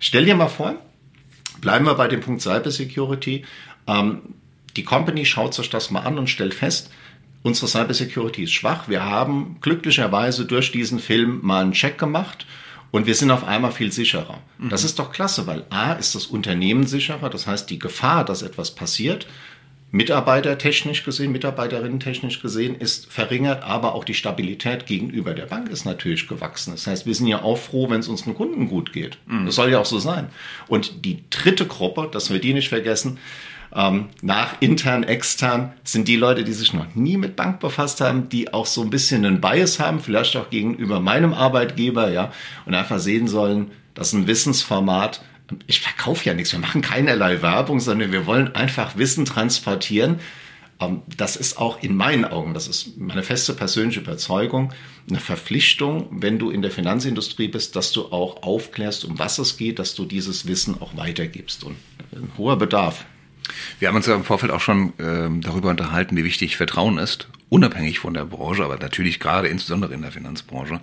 Stell 0.00 0.24
dir 0.24 0.34
mal 0.34 0.48
vor, 0.48 0.74
bleiben 1.60 1.86
wir 1.86 1.94
bei 1.94 2.08
dem 2.08 2.20
Punkt 2.20 2.42
Cybersecurity. 2.42 3.44
Ähm, 3.86 4.22
die 4.76 4.84
Company 4.84 5.24
schaut 5.24 5.54
sich 5.54 5.70
das 5.70 5.90
mal 5.90 6.00
an 6.00 6.18
und 6.18 6.28
stellt 6.28 6.54
fest, 6.54 6.90
unsere 7.42 7.68
Cybersecurity 7.68 8.44
ist 8.44 8.52
schwach. 8.52 8.88
Wir 8.88 9.04
haben 9.04 9.58
glücklicherweise 9.60 10.44
durch 10.44 10.72
diesen 10.72 10.98
Film 10.98 11.38
mal 11.42 11.62
einen 11.62 11.72
Check 11.72 11.98
gemacht 11.98 12.46
und 12.92 13.06
wir 13.06 13.16
sind 13.16 13.32
auf 13.32 13.42
einmal 13.42 13.72
viel 13.72 13.90
sicherer. 13.90 14.38
Mhm. 14.58 14.68
Das 14.68 14.84
ist 14.84 15.00
doch 15.00 15.10
klasse, 15.10 15.48
weil 15.48 15.64
A 15.70 15.94
ist 15.94 16.14
das 16.14 16.26
Unternehmen 16.26 16.86
sicherer, 16.86 17.28
das 17.28 17.48
heißt 17.48 17.68
die 17.68 17.80
Gefahr, 17.80 18.24
dass 18.24 18.42
etwas 18.42 18.72
passiert, 18.72 19.26
mitarbeitertechnisch 19.92 21.04
gesehen, 21.04 21.32
mitarbeiterinnen-technisch 21.32 22.40
gesehen, 22.40 22.74
ist 22.74 23.12
verringert, 23.12 23.62
aber 23.62 23.94
auch 23.94 24.04
die 24.04 24.14
Stabilität 24.14 24.86
gegenüber 24.86 25.34
der 25.34 25.46
Bank 25.46 25.68
ist 25.68 25.84
natürlich 25.84 26.28
gewachsen. 26.28 26.72
Das 26.72 26.86
heißt, 26.86 27.04
wir 27.04 27.14
sind 27.14 27.26
ja 27.26 27.42
auch 27.42 27.58
froh, 27.58 27.90
wenn 27.90 28.00
es 28.00 28.08
unseren 28.08 28.34
Kunden 28.34 28.68
gut 28.68 28.92
geht. 28.92 29.18
Mhm. 29.26 29.46
Das 29.46 29.54
soll 29.54 29.70
ja 29.70 29.78
auch 29.78 29.86
so 29.86 29.98
sein. 29.98 30.28
Und 30.68 31.04
die 31.04 31.24
dritte 31.28 31.66
Gruppe, 31.66 32.08
dass 32.10 32.30
wir 32.30 32.40
die 32.40 32.54
nicht 32.54 32.70
vergessen, 32.70 33.18
Ähm, 33.74 34.08
nach 34.20 34.60
intern, 34.60 35.02
extern 35.02 35.72
sind 35.82 36.08
die 36.08 36.16
Leute, 36.16 36.44
die 36.44 36.52
sich 36.52 36.74
noch 36.74 36.94
nie 36.94 37.16
mit 37.16 37.36
Bank 37.36 37.58
befasst 37.60 38.00
haben, 38.00 38.28
die 38.28 38.52
auch 38.52 38.66
so 38.66 38.82
ein 38.82 38.90
bisschen 38.90 39.24
einen 39.24 39.40
Bias 39.40 39.80
haben, 39.80 40.00
vielleicht 40.00 40.36
auch 40.36 40.50
gegenüber 40.50 41.00
meinem 41.00 41.32
Arbeitgeber, 41.32 42.10
ja, 42.10 42.32
und 42.66 42.74
einfach 42.74 42.98
sehen 42.98 43.28
sollen, 43.28 43.70
dass 43.94 44.12
ein 44.12 44.26
Wissensformat 44.26 45.22
ich 45.66 45.80
verkaufe 45.80 46.24
ja 46.24 46.32
nichts, 46.32 46.52
wir 46.52 46.60
machen 46.60 46.80
keinerlei 46.80 47.42
Werbung, 47.42 47.78
sondern 47.78 48.10
wir 48.10 48.24
wollen 48.24 48.54
einfach 48.54 48.96
Wissen 48.96 49.26
transportieren, 49.26 50.18
ähm, 50.82 51.02
das 51.16 51.36
ist 51.36 51.58
auch 51.58 51.82
in 51.82 51.96
meinen 51.96 52.24
Augen, 52.24 52.54
das 52.54 52.68
ist 52.68 52.98
meine 52.98 53.22
feste 53.22 53.54
persönliche 53.54 54.00
Überzeugung, 54.00 54.72
eine 55.08 55.20
Verpflichtung, 55.20 56.08
wenn 56.10 56.38
du 56.38 56.50
in 56.50 56.62
der 56.62 56.70
Finanzindustrie 56.70 57.48
bist, 57.48 57.76
dass 57.76 57.92
du 57.92 58.06
auch 58.06 58.42
aufklärst, 58.42 59.04
um 59.04 59.18
was 59.18 59.38
es 59.38 59.56
geht, 59.56 59.78
dass 59.78 59.94
du 59.94 60.04
dieses 60.04 60.46
Wissen 60.46 60.80
auch 60.80 60.96
weitergibst. 60.96 61.64
Und 61.64 61.76
ein 62.12 62.30
hoher 62.36 62.56
Bedarf. 62.56 63.04
Wir 63.78 63.88
haben 63.88 63.96
uns 63.96 64.06
ja 64.06 64.14
im 64.14 64.24
Vorfeld 64.24 64.52
auch 64.52 64.60
schon 64.60 64.92
ähm, 64.98 65.40
darüber 65.40 65.70
unterhalten, 65.70 66.16
wie 66.16 66.24
wichtig 66.24 66.56
Vertrauen 66.56 66.98
ist, 66.98 67.28
unabhängig 67.48 67.98
von 67.98 68.14
der 68.14 68.24
Branche, 68.24 68.64
aber 68.64 68.78
natürlich 68.78 69.20
gerade 69.20 69.48
insbesondere 69.48 69.92
in 69.92 70.02
der 70.02 70.12
Finanzbranche. 70.12 70.80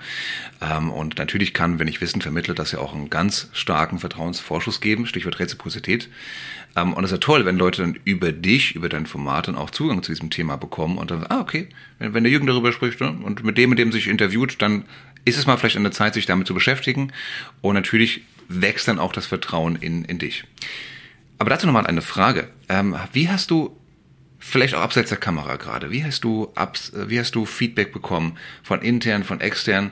Ähm, 0.61 0.91
und 0.91 1.17
natürlich 1.17 1.53
kann, 1.53 1.79
wenn 1.79 1.87
ich 1.87 2.01
Wissen 2.01 2.21
vermittle, 2.21 2.53
das 2.53 2.71
ja 2.71 2.79
auch 2.79 2.93
einen 2.93 3.09
ganz 3.09 3.49
starken 3.53 3.99
Vertrauensvorschuss 3.99 4.81
geben, 4.81 5.07
Stichwort 5.07 5.39
Reziprozität. 5.39 6.09
Ähm, 6.75 6.93
und 6.93 7.03
es 7.03 7.11
ist 7.11 7.15
ja 7.15 7.19
toll, 7.19 7.45
wenn 7.45 7.57
Leute 7.57 7.81
dann 7.81 7.97
über 8.03 8.31
dich, 8.31 8.75
über 8.75 8.89
dein 8.89 9.05
Format 9.05 9.47
dann 9.47 9.55
auch 9.55 9.69
Zugang 9.69 10.03
zu 10.03 10.11
diesem 10.11 10.29
Thema 10.29 10.57
bekommen 10.57 10.97
und 10.97 11.11
dann, 11.11 11.25
ah, 11.27 11.39
okay, 11.39 11.69
wenn, 11.97 12.13
wenn 12.13 12.23
der 12.23 12.31
Jürgen 12.31 12.47
darüber 12.47 12.71
spricht 12.71 12.99
ne, 12.99 13.17
und 13.23 13.43
mit 13.43 13.57
dem, 13.57 13.69
mit 13.69 13.79
dem 13.79 13.91
sich 13.91 14.07
interviewt, 14.07 14.61
dann 14.61 14.85
ist 15.25 15.37
es 15.37 15.47
mal 15.47 15.57
vielleicht 15.57 15.77
an 15.77 15.83
der 15.83 15.91
Zeit, 15.91 16.13
sich 16.13 16.25
damit 16.25 16.47
zu 16.47 16.53
beschäftigen. 16.53 17.11
Und 17.61 17.75
natürlich 17.75 18.21
wächst 18.47 18.87
dann 18.87 18.99
auch 18.99 19.13
das 19.13 19.25
Vertrauen 19.25 19.75
in, 19.75 20.05
in 20.05 20.19
dich. 20.19 20.43
Aber 21.39 21.49
dazu 21.49 21.65
nochmal 21.65 21.87
eine 21.87 22.01
Frage. 22.01 22.49
Ähm, 22.67 22.95
wie 23.13 23.29
hast 23.29 23.49
du, 23.49 23.75
vielleicht 24.39 24.75
auch 24.75 24.81
abseits 24.81 25.09
der 25.09 25.17
Kamera 25.17 25.55
gerade, 25.55 25.89
wie 25.89 26.03
hast 26.03 26.23
du, 26.23 26.51
abs, 26.55 26.91
wie 26.93 27.19
hast 27.19 27.33
du 27.33 27.45
Feedback 27.45 27.91
bekommen 27.91 28.37
von 28.61 28.81
intern, 28.81 29.23
von 29.23 29.41
extern? 29.41 29.91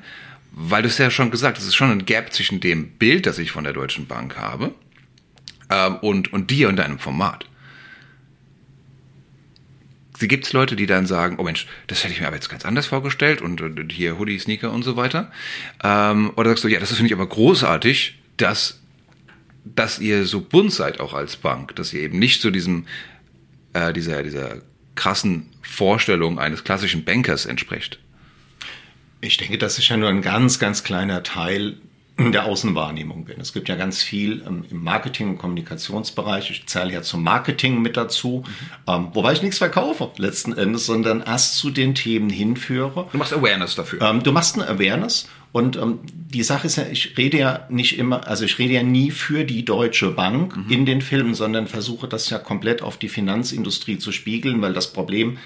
Weil 0.51 0.83
du 0.83 0.89
es 0.89 0.97
ja 0.97 1.09
schon 1.09 1.31
gesagt 1.31 1.57
es 1.57 1.65
ist 1.65 1.75
schon 1.75 1.91
ein 1.91 2.05
Gap 2.05 2.33
zwischen 2.33 2.59
dem 2.59 2.89
Bild, 2.91 3.25
das 3.25 3.39
ich 3.39 3.51
von 3.51 3.63
der 3.63 3.73
Deutschen 3.73 4.07
Bank 4.07 4.37
habe, 4.37 4.73
ähm, 5.69 5.97
und, 5.97 6.33
und 6.33 6.51
dir 6.51 6.69
und 6.69 6.75
deinem 6.75 6.99
Format. 6.99 7.45
Sie 10.17 10.27
gibt 10.27 10.45
es 10.45 10.53
Leute, 10.53 10.75
die 10.75 10.87
dann 10.87 11.05
sagen, 11.05 11.35
oh 11.37 11.43
Mensch, 11.43 11.67
das 11.85 12.03
hätte 12.03 12.13
ich 12.13 12.21
mir 12.21 12.27
aber 12.27 12.37
jetzt 12.37 12.49
ganz 12.49 12.65
anders 12.65 12.87
vorgestellt 12.87 13.41
und, 13.41 13.61
und 13.61 13.91
hier 13.91 14.17
Hoodie, 14.17 14.39
Sneaker 14.39 14.71
und 14.71 14.83
so 14.83 14.95
weiter. 14.95 15.31
Ähm, 15.83 16.31
oder 16.35 16.49
sagst 16.49 16.63
du, 16.63 16.67
ja, 16.69 16.79
das 16.79 16.91
finde 16.91 17.07
ich 17.07 17.13
aber 17.13 17.27
großartig, 17.27 18.17
dass 18.37 18.79
dass 19.75 19.99
ihr 19.99 20.25
so 20.25 20.41
bunt 20.41 20.73
seid 20.73 20.99
auch 20.99 21.13
als 21.13 21.37
Bank, 21.37 21.75
dass 21.75 21.93
ihr 21.93 22.01
eben 22.01 22.19
nicht 22.19 22.41
zu 22.41 22.51
diesem 22.51 22.85
äh, 23.73 23.93
dieser 23.93 24.23
dieser 24.23 24.61
krassen 24.95 25.47
Vorstellung 25.61 26.39
eines 26.39 26.63
klassischen 26.63 27.05
Bankers 27.05 27.45
entspricht. 27.45 27.99
Ich 29.21 29.37
denke, 29.37 29.57
das 29.57 29.77
ist 29.79 29.89
ja 29.89 29.97
nur 29.97 30.09
ein 30.09 30.21
ganz, 30.21 30.59
ganz 30.59 30.83
kleiner 30.83 31.23
Teil 31.23 31.77
der 32.19 32.45
Außenwahrnehmung 32.45 33.25
bin. 33.25 33.39
Es 33.39 33.53
gibt 33.53 33.69
ja 33.69 33.75
ganz 33.75 34.01
viel 34.01 34.43
ähm, 34.47 34.65
im 34.71 34.83
Marketing- 34.83 35.29
und 35.29 35.37
Kommunikationsbereich. 35.37 36.49
Ich 36.49 36.65
zähle 36.65 36.93
ja 36.93 37.01
zum 37.03 37.23
Marketing 37.23 37.81
mit 37.81 37.95
dazu, 37.95 38.43
mhm. 38.45 38.91
ähm, 38.91 39.07
wobei 39.13 39.33
ich 39.33 39.43
nichts 39.43 39.59
verkaufe 39.59 40.11
letzten 40.17 40.57
Endes, 40.57 40.87
sondern 40.87 41.21
erst 41.21 41.57
zu 41.57 41.69
den 41.69 41.93
Themen 41.93 42.29
hinführe. 42.29 43.07
Du 43.11 43.17
machst 43.17 43.33
Awareness 43.33 43.75
dafür. 43.75 44.01
Ähm, 44.01 44.23
du 44.23 44.31
machst 44.31 44.55
eine 44.55 44.67
Awareness 44.67 45.29
und 45.51 45.75
ähm, 45.77 45.99
die 46.03 46.43
Sache 46.43 46.67
ist 46.67 46.75
ja, 46.75 46.85
ich 46.91 47.17
rede 47.17 47.37
ja 47.37 47.65
nicht 47.69 47.97
immer, 47.97 48.27
also 48.27 48.45
ich 48.45 48.59
rede 48.59 48.73
ja 48.73 48.83
nie 48.83 49.11
für 49.11 49.43
die 49.45 49.65
Deutsche 49.65 50.11
Bank 50.11 50.55
mhm. 50.55 50.69
in 50.69 50.85
den 50.85 51.01
Filmen, 51.01 51.33
sondern 51.33 51.67
versuche 51.67 52.07
das 52.07 52.29
ja 52.29 52.37
komplett 52.37 52.81
auf 52.81 52.97
die 52.97 53.09
Finanzindustrie 53.09 53.97
zu 53.97 54.11
spiegeln, 54.11 54.61
weil 54.61 54.73
das 54.73 54.91
Problem 54.93 55.37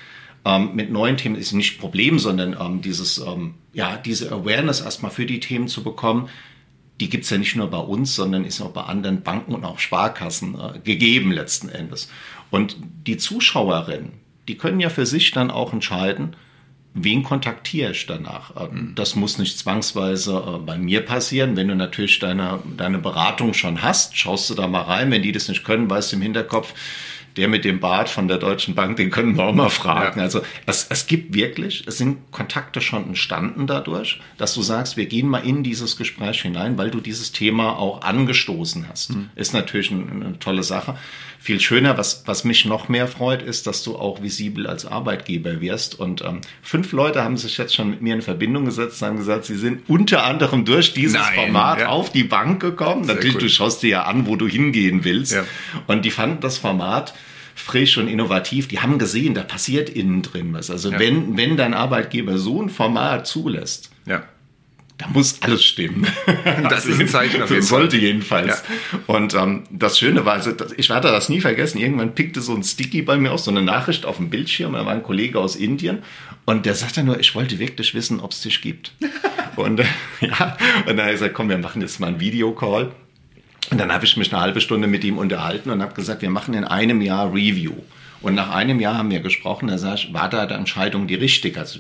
ähm, 0.44 0.72
mit 0.74 0.92
neuen 0.92 1.18
Themen 1.18 1.36
ist 1.36 1.54
nicht 1.54 1.80
Problem, 1.80 2.20
sondern 2.20 2.58
ähm, 2.60 2.82
dieses, 2.82 3.20
ähm, 3.20 3.56
ja, 3.74 3.98
diese 3.98 4.32
Awareness 4.32 4.82
erstmal 4.82 5.12
für 5.12 5.26
die 5.26 5.40
Themen 5.40 5.68
zu 5.68 5.84
bekommen, 5.84 6.30
die 7.00 7.10
gibt 7.10 7.24
es 7.24 7.30
ja 7.30 7.38
nicht 7.38 7.56
nur 7.56 7.70
bei 7.70 7.80
uns, 7.80 8.16
sondern 8.16 8.46
ist 8.46 8.62
auch 8.62 8.72
bei 8.72 8.84
anderen 8.84 9.24
Banken 9.24 9.56
und 9.56 9.66
auch 9.66 9.80
Sparkassen 9.80 10.56
äh, 10.56 10.80
gegeben 10.80 11.32
letzten 11.32 11.70
Endes. 11.70 12.10
Und 12.50 12.78
die 13.08 13.18
Zuschauerinnen, 13.18 14.14
die 14.48 14.58
können 14.58 14.80
ja 14.80 14.90
für 14.90 15.06
sich 15.06 15.32
dann 15.32 15.52
auch 15.52 15.74
entscheiden, 15.74 16.36
wen 16.94 17.24
kontaktiere 17.24 17.92
ich 17.92 18.06
danach? 18.06 18.52
Ähm. 18.60 18.94
Das 18.96 19.16
muss 19.16 19.38
nicht 19.38 19.58
zwangsweise 19.58 20.36
äh, 20.36 20.58
bei 20.60 20.78
mir 20.78 21.06
passieren. 21.06 21.56
Wenn 21.56 21.68
du 21.68 21.76
natürlich 21.76 22.20
deine, 22.20 22.60
deine 22.78 23.00
Beratung 23.00 23.54
schon 23.54 23.82
hast, 23.82 24.18
schaust 24.18 24.50
du 24.50 24.56
da 24.56 24.68
mal 24.68 24.82
rein. 24.82 25.12
Wenn 25.12 25.22
die 25.22 25.32
das 25.32 25.48
nicht 25.48 25.64
können, 25.64 25.90
weißt 25.90 26.12
du 26.12 26.18
im 26.18 26.22
Hinterkopf, 26.22 26.74
der 27.38 27.48
mit 27.48 27.64
dem 27.64 27.80
Bart 27.80 28.10
von 28.10 28.28
der 28.28 28.38
Deutschen 28.38 28.76
Bank, 28.76 28.98
den 28.98 29.10
können 29.10 29.38
wir 29.38 29.46
auch 29.46 29.54
mal 29.54 29.70
fragen. 29.70 30.20
Ja. 30.20 30.26
Also 30.26 30.42
es, 30.66 30.88
es 30.90 31.08
gibt 31.08 31.34
wirklich, 31.34 31.86
es 31.88 31.98
sind 31.98 32.32
Kontakte 32.32 32.82
schon 32.82 33.06
entstanden 33.08 33.68
dadurch, 33.68 34.20
dass 34.38 34.54
du 34.54 34.62
sagst, 34.62 34.98
wir 34.98 35.06
gehen 35.06 35.28
mal 35.28 35.40
in 35.40 35.64
dieses 35.64 35.98
Gespräch 35.98 36.42
hinein, 36.42 36.78
weil 36.78 36.92
du 36.92 37.00
dieses 37.00 37.32
Thema 37.32 37.78
auch 37.78 38.02
angestoßen 38.02 38.88
hast. 38.90 39.16
Mhm. 39.16 39.30
Ist 39.36 39.54
natürlich 39.54 39.92
eine, 39.92 40.12
eine 40.12 40.40
tolle 40.40 40.64
Sache. 40.64 40.98
Viel 41.44 41.60
schöner, 41.60 41.98
was, 41.98 42.22
was 42.28 42.44
mich 42.44 42.66
noch 42.66 42.88
mehr 42.88 43.08
freut, 43.08 43.42
ist, 43.42 43.66
dass 43.66 43.82
du 43.82 43.96
auch 43.96 44.22
visibel 44.22 44.68
als 44.68 44.86
Arbeitgeber 44.86 45.60
wirst. 45.60 46.00
Und 46.00 46.22
ähm, 46.22 46.42
fünf 46.62 46.92
Leute 46.92 47.24
haben 47.24 47.36
sich 47.36 47.58
jetzt 47.58 47.74
schon 47.74 47.90
mit 47.90 48.04
mir 48.04 48.14
in 48.14 48.22
Verbindung 48.22 48.66
gesetzt, 48.66 49.02
haben 49.02 49.18
gesagt, 49.18 49.46
sie 49.46 49.56
sind 49.56 49.90
unter 49.90 50.24
anderem 50.24 50.66
durch 50.66 50.94
dieses 50.94 51.16
Nein, 51.16 51.34
Format 51.34 51.80
ja. 51.80 51.88
auf 51.88 52.12
die 52.12 52.26
Bank 52.26 52.62
gekommen. 52.62 53.06
Sehr 53.06 53.16
Natürlich, 53.16 53.38
cool. 53.38 53.42
du 53.42 53.50
schaust 53.50 53.82
dir 53.82 53.90
ja 53.90 54.04
an, 54.04 54.28
wo 54.28 54.36
du 54.36 54.48
hingehen 54.48 55.04
willst. 55.04 55.34
Ja. 55.34 55.44
Und 55.88 56.06
die 56.06 56.12
fanden 56.12 56.42
das 56.42 56.60
Format 56.60 57.16
frisch 57.56 57.98
und 57.98 58.08
innovativ. 58.08 58.68
Die 58.68 58.80
haben 58.80 59.00
gesehen, 59.00 59.34
da 59.34 59.42
passiert 59.42 59.90
innen 59.90 60.22
drin 60.22 60.54
was. 60.54 60.70
Also 60.70 60.92
ja. 60.92 61.00
wenn, 61.00 61.38
wenn 61.38 61.58
dein 61.58 61.74
Arbeitgeber 61.74 62.38
so 62.38 62.62
ein 62.62 62.70
Format 62.70 63.26
zulässt, 63.26 63.90
ja 64.06 64.22
da 65.02 65.08
muss 65.10 65.42
alles 65.42 65.64
stimmen. 65.64 66.06
Das 66.70 66.86
ist 66.86 67.00
ein 67.00 67.08
Zeichen 67.08 67.42
auf 67.42 67.50
jeden 67.50 67.64
Sollte 67.64 67.98
Fall. 67.98 68.06
jedenfalls. 68.06 68.64
Ja. 68.92 69.00
Und 69.08 69.34
ähm, 69.34 69.64
das 69.70 69.98
Schöne 69.98 70.26
war, 70.26 70.34
also, 70.34 70.52
ich 70.78 70.90
werde 70.90 71.10
das 71.10 71.30
nie 71.30 71.42
vergessen, 71.42 71.80
irgendwann 71.80 72.14
pickte 72.14 72.42
so 72.42 72.54
ein 72.54 72.64
Sticky 72.64 73.02
bei 73.02 73.18
mir 73.18 73.32
aus, 73.32 73.46
so 73.46 73.52
eine 73.52 73.62
Nachricht 73.62 74.06
auf 74.06 74.18
dem 74.18 74.30
Bildschirm, 74.30 74.74
da 74.74 74.86
war 74.86 74.94
ein 74.94 75.04
Kollege 75.04 75.40
aus 75.40 75.56
Indien 75.56 76.04
und 76.46 76.66
der 76.66 76.76
sagte 76.76 77.04
nur, 77.04 77.20
ich 77.20 77.34
wollte 77.36 77.60
wirklich 77.60 77.94
wissen, 77.94 78.20
ob 78.20 78.32
es 78.32 78.42
dich 78.42 78.62
gibt. 78.62 78.94
und 79.56 79.80
äh, 79.80 79.86
ja, 80.22 80.58
und 80.86 80.98
dann 80.98 81.02
habe 81.02 81.10
ich 81.10 81.20
gesagt, 81.20 81.34
komm, 81.34 81.50
wir 81.50 81.58
machen 81.58 81.82
jetzt 81.82 82.00
mal 82.00 82.08
einen 82.08 82.20
Videocall. 82.20 82.92
Und 83.70 83.80
dann 83.80 83.92
habe 83.92 84.04
ich 84.06 84.18
mich 84.18 84.34
eine 84.34 84.42
halbe 84.42 84.60
Stunde 84.60 84.88
mit 84.88 85.04
ihm 85.04 85.18
unterhalten 85.18 85.70
und 85.70 85.82
habe 85.82 85.94
gesagt, 85.94 86.22
wir 86.22 86.30
machen 86.30 86.54
in 86.54 86.66
einem 86.66 87.02
Jahr 87.02 87.34
Review. 87.34 87.74
Und 88.22 88.36
nach 88.36 88.52
einem 88.52 88.80
Jahr 88.80 88.98
haben 88.98 89.10
wir 89.10 89.20
gesprochen, 89.20 89.70
er 89.70 89.80
sagt, 89.80 90.14
war 90.14 90.30
da 90.30 90.46
die 90.46 90.54
Entscheidung 90.54 91.08
die 91.08 91.16
richtige? 91.16 91.60
Also 91.60 91.80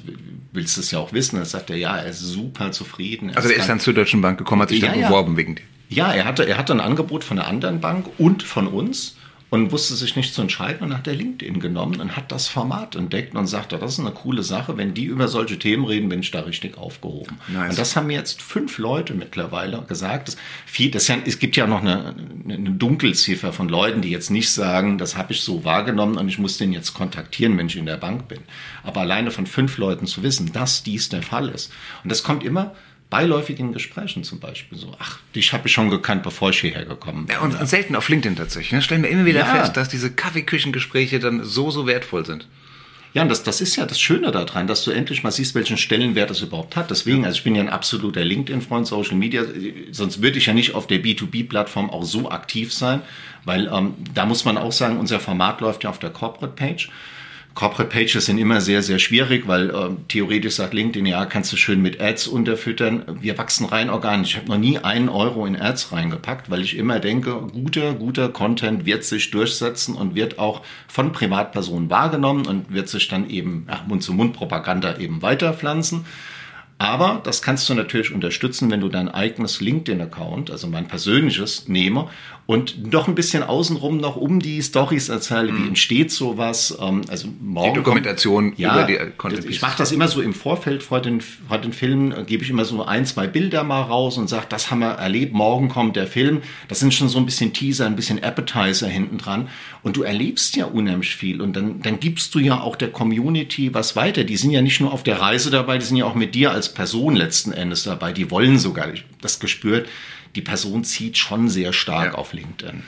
willst 0.51 0.77
du 0.77 0.81
es 0.81 0.91
ja 0.91 0.99
auch 0.99 1.13
wissen. 1.13 1.37
Da 1.37 1.45
sagt 1.45 1.69
er, 1.69 1.77
ja, 1.77 1.97
er 1.97 2.09
ist 2.09 2.19
super 2.19 2.71
zufrieden. 2.71 3.29
Er 3.29 3.37
also 3.37 3.49
er 3.49 3.57
ist 3.57 3.69
dann 3.69 3.79
zur 3.79 3.93
Deutschen 3.93 4.21
Bank 4.21 4.37
gekommen, 4.37 4.61
hat 4.61 4.69
sich 4.69 4.81
ja, 4.81 4.91
dann 4.91 5.01
beworben 5.01 5.33
ja. 5.33 5.37
wegen 5.37 5.55
dir. 5.55 5.63
Ja, 5.89 6.13
er 6.13 6.25
hatte, 6.25 6.47
er 6.47 6.57
hatte 6.57 6.73
ein 6.73 6.79
Angebot 6.79 7.23
von 7.23 7.37
einer 7.37 7.47
anderen 7.47 7.81
Bank 7.81 8.07
und 8.17 8.43
von 8.43 8.67
uns 8.67 9.17
und 9.51 9.73
wusste 9.73 9.95
sich 9.95 10.15
nicht 10.15 10.33
zu 10.33 10.41
entscheiden 10.41 10.81
und 10.87 10.97
hat 10.97 11.05
der 11.05 11.13
LinkedIn 11.13 11.59
genommen 11.59 11.99
und 11.99 12.15
hat 12.15 12.31
das 12.31 12.47
Format 12.47 12.95
entdeckt 12.95 13.35
und 13.35 13.47
sagte, 13.47 13.77
das 13.77 13.93
ist 13.93 13.99
eine 13.99 14.11
coole 14.11 14.43
Sache, 14.43 14.77
wenn 14.77 14.93
die 14.93 15.03
über 15.03 15.27
solche 15.27 15.59
Themen 15.59 15.83
reden, 15.83 16.07
bin 16.07 16.21
ich 16.21 16.31
da 16.31 16.39
richtig 16.39 16.77
aufgehoben. 16.77 17.37
Nice. 17.49 17.71
Und 17.71 17.77
das 17.77 17.97
haben 17.97 18.07
mir 18.07 18.15
jetzt 18.15 18.41
fünf 18.41 18.77
Leute 18.77 19.13
mittlerweile 19.13 19.81
gesagt. 19.81 20.29
Das, 20.29 20.37
viel, 20.65 20.89
das 20.89 21.09
ja, 21.09 21.17
es 21.25 21.37
gibt 21.37 21.57
ja 21.57 21.67
noch 21.67 21.81
eine, 21.81 22.15
eine 22.47 22.71
Dunkelziffer 22.71 23.51
von 23.51 23.67
Leuten, 23.67 24.01
die 24.01 24.09
jetzt 24.09 24.31
nicht 24.31 24.49
sagen, 24.49 24.97
das 24.97 25.17
habe 25.17 25.33
ich 25.33 25.41
so 25.41 25.65
wahrgenommen 25.65 26.17
und 26.17 26.29
ich 26.29 26.39
muss 26.39 26.57
den 26.57 26.71
jetzt 26.71 26.93
kontaktieren, 26.93 27.57
wenn 27.57 27.67
ich 27.67 27.75
in 27.75 27.85
der 27.85 27.97
Bank 27.97 28.29
bin. 28.29 28.39
Aber 28.83 29.01
alleine 29.01 29.31
von 29.31 29.45
fünf 29.45 29.77
Leuten 29.77 30.07
zu 30.07 30.23
wissen, 30.23 30.53
dass 30.53 30.83
dies 30.83 31.09
der 31.09 31.23
Fall 31.23 31.49
ist. 31.49 31.73
Und 32.05 32.09
das 32.09 32.23
kommt 32.23 32.45
immer 32.45 32.73
beiläufigen 33.11 33.73
Gesprächen 33.73 34.23
zum 34.23 34.39
Beispiel 34.39 34.77
so, 34.77 34.95
ach, 34.97 35.19
dich 35.35 35.53
habe 35.53 35.67
ich 35.67 35.73
schon 35.73 35.91
gekannt, 35.91 36.23
bevor 36.23 36.49
ich 36.49 36.61
hierher 36.61 36.85
gekommen 36.85 37.27
bin. 37.27 37.35
Ja, 37.35 37.41
und, 37.41 37.59
und 37.59 37.67
selten 37.67 37.95
auf 37.95 38.09
LinkedIn 38.09 38.37
tatsächlich. 38.37 38.71
Ne? 38.71 38.81
Stellen 38.81 39.03
wir 39.03 39.11
immer 39.11 39.25
wieder 39.25 39.41
ja. 39.41 39.45
fest, 39.45 39.77
dass 39.77 39.89
diese 39.89 40.11
Kaffeeküchengespräche 40.11 41.19
dann 41.19 41.43
so, 41.43 41.69
so 41.69 41.85
wertvoll 41.85 42.25
sind. 42.25 42.47
Ja, 43.13 43.23
und 43.23 43.29
das, 43.29 43.43
das 43.43 43.59
ist 43.59 43.75
ja 43.75 43.85
das 43.85 43.99
Schöne 43.99 44.31
daran, 44.31 44.67
dass 44.67 44.85
du 44.85 44.91
endlich 44.91 45.23
mal 45.23 45.31
siehst, 45.31 45.53
welchen 45.53 45.75
Stellenwert 45.75 46.31
es 46.31 46.41
überhaupt 46.41 46.77
hat. 46.77 46.89
Deswegen, 46.89 47.25
also 47.25 47.37
ich 47.37 47.43
bin 47.43 47.55
ja 47.55 47.61
ein 47.61 47.69
absoluter 47.69 48.23
LinkedIn-Freund, 48.23 48.87
Social 48.87 49.17
Media, 49.17 49.43
sonst 49.91 50.21
würde 50.21 50.37
ich 50.37 50.45
ja 50.45 50.53
nicht 50.53 50.73
auf 50.73 50.87
der 50.87 51.03
B2B-Plattform 51.03 51.89
auch 51.89 52.05
so 52.05 52.31
aktiv 52.31 52.73
sein, 52.73 53.01
weil 53.43 53.67
ähm, 53.67 53.95
da 54.13 54.25
muss 54.25 54.45
man 54.45 54.57
auch 54.57 54.71
sagen, 54.71 54.97
unser 54.97 55.19
Format 55.19 55.59
läuft 55.59 55.83
ja 55.83 55.89
auf 55.89 55.99
der 55.99 56.11
Corporate-Page. 56.11 56.89
Corporate 57.53 57.89
Pages 57.89 58.25
sind 58.25 58.37
immer 58.37 58.61
sehr, 58.61 58.81
sehr 58.81 58.97
schwierig, 58.97 59.47
weil 59.47 59.69
äh, 59.69 59.89
theoretisch 60.07 60.55
sagt 60.55 60.73
LinkedIn, 60.73 61.05
ja, 61.05 61.25
kannst 61.25 61.51
du 61.51 61.57
schön 61.57 61.81
mit 61.81 61.99
Ads 61.99 62.27
unterfüttern. 62.27 63.03
Wir 63.19 63.37
wachsen 63.37 63.65
rein 63.65 63.89
organisch. 63.89 64.31
Ich 64.31 64.37
habe 64.37 64.47
noch 64.47 64.57
nie 64.57 64.77
einen 64.77 65.09
Euro 65.09 65.45
in 65.45 65.59
Ads 65.59 65.91
reingepackt, 65.91 66.49
weil 66.49 66.61
ich 66.61 66.77
immer 66.77 66.99
denke, 66.99 67.35
guter, 67.51 67.93
guter 67.93 68.29
Content 68.29 68.85
wird 68.85 69.03
sich 69.03 69.31
durchsetzen 69.31 69.95
und 69.95 70.15
wird 70.15 70.39
auch 70.39 70.61
von 70.87 71.11
Privatpersonen 71.11 71.89
wahrgenommen 71.89 72.47
und 72.47 72.73
wird 72.73 72.87
sich 72.87 73.09
dann 73.09 73.29
eben 73.29 73.67
ja, 73.67 73.83
Mund-zu-Mund-Propaganda 73.85 74.97
eben 74.97 75.21
weiterpflanzen. 75.21 76.05
Aber 76.81 77.21
das 77.23 77.43
kannst 77.43 77.69
du 77.69 77.75
natürlich 77.75 78.11
unterstützen, 78.11 78.71
wenn 78.71 78.81
du 78.81 78.89
dein 78.89 79.07
eigenes 79.07 79.61
LinkedIn-Account, 79.61 80.49
also 80.49 80.65
mein 80.65 80.87
persönliches, 80.87 81.67
nehme 81.67 82.09
und 82.47 82.91
noch 82.91 83.07
ein 83.07 83.15
bisschen 83.15 83.43
außenrum 83.43 83.97
noch 83.97 84.15
um 84.15 84.39
die 84.39 84.61
Stories 84.61 85.09
erzähle, 85.09 85.55
wie 85.57 85.67
entsteht 85.67 86.11
sowas. 86.11 86.77
Ähm, 86.81 87.01
also 87.07 87.29
morgen 87.39 87.73
die 87.73 87.79
Dokumentation 87.79 88.45
kommt, 88.47 88.59
ja, 88.59 88.73
über 88.73 88.87
die 88.87 89.11
Content 89.15 89.49
Ich 89.49 89.61
mache 89.61 89.77
das 89.77 89.91
immer 89.91 90.07
so 90.07 90.21
im 90.21 90.33
Vorfeld 90.33 90.83
vor 90.83 91.01
den, 91.01 91.21
vor 91.21 91.59
den 91.59 91.71
Filmen, 91.71 92.11
äh, 92.11 92.23
gebe 92.23 92.43
ich 92.43 92.49
immer 92.49 92.65
so 92.65 92.83
ein, 92.83 93.05
zwei 93.05 93.27
Bilder 93.27 93.63
mal 93.63 93.81
raus 93.81 94.17
und 94.17 94.27
sage, 94.27 94.47
das 94.49 94.71
haben 94.71 94.79
wir 94.79 94.91
erlebt, 94.91 95.33
morgen 95.33 95.69
kommt 95.69 95.95
der 95.95 96.07
Film. 96.07 96.41
Das 96.67 96.79
sind 96.79 96.93
schon 96.93 97.09
so 97.09 97.19
ein 97.19 97.25
bisschen 97.25 97.53
Teaser, 97.53 97.85
ein 97.85 97.95
bisschen 97.95 98.21
Appetizer 98.21 98.87
hinten 98.87 99.17
dran. 99.17 99.47
Und 99.83 99.95
du 99.95 100.03
erlebst 100.03 100.55
ja 100.55 100.65
unheimlich 100.65 101.15
viel. 101.15 101.41
Und 101.41 101.55
dann, 101.55 101.81
dann 101.81 101.99
gibst 101.99 102.35
du 102.35 102.39
ja 102.39 102.59
auch 102.59 102.75
der 102.75 102.89
Community 102.89 103.73
was 103.73 103.95
weiter. 103.95 104.23
Die 104.23 104.37
sind 104.37 104.51
ja 104.51 104.61
nicht 104.61 104.81
nur 104.81 104.91
auf 104.91 105.03
der 105.03 105.21
Reise 105.21 105.51
dabei, 105.51 105.77
die 105.77 105.85
sind 105.85 105.97
ja 105.97 106.05
auch 106.05 106.15
mit 106.15 106.35
dir 106.35 106.51
als 106.51 106.73
Person 106.73 107.15
letzten 107.15 107.51
Endes 107.51 107.83
dabei. 107.83 108.11
Die 108.11 108.29
wollen 108.29 108.59
sogar 108.59 108.87
das 109.21 109.39
gespürt 109.39 109.87
die 110.35 110.41
Person 110.41 110.83
zieht 110.83 111.17
schon 111.17 111.49
sehr 111.49 111.73
stark 111.73 112.13
ja. 112.13 112.17
auf 112.17 112.33
LinkedIn. 112.33 112.83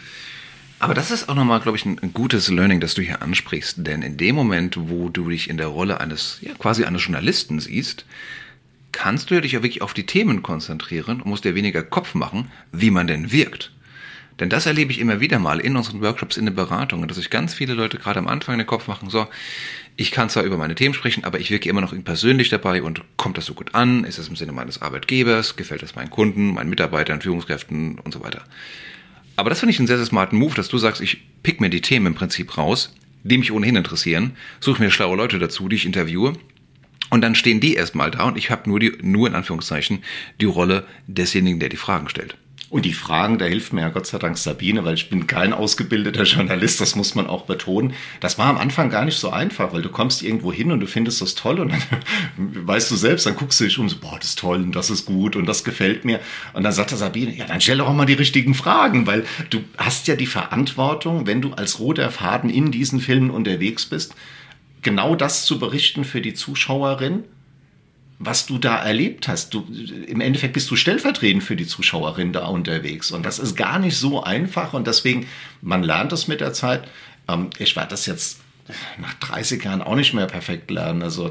Aber 0.79 0.93
das 0.93 1.11
ist 1.11 1.29
auch 1.29 1.35
nochmal, 1.35 1.61
glaube 1.61 1.77
ich, 1.77 1.85
ein, 1.85 2.11
gutes 2.11 2.49
Learning, 2.49 2.81
das 2.81 2.93
du 2.93 3.01
hier 3.01 3.21
ansprichst. 3.21 3.87
Denn 3.87 4.01
in 4.01 4.17
dem 4.17 4.35
Moment, 4.35 4.75
wo 4.77 5.07
du 5.07 5.29
dich 5.29 5.49
in 5.49 5.55
der 5.55 5.67
Rolle 5.67 6.01
eines, 6.01 6.39
ja, 6.41 6.53
quasi 6.55 6.83
eines 6.83 7.03
Journalisten 7.05 7.61
siehst, 7.61 8.05
kannst 8.91 9.29
du 9.29 9.35
ja 9.35 9.41
dich 9.41 9.53
ja 9.53 9.63
wirklich 9.63 9.81
auf 9.81 9.93
die 9.93 10.05
Themen 10.05 10.43
konzentrieren 10.43 11.21
und 11.21 11.25
musst 11.25 11.45
dir 11.45 11.55
weniger 11.55 11.83
Kopf 11.83 12.15
machen, 12.15 12.51
wie 12.73 12.91
man 12.91 13.07
denn 13.07 13.31
wirkt. 13.31 13.71
Denn 14.39 14.49
das 14.49 14.65
erlebe 14.65 14.91
ich 14.91 14.99
immer 14.99 15.19
wieder 15.19 15.39
mal 15.39 15.59
in 15.59 15.77
unseren 15.77 16.01
Workshops, 16.01 16.37
in 16.37 16.45
den 16.45 16.55
Beratungen, 16.55 17.07
dass 17.07 17.17
sich 17.17 17.29
ganz 17.29 17.53
viele 17.53 17.75
Leute 17.75 17.97
gerade 17.97 18.19
am 18.19 18.27
Anfang 18.27 18.57
den 18.57 18.67
Kopf 18.67 18.87
machen, 18.87 19.09
so, 19.09 19.27
ich 19.95 20.11
kann 20.11 20.29
zwar 20.29 20.43
über 20.43 20.57
meine 20.57 20.75
Themen 20.75 20.93
sprechen, 20.93 21.23
aber 21.23 21.39
ich 21.39 21.51
wirke 21.51 21.69
immer 21.69 21.81
noch 21.81 21.93
persönlich 22.03 22.49
dabei 22.49 22.81
und 22.81 23.01
kommt 23.17 23.37
das 23.37 23.45
so 23.45 23.53
gut 23.53 23.75
an? 23.75 24.03
Ist 24.03 24.17
das 24.17 24.27
im 24.27 24.35
Sinne 24.35 24.51
meines 24.51 24.81
Arbeitgebers? 24.81 25.55
Gefällt 25.55 25.83
das 25.83 25.95
meinen 25.95 26.09
Kunden, 26.09 26.53
meinen 26.53 26.69
Mitarbeitern, 26.69 27.21
Führungskräften 27.21 27.99
und 27.99 28.13
so 28.13 28.23
weiter? 28.23 28.43
Aber 29.35 29.49
das 29.49 29.59
finde 29.59 29.71
ich 29.71 29.79
einen 29.79 29.87
sehr, 29.87 29.97
sehr 29.97 30.05
smarten 30.05 30.37
Move, 30.37 30.55
dass 30.55 30.67
du 30.67 30.77
sagst, 30.77 31.01
ich 31.01 31.21
pick 31.43 31.61
mir 31.61 31.69
die 31.69 31.81
Themen 31.81 32.07
im 32.07 32.15
Prinzip 32.15 32.57
raus, 32.57 32.95
die 33.23 33.37
mich 33.37 33.51
ohnehin 33.51 33.75
interessieren, 33.75 34.35
suche 34.59 34.81
mir 34.81 34.91
schlaue 34.91 35.17
Leute 35.17 35.39
dazu, 35.39 35.69
die 35.69 35.75
ich 35.75 35.85
interviewe 35.85 36.33
und 37.09 37.21
dann 37.21 37.35
stehen 37.35 37.59
die 37.59 37.75
erstmal 37.75 38.09
da 38.09 38.23
und 38.23 38.37
ich 38.37 38.49
habe 38.49 38.67
nur 38.67 38.79
die, 38.79 38.91
nur 39.01 39.27
in 39.27 39.35
Anführungszeichen 39.35 40.03
die 40.41 40.45
Rolle 40.45 40.85
desjenigen, 41.07 41.59
der 41.59 41.69
die 41.69 41.77
Fragen 41.77 42.09
stellt. 42.09 42.35
Und 42.73 42.85
die 42.85 42.93
Fragen, 42.93 43.37
da 43.37 43.45
hilft 43.45 43.71
mir 43.71 43.81
ja 43.81 43.89
Gott 43.89 44.07
sei 44.07 44.17
Dank 44.17 44.35
Sabine, 44.35 44.83
weil 44.83 44.95
ich 44.95 45.07
bin 45.07 45.27
kein 45.27 45.53
ausgebildeter 45.53 46.23
Journalist, 46.23 46.81
das 46.81 46.95
muss 46.95 47.13
man 47.13 47.27
auch 47.27 47.43
betonen. 47.45 47.93
Das 48.19 48.39
war 48.39 48.47
am 48.47 48.57
Anfang 48.57 48.89
gar 48.89 49.05
nicht 49.05 49.19
so 49.19 49.29
einfach, 49.29 49.73
weil 49.73 49.83
du 49.83 49.89
kommst 49.89 50.23
irgendwo 50.23 50.51
hin 50.51 50.71
und 50.71 50.79
du 50.79 50.87
findest 50.87 51.21
das 51.21 51.35
toll 51.35 51.59
und 51.59 51.71
dann 51.71 51.83
weißt 52.67 52.89
du 52.89 52.95
selbst, 52.95 53.27
dann 53.27 53.35
guckst 53.35 53.59
du 53.59 53.65
dich 53.65 53.77
um, 53.77 53.87
so, 53.89 53.97
boah, 53.99 54.17
das 54.17 54.29
ist 54.29 54.39
toll 54.39 54.63
und 54.63 54.75
das 54.75 54.89
ist 54.89 55.05
gut 55.05 55.35
und 55.35 55.45
das 55.45 55.63
gefällt 55.63 56.03
mir. 56.03 56.19
Und 56.53 56.63
dann 56.63 56.71
sagt 56.71 56.89
der 56.89 56.97
Sabine, 56.97 57.35
ja, 57.35 57.45
dann 57.45 57.61
stell 57.61 57.77
doch 57.77 57.89
auch 57.89 57.93
mal 57.93 58.07
die 58.07 58.13
richtigen 58.13 58.55
Fragen, 58.55 59.05
weil 59.05 59.23
du 59.51 59.59
hast 59.77 60.07
ja 60.07 60.15
die 60.15 60.25
Verantwortung, 60.25 61.27
wenn 61.27 61.43
du 61.43 61.53
als 61.53 61.77
roter 61.77 62.09
Faden 62.09 62.49
in 62.49 62.71
diesen 62.71 63.01
Filmen 63.01 63.29
unterwegs 63.29 63.85
bist, 63.85 64.15
genau 64.81 65.15
das 65.15 65.45
zu 65.45 65.59
berichten 65.59 66.05
für 66.05 66.21
die 66.21 66.33
Zuschauerin 66.33 67.25
was 68.25 68.45
du 68.45 68.57
da 68.57 68.83
erlebt 68.83 69.27
hast. 69.27 69.53
Du, 69.53 69.65
Im 70.07 70.21
Endeffekt 70.21 70.53
bist 70.53 70.69
du 70.71 70.75
stellvertretend 70.75 71.43
für 71.43 71.55
die 71.55 71.67
Zuschauerin 71.67 72.33
da 72.33 72.45
unterwegs. 72.45 73.11
Und 73.11 73.25
das 73.25 73.39
ist 73.39 73.55
gar 73.55 73.79
nicht 73.79 73.97
so 73.97 74.23
einfach. 74.23 74.73
Und 74.73 74.87
deswegen, 74.87 75.27
man 75.61 75.83
lernt 75.83 76.11
das 76.11 76.27
mit 76.27 76.41
der 76.41 76.53
Zeit. 76.53 76.87
Ähm, 77.27 77.49
ich 77.57 77.75
werde 77.75 77.89
das 77.89 78.05
jetzt 78.05 78.42
nach 78.99 79.13
30 79.15 79.63
Jahren 79.63 79.81
auch 79.81 79.95
nicht 79.95 80.13
mehr 80.13 80.27
perfekt 80.27 80.71
lernen. 80.71 81.03
Also 81.03 81.29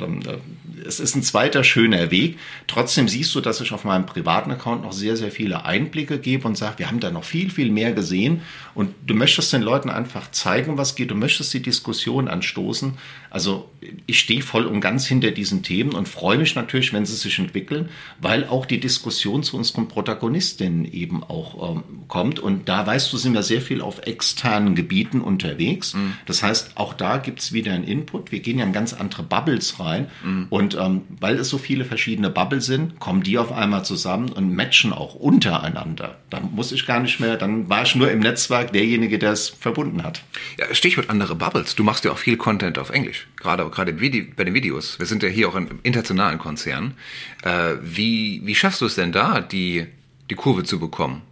es 0.87 1.01
ist 1.01 1.15
ein 1.15 1.23
zweiter 1.23 1.65
schöner 1.65 2.11
Weg. 2.11 2.39
Trotzdem 2.67 3.09
siehst 3.09 3.35
du, 3.35 3.41
dass 3.41 3.61
ich 3.61 3.73
auf 3.73 3.85
meinem 3.85 4.07
privaten 4.07 4.51
Account 4.51 4.83
noch 4.83 4.93
sehr, 4.93 5.17
sehr 5.17 5.31
viele 5.31 5.65
Einblicke 5.65 6.19
gebe 6.19 6.47
und 6.47 6.57
sage, 6.57 6.81
wir 6.81 6.89
haben 6.89 7.01
da 7.01 7.11
noch 7.11 7.25
viel, 7.25 7.51
viel 7.51 7.71
mehr 7.71 7.93
gesehen. 7.93 8.43
Und 8.75 8.95
du 9.07 9.15
möchtest 9.15 9.53
den 9.53 9.63
Leuten 9.63 9.91
einfach 9.91 10.31
zeigen, 10.31 10.79
was 10.79 10.95
geht. 10.95 11.11
Du 11.11 11.15
möchtest 11.15 11.53
die 11.55 11.63
Diskussion 11.63 12.29
anstoßen. 12.29 12.95
Also 13.31 13.71
ich 14.07 14.19
stehe 14.19 14.43
voll 14.43 14.67
und 14.67 14.81
ganz 14.81 15.07
hinter 15.07 15.31
diesen 15.31 15.63
Themen 15.63 15.93
und 15.93 16.09
freue 16.09 16.39
mich 16.39 16.55
natürlich, 16.55 16.93
wenn 16.93 17.07
sie 17.07 17.17
sich 17.17 17.39
entwickeln, 17.39 17.89
weil 18.21 18.47
auch 18.47 18.67
die 18.67 18.81
Diskussion 18.81 19.43
zu 19.43 19.57
unseren 19.57 19.89
Protagonistinnen 19.89 20.91
eben 20.91 21.23
auch 21.25 21.77
ähm, 21.77 21.83
kommt. 22.09 22.41
Und 22.41 22.69
da 22.69 22.87
weißt 22.87 23.13
du, 23.13 23.17
sind 23.17 23.35
wir 23.35 23.43
sehr 23.43 23.61
viel 23.61 23.81
auf 23.81 24.07
externen 24.07 24.75
Gebieten 24.75 25.21
unterwegs. 25.21 25.95
Mhm. 25.95 26.15
Das 26.27 26.43
heißt, 26.43 26.73
auch 26.77 26.95
da 26.95 27.19
gibt 27.23 27.41
es 27.41 27.53
wieder 27.53 27.73
einen 27.73 27.85
Input. 27.85 28.33
Wir 28.33 28.41
gehen 28.41 28.59
ja 28.59 28.65
in 28.65 28.73
ganz 28.73 28.93
andere 28.93 29.23
Bubbles 29.23 29.81
rein. 29.81 30.09
Mhm. 30.25 30.47
Und 30.51 30.75
ähm, 30.75 31.03
weil 31.21 31.37
es 31.37 31.49
so 31.49 31.59
viele 31.59 31.85
verschiedene 31.85 32.31
Bubbles 32.31 32.67
sind, 32.67 32.99
kommen 33.01 33.23
die 33.23 33.39
auf 33.39 33.53
einmal 33.53 33.85
zusammen 33.85 34.31
und 34.31 34.55
matchen 34.55 34.93
auch 34.93 35.15
untereinander. 35.15 36.17
Dann 36.31 36.51
muss 36.55 36.73
ich 36.73 36.87
gar 36.87 37.01
nicht 37.01 37.21
mehr, 37.21 37.37
dann 37.37 37.69
war 37.69 37.83
ich 37.83 37.95
nur 37.95 38.11
im 38.11 38.21
Netzwerk 38.21 38.73
derjenige, 38.73 39.19
der 39.19 39.33
es 39.33 39.49
verbunden 39.49 40.03
hat. 40.03 40.23
Ja, 40.59 40.75
Stichwort 40.75 41.11
andere 41.11 41.35
Bubbles. 41.35 41.75
Du 41.75 41.85
machst 41.85 42.05
ja 42.05 42.13
auch 42.13 42.19
viel 42.19 42.37
Content 42.37 42.79
auf 42.79 42.91
Englisch, 42.91 43.27
gerade, 43.37 43.69
gerade 43.71 43.93
bei 43.93 44.45
den 44.45 44.55
Videos. 44.55 44.99
Wir 44.99 45.07
sind 45.07 45.23
ja 45.23 45.29
hier 45.29 45.49
auch 45.49 45.55
im 45.55 45.69
internationalen 45.83 46.39
Konzern. 46.39 46.95
Äh, 47.43 47.75
wie, 47.83 48.43
wie 48.45 48.55
schaffst 48.55 48.81
du 48.81 48.87
es 48.87 48.95
denn 48.95 49.13
da, 49.13 49.41
die, 49.41 49.87
die 50.31 50.35
Kurve 50.35 50.65
zu 50.65 50.79
bekommen? 50.79 51.23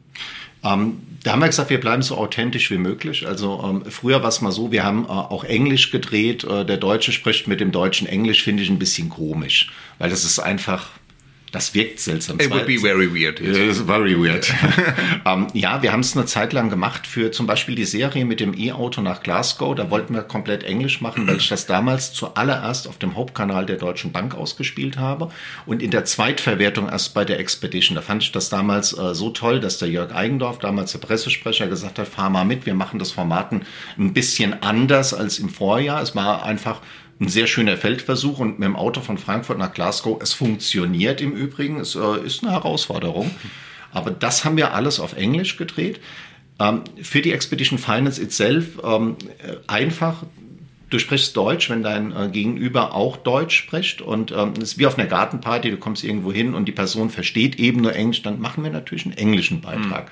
Ähm, 0.63 0.99
da 1.23 1.33
haben 1.33 1.41
wir 1.41 1.47
gesagt, 1.47 1.71
wir 1.71 1.81
bleiben 1.81 2.03
so 2.03 2.17
authentisch 2.17 2.71
wie 2.71 2.79
möglich. 2.79 3.27
Also 3.27 3.63
ähm, 3.63 3.91
früher 3.91 4.23
war 4.23 4.29
es 4.29 4.41
mal 4.41 4.53
so, 4.53 4.73
wir 4.73 4.85
haben 4.85 5.05
äh, 5.05 5.09
auch 5.09 5.45
Englisch 5.45 5.91
gedreht. 5.91 6.45
Äh, 6.45 6.65
der 6.65 6.79
Deutsche 6.79 7.13
spricht 7.13 7.47
mit 7.47 7.61
dem 7.61 7.73
deutschen 7.73 8.07
Englisch, 8.07 8.43
finde 8.43 8.63
ich 8.63 8.71
ein 8.71 8.79
bisschen 8.79 9.11
komisch, 9.11 9.71
weil 9.99 10.09
das 10.09 10.25
ist 10.25 10.39
einfach 10.39 10.91
das 11.53 11.75
wirkt 11.75 12.01
seltsam. 12.01 12.39
It 12.39 12.51
would 12.51 12.67
be 12.67 12.79
very 12.79 13.13
weird. 13.13 13.41
Yes. 13.41 13.81
very 13.81 14.17
weird. 14.17 14.53
ähm, 15.27 15.49
ja, 15.53 15.83
wir 15.83 15.93
haben 15.93 16.01
es 16.01 16.17
eine 16.17 16.27
Zeit 16.27 16.53
lang 16.53 16.71
gemacht 16.71 17.07
für 17.07 17.33
zum 17.33 17.47
Beispiel 17.47 17.75
die 17.75 17.85
Serie 17.85 18.25
mit 18.25 18.41
dem 18.41 18.57
E-Auto 18.57 19.01
nach 19.01 19.23
Glasgow. 19.23 19.75
Da 19.75 19.91
wollten 19.91 20.15
wir 20.15 20.23
komplett 20.23 20.63
Englisch 20.63 21.01
machen, 21.01 21.27
weil 21.27 21.39
ich 21.39 21.49
das 21.49 21.67
damals 21.67 22.13
zuallererst 22.13 22.87
auf 22.87 22.99
dem 22.99 23.17
Hauptkanal 23.17 23.67
der 23.67 23.77
Deutschen 23.77 24.13
Bank 24.13 24.35
ausgespielt 24.35 24.99
habe 24.99 25.31
und 25.67 25.83
in 25.83 25.91
der 25.91 26.05
Zweitverwertung 26.05 26.89
erst 26.89 27.15
bei 27.15 27.25
der 27.25 27.41
Expedition. 27.41 27.97
Da 27.97 28.03
fand 28.03 28.23
ich 28.23 28.33
das 28.33 28.49
damals 28.49 28.97
äh, 28.97 29.15
so 29.15 29.31
toll, 29.31 29.61
dass 29.61 29.79
der 29.79 29.89
Jörg 29.89 30.15
Eigendorf, 30.15 30.59
damals 30.59 30.93
der 30.93 30.99
Pressesprecher, 30.99 31.67
gesagt 31.67 31.99
hat, 31.99 32.09
fahr 32.09 32.31
mal 32.31 32.45
mit, 32.45 32.67
wir 32.67 32.75
machen 32.75 32.99
das 32.99 33.11
Formaten 33.11 33.63
ein 33.99 34.13
bisschen 34.13 34.63
anders 34.63 35.15
als 35.15 35.39
im 35.39 35.49
Vorjahr. 35.49 36.03
Es 36.03 36.15
war 36.15 36.45
einfach 36.45 36.81
ein 37.21 37.29
sehr 37.29 37.47
schöner 37.47 37.77
Feldversuch 37.77 38.39
und 38.39 38.59
mit 38.59 38.67
dem 38.67 38.77
Auto 38.77 39.01
von 39.03 39.19
Frankfurt 39.19 39.59
nach 39.59 39.75
Glasgow, 39.75 40.21
es 40.23 40.33
funktioniert 40.33 41.21
im 41.21 41.33
Übrigen, 41.33 41.79
es 41.79 41.95
äh, 41.95 42.25
ist 42.25 42.43
eine 42.43 42.53
Herausforderung. 42.53 43.31
Aber 43.93 44.11
das 44.11 44.45
haben 44.45 44.57
wir 44.57 44.73
alles 44.73 45.01
auf 45.01 45.17
Englisch 45.17 45.57
gedreht. 45.57 46.01
Ähm, 46.59 46.83
für 47.03 47.21
die 47.21 47.33
Expedition 47.33 47.79
Finance 47.79 48.23
itself 48.23 48.79
ähm, 48.83 49.17
äh, 49.39 49.57
einfach, 49.67 50.23
du 50.91 50.99
sprichst 50.99 51.37
Deutsch, 51.37 51.71
wenn 51.71 51.83
dein 51.83 52.13
äh, 52.15 52.29
Gegenüber 52.31 52.95
auch 52.95 53.17
Deutsch 53.17 53.57
spricht 53.57 54.03
und 54.03 54.33
ähm, 54.33 54.53
es 54.59 54.73
ist 54.73 54.79
wie 54.79 54.87
auf 54.87 54.99
einer 54.99 55.09
Gartenparty, 55.09 55.71
du 55.71 55.77
kommst 55.77 56.05
irgendwo 56.05 56.33
hin 56.33 56.55
und 56.55 56.67
die 56.67 56.73
Person 56.73 57.11
versteht 57.11 57.59
eben 57.59 57.81
nur 57.81 57.95
Englisch, 57.95 58.23
dann 58.23 58.41
machen 58.41 58.63
wir 58.65 58.71
natürlich 58.71 59.07
einen 59.07 59.17
englischen 59.17 59.61
Beitrag. 59.61 60.07
Mhm. 60.07 60.11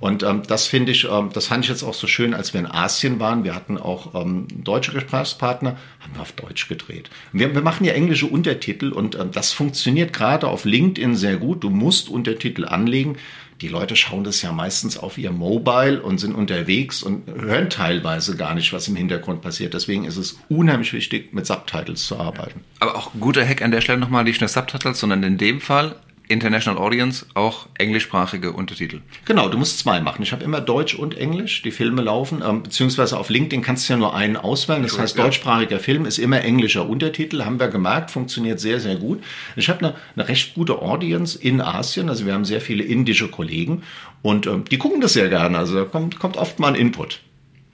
Und 0.00 0.22
ähm, 0.22 0.42
das 0.46 0.66
finde 0.66 0.92
ich, 0.92 1.06
ähm, 1.10 1.28
das 1.32 1.46
fand 1.46 1.64
ich 1.64 1.70
jetzt 1.70 1.82
auch 1.82 1.92
so 1.94 2.06
schön, 2.06 2.32
als 2.32 2.54
wir 2.54 2.60
in 2.60 2.66
Asien 2.66 3.20
waren. 3.20 3.44
Wir 3.44 3.54
hatten 3.54 3.76
auch 3.76 4.14
ähm, 4.14 4.46
deutsche 4.50 4.92
Gesprächspartner, 4.92 5.76
haben 6.00 6.14
wir 6.14 6.22
auf 6.22 6.32
Deutsch 6.32 6.68
gedreht. 6.68 7.10
Wir, 7.32 7.54
wir 7.54 7.60
machen 7.60 7.84
ja 7.84 7.92
englische 7.92 8.26
Untertitel 8.26 8.92
und 8.92 9.14
ähm, 9.14 9.30
das 9.30 9.52
funktioniert 9.52 10.14
gerade 10.14 10.48
auf 10.48 10.64
LinkedIn 10.64 11.16
sehr 11.16 11.36
gut. 11.36 11.62
Du 11.62 11.68
musst 11.68 12.08
Untertitel 12.08 12.64
anlegen. 12.64 13.18
Die 13.60 13.68
Leute 13.68 13.94
schauen 13.94 14.24
das 14.24 14.40
ja 14.40 14.52
meistens 14.52 14.96
auf 14.96 15.18
ihr 15.18 15.32
Mobile 15.32 16.00
und 16.00 16.18
sind 16.18 16.34
unterwegs 16.34 17.02
und 17.02 17.28
hören 17.28 17.68
teilweise 17.68 18.36
gar 18.36 18.54
nicht, 18.54 18.72
was 18.72 18.88
im 18.88 18.96
Hintergrund 18.96 19.42
passiert. 19.42 19.74
Deswegen 19.74 20.04
ist 20.04 20.16
es 20.16 20.38
unheimlich 20.48 20.94
wichtig, 20.94 21.34
mit 21.34 21.46
Subtitles 21.46 22.06
zu 22.06 22.18
arbeiten. 22.18 22.60
Aber 22.78 22.96
auch 22.96 23.10
guter 23.20 23.46
Hack 23.46 23.60
an 23.60 23.70
der 23.70 23.82
Stelle 23.82 23.98
nochmal, 23.98 24.24
nicht 24.24 24.40
nur 24.40 24.48
Subtitles, 24.48 25.00
sondern 25.00 25.22
in 25.22 25.36
dem 25.36 25.60
Fall 25.60 25.96
International 26.30 26.80
Audience 26.80 27.26
auch 27.34 27.66
englischsprachige 27.76 28.52
Untertitel. 28.52 29.00
Genau, 29.24 29.48
du 29.48 29.58
musst 29.58 29.80
zwei 29.80 30.00
machen. 30.00 30.22
Ich 30.22 30.32
habe 30.32 30.44
immer 30.44 30.60
Deutsch 30.60 30.94
und 30.94 31.16
Englisch, 31.16 31.62
die 31.62 31.70
Filme 31.70 32.02
laufen, 32.02 32.42
ähm, 32.46 32.62
beziehungsweise 32.62 33.18
auf 33.18 33.30
LinkedIn 33.30 33.62
kannst 33.62 33.88
du 33.88 33.94
ja 33.94 33.98
nur 33.98 34.14
einen 34.14 34.36
auswählen. 34.36 34.82
Das 34.82 34.98
heißt, 34.98 35.18
deutschsprachiger 35.18 35.80
Film 35.80 36.06
ist 36.06 36.18
immer 36.18 36.42
englischer 36.42 36.88
Untertitel, 36.88 37.44
haben 37.44 37.58
wir 37.58 37.68
gemerkt, 37.68 38.10
funktioniert 38.10 38.60
sehr, 38.60 38.80
sehr 38.80 38.96
gut. 38.96 39.22
Ich 39.56 39.68
habe 39.68 39.80
eine, 39.80 39.94
eine 40.14 40.28
recht 40.28 40.54
gute 40.54 40.80
Audience 40.80 41.38
in 41.38 41.60
Asien, 41.60 42.08
also 42.08 42.26
wir 42.26 42.34
haben 42.34 42.44
sehr 42.44 42.60
viele 42.60 42.84
indische 42.84 43.28
Kollegen 43.28 43.82
und 44.22 44.46
ähm, 44.46 44.64
die 44.70 44.78
gucken 44.78 45.00
das 45.00 45.14
sehr 45.14 45.28
gerne, 45.28 45.58
also 45.58 45.74
da 45.74 45.84
kommt, 45.84 46.18
kommt 46.18 46.36
oft 46.36 46.58
mal 46.58 46.68
ein 46.68 46.74
Input. 46.74 47.20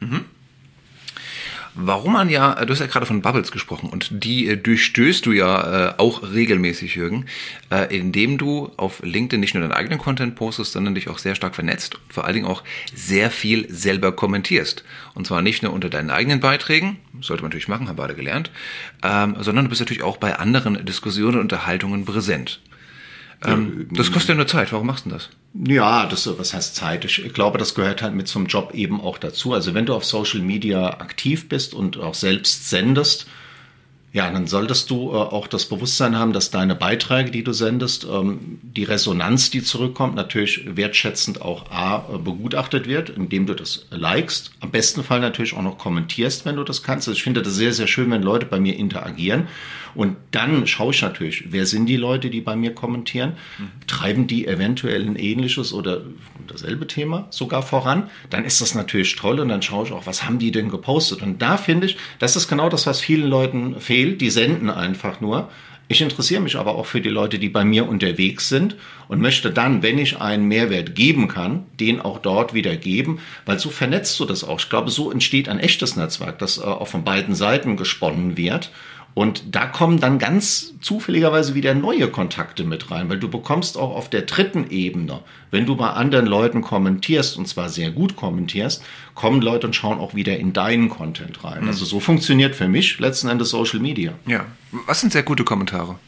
Mhm. 0.01 0.25
Warum 1.79 2.15
man 2.15 2.31
ja, 2.31 2.65
du 2.65 2.73
hast 2.73 2.81
ja 2.81 2.87
gerade 2.87 3.05
von 3.05 3.21
Bubbles 3.21 3.53
gesprochen 3.53 3.91
und 3.91 4.09
die 4.25 4.49
äh, 4.49 4.57
durchstößt 4.57 5.27
du 5.27 5.33
ja 5.33 5.91
äh, 5.91 5.95
auch 5.99 6.23
regelmäßig, 6.33 6.95
Jürgen, 6.95 7.27
äh, 7.71 7.95
indem 7.95 8.39
du 8.39 8.73
auf 8.79 9.03
LinkedIn 9.03 9.41
nicht 9.41 9.53
nur 9.53 9.61
deinen 9.61 9.75
eigenen 9.75 9.99
Content 9.99 10.37
postest, 10.37 10.73
sondern 10.73 10.95
dich 10.95 11.11
auch 11.11 11.19
sehr 11.19 11.35
stark 11.35 11.55
vernetzt 11.55 11.97
und 11.97 12.15
vor 12.15 12.25
allen 12.25 12.33
Dingen 12.33 12.47
auch 12.47 12.65
sehr 12.95 13.31
viel 13.31 13.71
selber 13.71 14.13
kommentierst. 14.13 14.85
Und 15.15 15.27
zwar 15.27 15.43
nicht 15.43 15.63
nur 15.63 15.75
unter 15.75 15.91
deinen 15.91 16.09
eigenen 16.09 16.41
Beiträgen, 16.41 16.97
sollte 17.21 17.43
man 17.43 17.51
natürlich 17.51 17.69
machen, 17.69 17.89
haben 17.89 17.97
beide 17.97 18.15
gelernt, 18.15 18.51
ähm, 19.03 19.37
sondern 19.41 19.67
du 19.67 19.69
bist 19.69 19.83
natürlich 19.83 20.03
auch 20.03 20.17
bei 20.17 20.39
anderen 20.39 20.83
Diskussionen 20.87 21.35
und 21.35 21.43
Unterhaltungen 21.43 22.07
präsent. 22.07 22.61
Ähm, 23.47 23.89
das 23.93 24.13
kostet 24.13 24.31
ja 24.31 24.35
nur 24.35 24.47
Zeit. 24.47 24.73
Warum 24.73 24.87
machst 24.87 25.07
du 25.07 25.11
das? 25.11 25.31
Ja, 25.55 26.07
das 26.07 26.29
was 26.39 26.53
heißt 26.53 26.77
Zeit? 26.77 27.05
Ich 27.05 27.33
glaube, 27.33 27.59
das 27.59 27.75
gehört 27.75 28.03
halt 28.03 28.15
mit 28.15 28.29
zum 28.29 28.47
Job 28.47 28.75
eben 28.75 29.01
auch 29.01 29.19
dazu. 29.19 29.53
Also 29.53 29.75
wenn 29.75 29.87
du 29.87 29.95
auf 29.95 30.05
Social 30.05 30.41
Media 30.41 31.01
aktiv 31.01 31.49
bist 31.49 31.75
und 31.75 31.99
auch 31.99 32.15
selbst 32.15 32.69
sendest, 32.69 33.27
ja, 34.17 34.31
dann 34.31 34.47
solltest 34.47 34.89
du 34.89 35.11
äh, 35.11 35.17
auch 35.17 35.47
das 35.47 35.67
Bewusstsein 35.67 36.17
haben, 36.17 36.33
dass 36.33 36.51
deine 36.51 36.75
Beiträge, 36.75 37.31
die 37.31 37.45
du 37.45 37.53
sendest, 37.53 38.07
ähm, 38.11 38.59
die 38.63 38.85
Resonanz, 38.85 39.51
die 39.51 39.63
zurückkommt, 39.63 40.15
natürlich 40.15 40.75
wertschätzend 40.75 41.43
auch 41.43 41.71
A, 41.71 42.07
äh, 42.11 42.17
begutachtet 42.17 42.89
wird, 42.89 43.11
indem 43.11 43.45
du 43.45 43.53
das 43.53 43.85
likest. 43.91 44.53
Am 44.61 44.71
besten 44.71 45.05
Fall 45.05 45.21
natürlich 45.21 45.55
auch 45.55 45.61
noch 45.61 45.77
kommentierst, 45.77 46.47
wenn 46.47 46.57
du 46.57 46.65
das 46.65 46.83
kannst. 46.83 47.09
Also 47.09 47.19
ich 47.19 47.25
finde 47.25 47.43
das 47.43 47.57
sehr, 47.57 47.75
sehr 47.75 47.87
schön, 47.87 48.11
wenn 48.11 48.23
Leute 48.23 48.47
bei 48.47 48.59
mir 48.59 48.77
interagieren. 48.79 49.49
Und 49.97 50.17
dann 50.31 50.67
schaue 50.67 50.93
ich 50.93 51.03
natürlich, 51.03 51.45
wer 51.51 51.67
sind 51.67 51.87
die 51.87 51.97
Leute, 51.97 52.31
die 52.31 52.41
bei 52.41 52.55
mir 52.55 52.75
kommentieren? 52.75 53.33
Treiben 53.87 54.27
die 54.27 54.47
eventuell 54.47 55.03
ein 55.03 55.17
ähnliches 55.17 55.73
oder 55.73 56.03
dasselbe 56.47 56.87
Thema 56.87 57.27
sogar 57.31 57.63
voran? 57.63 58.11
Dann 58.31 58.45
ist 58.45 58.61
das 58.61 58.75
natürlich 58.75 59.17
toll 59.17 59.41
und 59.41 59.49
dann 59.49 59.63
schaue 59.63 59.87
ich 59.87 59.93
auch, 59.93 60.07
was 60.07 60.25
haben 60.25 60.39
die 60.39 60.53
denn 60.53 60.69
gepostet? 60.69 61.23
Und 61.23 61.41
da 61.41 61.57
finde 61.57 61.87
ich, 61.87 61.97
das 62.19 62.37
ist 62.37 62.49
genau 62.49 62.69
das, 62.69 62.87
was 62.87 63.01
vielen 63.01 63.29
Leuten 63.29 63.81
fehlt. 63.81 64.21
Die 64.21 64.31
senden 64.31 64.71
einfach 64.71 65.21
nur. 65.21 65.49
Ich 65.89 66.03
interessiere 66.03 66.41
mich 66.41 66.57
aber 66.57 66.75
auch 66.75 66.87
für 66.87 67.01
die 67.01 67.11
Leute, 67.11 67.39
die 67.39 67.49
bei 67.49 67.65
mir 67.65 67.89
unterwegs 67.89 68.49
sind 68.49 68.75
und 69.07 69.21
möchte 69.21 69.53
dann, 69.53 69.85
wenn 69.85 69.99
ich 69.99 70.21
einen 70.21 70.49
Mehrwert 70.49 70.97
geben 70.97 71.29
kann, 71.29 71.67
den 71.79 72.01
auch 72.01 72.19
dort 72.19 72.55
wieder 72.55 72.75
geben, 72.75 73.21
weil 73.45 73.61
so 73.61 73.71
vernetzt 73.71 74.19
du 74.19 74.25
das 74.25 74.43
auch. 74.43 74.59
Ich 74.59 74.69
glaube, 74.69 74.91
so 74.91 75.13
entsteht 75.13 75.49
ein 75.49 75.61
echtes 75.61 75.95
Netzwerk, 75.95 76.41
das 76.41 76.59
äh, 76.59 76.63
auch 76.63 76.89
von 76.89 77.05
beiden 77.05 77.37
Seiten 77.37 77.77
gesponnen 77.77 78.37
wird. 78.37 78.73
Und 79.17 79.45
da 79.57 79.65
kommen 79.65 79.99
dann 79.99 80.19
ganz 80.19 80.75
zufälligerweise 80.83 81.55
wieder 81.55 81.73
neue 81.73 82.09
Kontakte 82.09 82.65
mit 82.65 82.91
rein, 82.91 83.09
weil 83.09 83.19
du 83.19 83.31
bekommst 83.31 83.79
auch 83.79 83.97
auf 83.97 84.11
der 84.11 84.21
dritten 84.21 84.69
Ebene, 84.69 85.21
wenn 85.51 85.65
du 85.65 85.75
bei 85.75 85.89
anderen 85.89 86.27
Leuten 86.27 86.61
kommentierst 86.61 87.39
und 87.39 87.49
zwar 87.49 87.71
sehr 87.71 87.91
gut 87.91 88.15
kommentierst, 88.15 88.85
kommen 89.15 89.41
Leute 89.41 89.69
und 89.69 89.75
schauen 89.75 90.01
auch 90.01 90.15
wieder 90.15 90.37
in 90.37 90.53
deinen 90.53 90.91
Content 90.91 91.43
rein. 91.45 91.63
Mhm. 91.63 91.69
Also 91.69 91.87
so 91.87 91.99
funktioniert 91.99 92.55
für 92.55 92.69
mich 92.69 92.99
letzten 92.99 93.29
Endes 93.29 93.49
Social 93.49 93.81
Media. 93.81 94.13
Ja. 94.27 94.45
Was 94.85 95.01
sind 95.01 95.15
sehr 95.15 95.23
gute 95.23 95.45
Kommentare? 95.45 95.99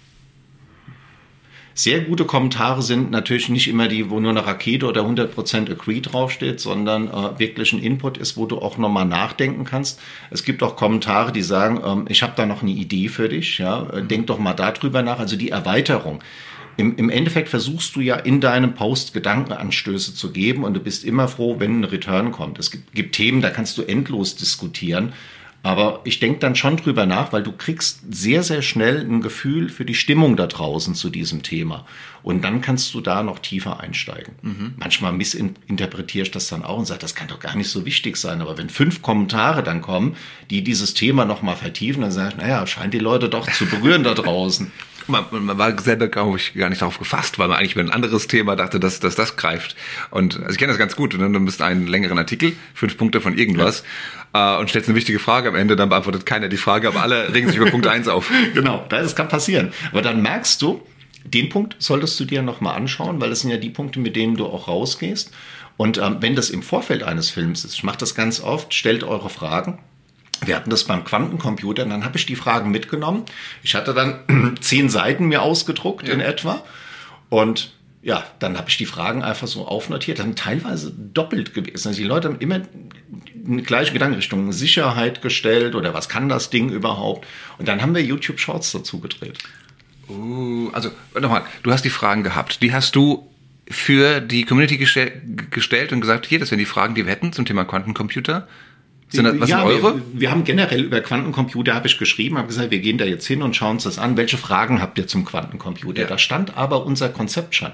Sehr 1.79 2.01
gute 2.01 2.25
Kommentare 2.25 2.83
sind 2.83 3.13
natürlich 3.13 3.51
nicht 3.51 3.69
immer 3.69 3.87
die, 3.87 4.11
wo 4.11 4.19
nur 4.19 4.33
eine 4.33 4.45
Rakete 4.45 4.85
oder 4.85 5.03
100% 5.03 5.71
Agree 5.71 6.01
draufsteht, 6.01 6.59
sondern 6.59 7.07
äh, 7.07 7.39
wirklich 7.39 7.73
ein 7.73 7.79
Input 7.79 8.19
ist, 8.19 8.37
wo 8.37 8.47
du 8.47 8.59
auch 8.59 8.79
nochmal 8.79 9.05
nachdenken 9.05 9.65
kannst. 9.65 10.01
Es 10.31 10.43
gibt 10.43 10.65
auch 10.65 10.75
Kommentare, 10.75 11.31
die 11.31 11.43
sagen, 11.43 11.81
ähm, 11.87 12.07
ich 12.09 12.25
habe 12.25 12.33
da 12.35 12.47
noch 12.47 12.63
eine 12.63 12.73
Idee 12.73 13.07
für 13.07 13.29
dich, 13.29 13.59
ja, 13.59 13.89
äh, 13.91 14.03
denk 14.03 14.27
doch 14.27 14.41
mal 14.41 14.55
darüber 14.55 15.05
nach. 15.05 15.21
Also 15.21 15.37
die 15.37 15.51
Erweiterung. 15.51 16.19
Im, 16.77 16.97
Im 16.97 17.11
Endeffekt 17.11 17.49
versuchst 17.49 17.95
du 17.95 18.01
ja 18.01 18.17
in 18.17 18.41
deinem 18.41 18.75
Post 18.75 19.15
Gedankenanstöße 19.15 20.17
zu 20.17 20.33
geben 20.33 20.65
und 20.65 20.75
du 20.75 20.81
bist 20.81 21.05
immer 21.05 21.29
froh, 21.29 21.61
wenn 21.61 21.83
ein 21.83 21.85
Return 21.85 22.33
kommt. 22.33 22.59
Es 22.59 22.73
gibt, 22.73 22.93
gibt 22.93 23.15
Themen, 23.15 23.41
da 23.41 23.51
kannst 23.51 23.79
du 23.79 23.83
endlos 23.83 24.35
diskutieren. 24.35 25.13
Aber 25.69 26.01
ich 26.05 26.19
denke 26.19 26.39
dann 26.39 26.57
schon 26.57 26.79
drüber 26.79 27.05
nach, 27.05 27.31
weil 27.35 27.43
du 27.43 27.53
kriegst 27.53 28.01
sehr, 28.11 28.43
sehr 28.43 28.63
schnell 28.63 29.03
ein 29.03 29.21
Gefühl 29.21 29.69
für 29.69 29.85
die 29.85 29.95
Stimmung 29.95 30.35
da 30.35 30.47
draußen 30.47 30.95
zu 30.95 31.11
diesem 31.11 31.43
Thema. 31.43 31.85
Und 32.23 32.43
dann 32.43 32.63
kannst 32.63 32.95
du 32.95 33.03
da 33.03 33.23
noch 33.23 33.39
tiefer 33.39 33.79
einsteigen. 33.79 34.33
Mhm. 34.41 34.75
Manchmal 34.79 35.13
missinterpretiere 35.13 36.23
ich 36.23 36.31
das 36.31 36.49
dann 36.49 36.65
auch 36.65 36.79
und 36.79 36.87
sage, 36.87 37.01
das 37.01 37.15
kann 37.15 37.29
doch 37.29 37.39
gar 37.39 37.55
nicht 37.55 37.69
so 37.69 37.85
wichtig 37.85 38.17
sein. 38.17 38.41
Aber 38.41 38.57
wenn 38.57 38.71
fünf 38.71 39.03
Kommentare 39.03 39.63
dann 39.63 39.83
kommen, 39.83 40.17
die 40.49 40.65
dieses 40.65 40.95
Thema 40.95 41.27
nochmal 41.27 41.57
vertiefen, 41.57 42.01
dann 42.01 42.13
sage 42.13 42.31
ich, 42.31 42.37
naja, 42.39 42.67
scheint 42.67 42.95
die 42.95 42.99
Leute 42.99 43.29
doch 43.29 43.47
zu 43.53 43.67
berühren 43.67 44.05
da 44.05 44.15
draußen. 44.15 44.73
Man, 45.09 45.25
man, 45.31 45.59
war 45.59 45.79
selber, 45.81 46.09
glaube 46.09 46.37
ich, 46.37 46.55
gar 46.55 46.69
nicht 46.69 46.83
darauf 46.83 46.99
gefasst, 46.99 47.39
weil 47.39 47.49
man 47.49 47.59
eigentlich 47.59 47.73
über 47.73 47.81
ein 47.81 47.91
anderes 47.91 48.27
Thema 48.27 48.57
dachte, 48.57 48.79
dass, 48.79 49.01
dass 49.01 49.15
das 49.15 49.37
greift. 49.37 49.75
Und 50.11 50.37
also 50.37 50.51
ich 50.51 50.59
kenne 50.59 50.71
das 50.71 50.79
ganz 50.79 50.97
gut. 50.97 51.15
Und 51.15 51.21
dann 51.21 51.45
bist 51.45 51.61
du 51.61 51.65
einen 51.65 51.87
längeren 51.87 52.19
Artikel, 52.19 52.53
fünf 52.75 52.97
Punkte 52.97 53.21
von 53.21 53.37
irgendwas, 53.37 53.85
ja. 54.35 54.57
äh, 54.57 54.61
und 54.61 54.69
stellst 54.69 54.89
eine 54.89 54.97
wichtige 54.97 55.19
Frage 55.19 55.49
am 55.49 55.55
Ende, 55.55 55.77
dann 55.77 55.89
beantwortet 55.89 56.27
keiner 56.27 56.49
die 56.49 56.57
Frage, 56.57 56.89
aber 56.89 57.03
alle 57.03 57.33
regen 57.33 57.49
sich 57.49 57.57
über 57.57 57.71
Punkt 57.71 57.87
eins 57.87 58.09
auf. 58.09 58.31
Genau, 58.55 58.85
das 58.89 59.15
kann 59.15 59.29
passieren. 59.29 59.73
Aber 59.93 60.03
dann 60.03 60.23
merkst 60.23 60.61
du, 60.63 60.83
den 61.25 61.49
Punkt 61.49 61.77
solltest 61.79 62.19
du 62.21 62.25
dir 62.25 62.43
nochmal 62.43 62.77
anschauen, 62.77 63.21
weil 63.21 63.31
das 63.31 63.41
sind 63.41 63.51
ja 63.51 63.57
die 63.57 63.71
Punkte, 63.71 64.01
mit 64.01 64.17
denen 64.17 64.37
du 64.37 64.47
auch 64.47 64.69
rausgehst. 64.69 65.33
Und 65.77 65.99
ähm, 65.99 66.17
wenn 66.21 66.35
das 66.35 66.51
im 66.51 66.63
Vorfeld 66.63 67.03
eines 67.03 67.31
Films 67.31 67.65
ist, 67.65 67.75
ich 67.75 67.85
mache 67.85 67.99
das 67.99 68.15
ganz 68.15 68.41
oft, 68.41 68.75
stellt 68.75 69.05
eure 69.05 69.31
Fragen. 69.31 69.79
Wir 70.45 70.57
hatten 70.57 70.71
das 70.71 70.85
beim 70.85 71.05
Quantencomputer 71.05 71.85
und 71.85 71.91
dann 71.91 72.05
habe 72.05 72.17
ich 72.17 72.27
die 72.27 72.37
Fragen 72.37 72.71
mitgenommen. 72.71 73.25
Ich 73.63 73.75
hatte 73.75 73.95
dann 73.95 74.57
zehn 74.61 74.89
Seiten 74.89 75.27
mir 75.27 75.43
ausgedruckt 75.43 76.07
ja. 76.07 76.15
in 76.15 76.21
etwa. 76.21 76.63
Und 77.29 77.73
ja, 78.03 78.25
dann 78.39 78.57
habe 78.57 78.69
ich 78.71 78.77
die 78.77 78.87
Fragen 78.87 79.23
einfach 79.23 79.49
so 79.49 79.67
aufnotiert, 79.67 80.21
dann 80.21 80.37
teilweise 80.37 80.93
doppelt 80.93 81.55
gewesen. 81.55 81.89
Also 81.89 82.01
die 82.01 82.07
Leute 82.07 82.29
haben 82.29 82.39
immer 82.39 82.61
eine 83.47 83.63
gleiche 83.63 83.93
Gedankenrichtung, 83.93 84.53
Sicherheit 84.53 85.21
gestellt 85.21 85.75
oder 85.75 85.95
was 85.95 86.09
kann 86.09 86.29
das 86.29 86.51
Ding 86.51 86.71
überhaupt? 86.71 87.27
Und 87.59 87.67
dann 87.67 87.83
haben 87.83 87.95
wir 87.95 88.03
YouTube 88.03 88.39
Shorts 88.39 88.73
dazu 88.73 89.01
gedreht. 89.01 89.39
Uh, 90.09 90.71
also 90.73 90.91
nochmal, 91.21 91.43
du 91.63 91.73
hast 91.73 91.85
die 91.85 91.91
Fragen 91.91 92.23
gehabt. 92.23 92.63
Die 92.63 92.73
hast 92.73 92.95
du 92.97 93.29
für 93.69 94.21
die 94.21 94.45
Community 94.45 94.79
gestell, 94.79 95.21
gestellt 95.51 95.93
und 95.93 96.01
gesagt, 96.01 96.27
hier, 96.27 96.39
das 96.39 96.49
sind 96.49 96.59
die 96.59 96.65
Fragen, 96.65 96.95
die 96.95 97.05
wir 97.05 97.13
hätten 97.13 97.33
zum 97.33 97.45
Thema 97.45 97.65
Quantencomputer. 97.65 98.49
Sind 99.11 99.25
das, 99.25 99.41
was 99.41 99.49
ja, 99.49 99.59
sind 99.61 99.67
eure? 99.69 99.95
Wir, 99.97 100.03
wir, 100.13 100.31
haben 100.31 100.45
generell 100.45 100.83
über 100.83 101.01
Quantencomputer, 101.01 101.75
habe 101.75 101.87
ich 101.87 101.99
geschrieben, 101.99 102.37
habe 102.37 102.49
gesagt, 102.49 102.71
wir 102.71 102.81
gehen 102.81 102.99
da 102.99 103.07
jetzt 103.07 103.27
hin 103.27 103.43
und 103.43 103.57
schauen 103.57 103.73
uns 103.73 103.85
das 103.85 103.99
an. 103.99 104.17
Welche 104.19 104.37
Fragen 104.37 104.83
habt 104.83 104.99
ihr 104.99 105.07
zum 105.07 105.25
Quantencomputer? 105.25 106.03
Ja. 106.03 106.09
Da 106.09 106.19
stand 106.19 106.57
aber 106.59 106.85
unser 106.85 107.09
Konzept 107.09 107.55
schon. 107.55 107.73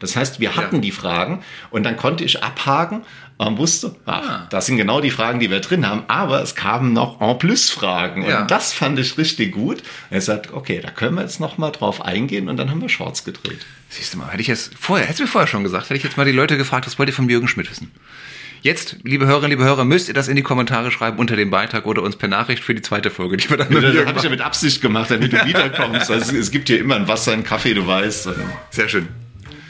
Das 0.00 0.16
heißt, 0.16 0.40
wir 0.40 0.56
hatten 0.56 0.76
ja. 0.76 0.82
die 0.82 0.90
Fragen 0.90 1.44
und 1.70 1.84
dann 1.84 1.96
konnte 1.96 2.24
ich 2.24 2.42
abhaken 2.42 3.02
und 3.38 3.58
wusste, 3.58 3.94
ach, 4.06 4.28
ah. 4.28 4.46
das 4.50 4.66
sind 4.66 4.76
genau 4.76 5.00
die 5.00 5.10
Fragen, 5.10 5.38
die 5.38 5.50
wir 5.50 5.60
drin 5.60 5.88
haben. 5.88 6.02
Aber 6.08 6.42
es 6.42 6.56
kamen 6.56 6.92
noch 6.92 7.20
en 7.20 7.38
plus 7.38 7.70
Fragen 7.70 8.24
und 8.24 8.50
das 8.50 8.72
fand 8.72 8.98
ich 8.98 9.16
richtig 9.18 9.52
gut. 9.52 9.84
Er 10.10 10.20
sagt, 10.20 10.52
okay, 10.52 10.80
da 10.82 10.90
können 10.90 11.14
wir 11.14 11.22
jetzt 11.22 11.38
noch 11.38 11.58
mal 11.58 11.70
drauf 11.70 12.04
eingehen 12.04 12.48
und 12.48 12.56
dann 12.56 12.70
haben 12.70 12.82
wir 12.82 12.88
Shorts 12.88 13.24
gedreht. 13.24 13.64
Siehst 13.88 14.14
du 14.14 14.18
mal, 14.18 14.30
hätte 14.30 14.40
ich 14.40 14.48
jetzt 14.48 14.72
vorher, 14.78 15.06
hättest 15.06 15.20
du 15.20 15.24
mir 15.24 15.28
vorher 15.28 15.46
schon 15.46 15.62
gesagt, 15.62 15.84
hätte 15.84 15.96
ich 15.96 16.02
jetzt 16.02 16.16
mal 16.16 16.26
die 16.26 16.32
Leute 16.32 16.56
gefragt, 16.56 16.86
was 16.86 16.98
wollt 16.98 17.08
ihr 17.08 17.14
von 17.14 17.28
Jürgen 17.28 17.46
Schmidt 17.46 17.70
wissen? 17.70 17.92
Jetzt, 18.62 18.98
liebe 19.02 19.26
Hörerinnen, 19.26 19.50
liebe 19.50 19.64
Hörer, 19.64 19.84
müsst 19.84 20.06
ihr 20.06 20.14
das 20.14 20.28
in 20.28 20.36
die 20.36 20.42
Kommentare 20.42 20.92
schreiben 20.92 21.18
unter 21.18 21.34
dem 21.34 21.50
Beitrag 21.50 21.84
oder 21.84 22.02
uns 22.02 22.14
per 22.14 22.28
Nachricht 22.28 22.62
für 22.62 22.76
die 22.76 22.82
zweite 22.82 23.10
Folge, 23.10 23.36
die 23.36 23.50
wir 23.50 23.56
dann 23.56 23.68
Das 23.68 23.84
habe 24.06 24.16
ich 24.16 24.22
ja 24.22 24.30
mit 24.30 24.40
Absicht 24.40 24.80
gemacht, 24.80 25.10
damit 25.10 25.32
du 25.32 25.36
wiederkommst. 25.44 26.08
Also 26.08 26.36
es 26.36 26.52
gibt 26.52 26.68
hier 26.68 26.78
immer 26.78 26.94
ein 26.94 27.08
Wasser, 27.08 27.32
einen 27.32 27.42
Kaffee, 27.42 27.74
du 27.74 27.84
weißt. 27.84 28.28
Sehr 28.70 28.88
schön. 28.88 29.08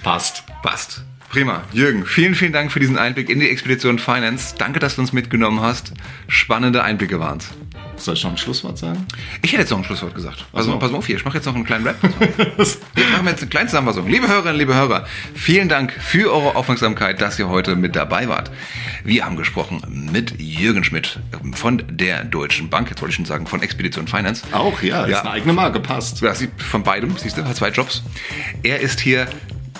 Passt. 0.02 0.44
Passt. 0.62 1.04
Prima. 1.30 1.64
Jürgen, 1.72 2.04
vielen, 2.04 2.34
vielen 2.34 2.52
Dank 2.52 2.70
für 2.70 2.80
diesen 2.80 2.98
Einblick 2.98 3.30
in 3.30 3.40
die 3.40 3.48
Expedition 3.48 3.98
Finance. 3.98 4.54
Danke, 4.58 4.78
dass 4.78 4.96
du 4.96 5.00
uns 5.00 5.14
mitgenommen 5.14 5.62
hast. 5.62 5.94
Spannende 6.28 6.82
Einblicke 6.82 7.18
waren 7.18 7.38
es. 7.38 7.48
Soll 7.96 8.14
ich 8.14 8.24
noch 8.24 8.32
ein 8.32 8.38
Schlusswort 8.38 8.78
sagen? 8.78 9.06
Ich 9.42 9.52
hätte 9.52 9.62
jetzt 9.62 9.70
noch 9.70 9.78
ein 9.78 9.84
Schlusswort 9.84 10.14
gesagt. 10.14 10.44
Also, 10.52 10.72
so. 10.72 10.78
pass 10.78 10.90
mal 10.90 10.98
auf 10.98 11.06
hier, 11.06 11.16
ich 11.16 11.24
mache 11.24 11.36
jetzt 11.36 11.46
noch 11.46 11.54
einen 11.54 11.64
kleinen 11.64 11.86
Rap. 11.86 11.96
wir 12.02 13.06
machen 13.12 13.26
jetzt 13.26 13.42
eine 13.42 13.50
kleine 13.50 13.68
Zusammenfassung. 13.68 14.08
Liebe 14.08 14.28
Hörerinnen, 14.28 14.56
liebe 14.56 14.74
Hörer, 14.74 15.06
vielen 15.34 15.68
Dank 15.68 15.92
für 15.92 16.32
eure 16.32 16.56
Aufmerksamkeit, 16.56 17.20
dass 17.20 17.38
ihr 17.38 17.48
heute 17.48 17.76
mit 17.76 17.94
dabei 17.94 18.28
wart. 18.28 18.50
Wir 19.04 19.24
haben 19.24 19.36
gesprochen 19.36 19.82
mit 20.12 20.40
Jürgen 20.40 20.84
Schmidt 20.84 21.20
von 21.54 21.82
der 21.90 22.24
Deutschen 22.24 22.70
Bank, 22.70 22.90
jetzt 22.90 23.00
wollte 23.02 23.10
ich 23.10 23.16
schon 23.16 23.24
sagen, 23.24 23.46
von 23.46 23.62
Expedition 23.62 24.08
Finance. 24.08 24.44
Auch, 24.52 24.82
ja, 24.82 25.06
ja. 25.06 25.18
ist 25.18 25.20
eine 25.20 25.30
eigene 25.30 25.52
Marke, 25.52 25.80
passt. 25.80 26.20
Ja, 26.20 26.34
von 26.56 26.82
beidem, 26.82 27.16
siehst 27.16 27.36
du, 27.36 27.44
hat 27.44 27.56
zwei 27.56 27.70
Jobs. 27.70 28.02
Er 28.62 28.80
ist 28.80 29.00
hier 29.00 29.28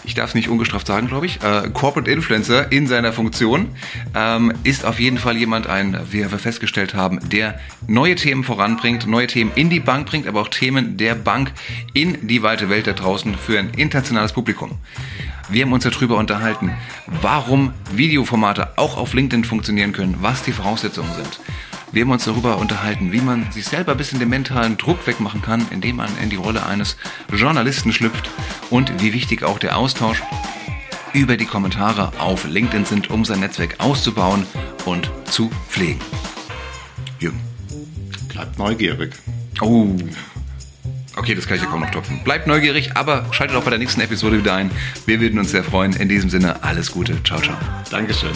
ich 0.05 0.15
darf 0.15 0.31
es 0.31 0.35
nicht 0.35 0.49
ungestraft 0.49 0.87
sagen, 0.87 1.09
glaube 1.09 1.27
ich, 1.27 1.43
äh, 1.43 1.71
Corporate 1.73 2.11
Influencer 2.11 2.73
in 2.73 2.87
seiner 2.87 3.12
Funktion, 3.12 3.69
ähm, 4.15 4.53
ist 4.65 4.85
auf 4.85 4.99
jeden 4.99 5.19
Fall 5.19 5.37
jemand, 5.37 5.67
ein, 5.67 5.99
wie 6.11 6.19
wir 6.19 6.38
festgestellt 6.38 6.95
haben, 6.95 7.21
der 7.29 7.59
neue 7.87 8.15
Themen 8.15 8.45
voranbringt, 8.45 9.07
neue 9.07 9.27
Themen 9.27 9.53
in 9.55 9.71
die 9.71 9.81
Bank 9.81 10.07
bringt, 10.07 10.27
aber 10.27 10.41
auch 10.41 10.49
Themen 10.49 10.97
der 10.97 11.15
Bank 11.15 11.53
in 11.95 12.27
die 12.27 12.43
weite 12.43 12.69
Welt 12.69 12.87
da 12.87 12.93
draußen 12.93 13.35
für 13.37 13.59
ein 13.59 13.71
internationales 13.77 14.33
Publikum. 14.33 14.79
Wir 15.49 15.65
haben 15.65 15.73
uns 15.73 15.85
darüber 15.85 16.17
unterhalten, 16.17 16.73
warum 17.21 17.75
Videoformate 17.95 18.79
auch 18.79 18.97
auf 18.97 19.12
LinkedIn 19.12 19.45
funktionieren 19.45 19.93
können, 19.93 20.17
was 20.21 20.43
die 20.43 20.53
Voraussetzungen 20.53 21.12
sind. 21.15 21.41
Wir 21.92 22.02
haben 22.02 22.11
uns 22.11 22.24
darüber 22.24 22.57
unterhalten, 22.57 23.12
wie 23.12 23.21
man 23.21 23.52
sich 23.52 23.67
selber 23.67 23.92
ein 23.92 23.98
bisschen 23.98 24.19
den 24.19 24.31
mentalen 24.31 24.79
Druck 24.79 25.06
wegmachen 25.06 25.42
kann, 25.42 25.67
indem 25.71 25.96
man 25.96 26.08
in 26.23 26.31
die 26.31 26.37
Rolle 26.37 26.64
eines 26.64 26.96
Journalisten 27.31 27.92
schlüpft 27.92 28.31
und 28.71 29.02
wie 29.02 29.12
wichtig 29.12 29.42
auch 29.42 29.58
der 29.58 29.77
Austausch 29.77 30.23
über 31.12 31.37
die 31.37 31.44
Kommentare 31.44 32.12
auf 32.19 32.46
LinkedIn 32.48 32.87
sind, 32.87 33.10
um 33.10 33.27
sein 33.27 33.40
Netzwerk 33.40 33.75
auszubauen 33.79 34.46
und 34.87 35.10
zu 35.27 35.50
pflegen. 35.69 36.00
Jürgen. 37.21 37.40
Bleibt 38.29 38.58
neugierig. 38.58 39.12
Oh. 39.60 39.94
Okay, 41.14 41.35
das 41.35 41.46
kann 41.46 41.58
ich 41.58 41.62
ja 41.62 41.69
kaum 41.69 41.81
noch 41.81 41.90
topfen. 41.90 42.25
Bleibt 42.25 42.46
neugierig, 42.46 42.96
aber 42.96 43.27
schaltet 43.33 43.54
auch 43.54 43.64
bei 43.64 43.71
der 43.71 43.79
nächsten 43.79 44.00
Episode 44.00 44.38
wieder 44.38 44.54
ein. 44.54 44.71
Wir 45.04 45.21
würden 45.21 45.38
uns 45.38 45.50
sehr 45.50 45.62
freuen. 45.62 45.92
In 45.92 46.08
diesem 46.08 46.31
Sinne, 46.31 46.62
alles 46.62 46.90
Gute. 46.90 47.23
Ciao, 47.23 47.38
ciao. 47.38 47.56
Dankeschön. 47.90 48.33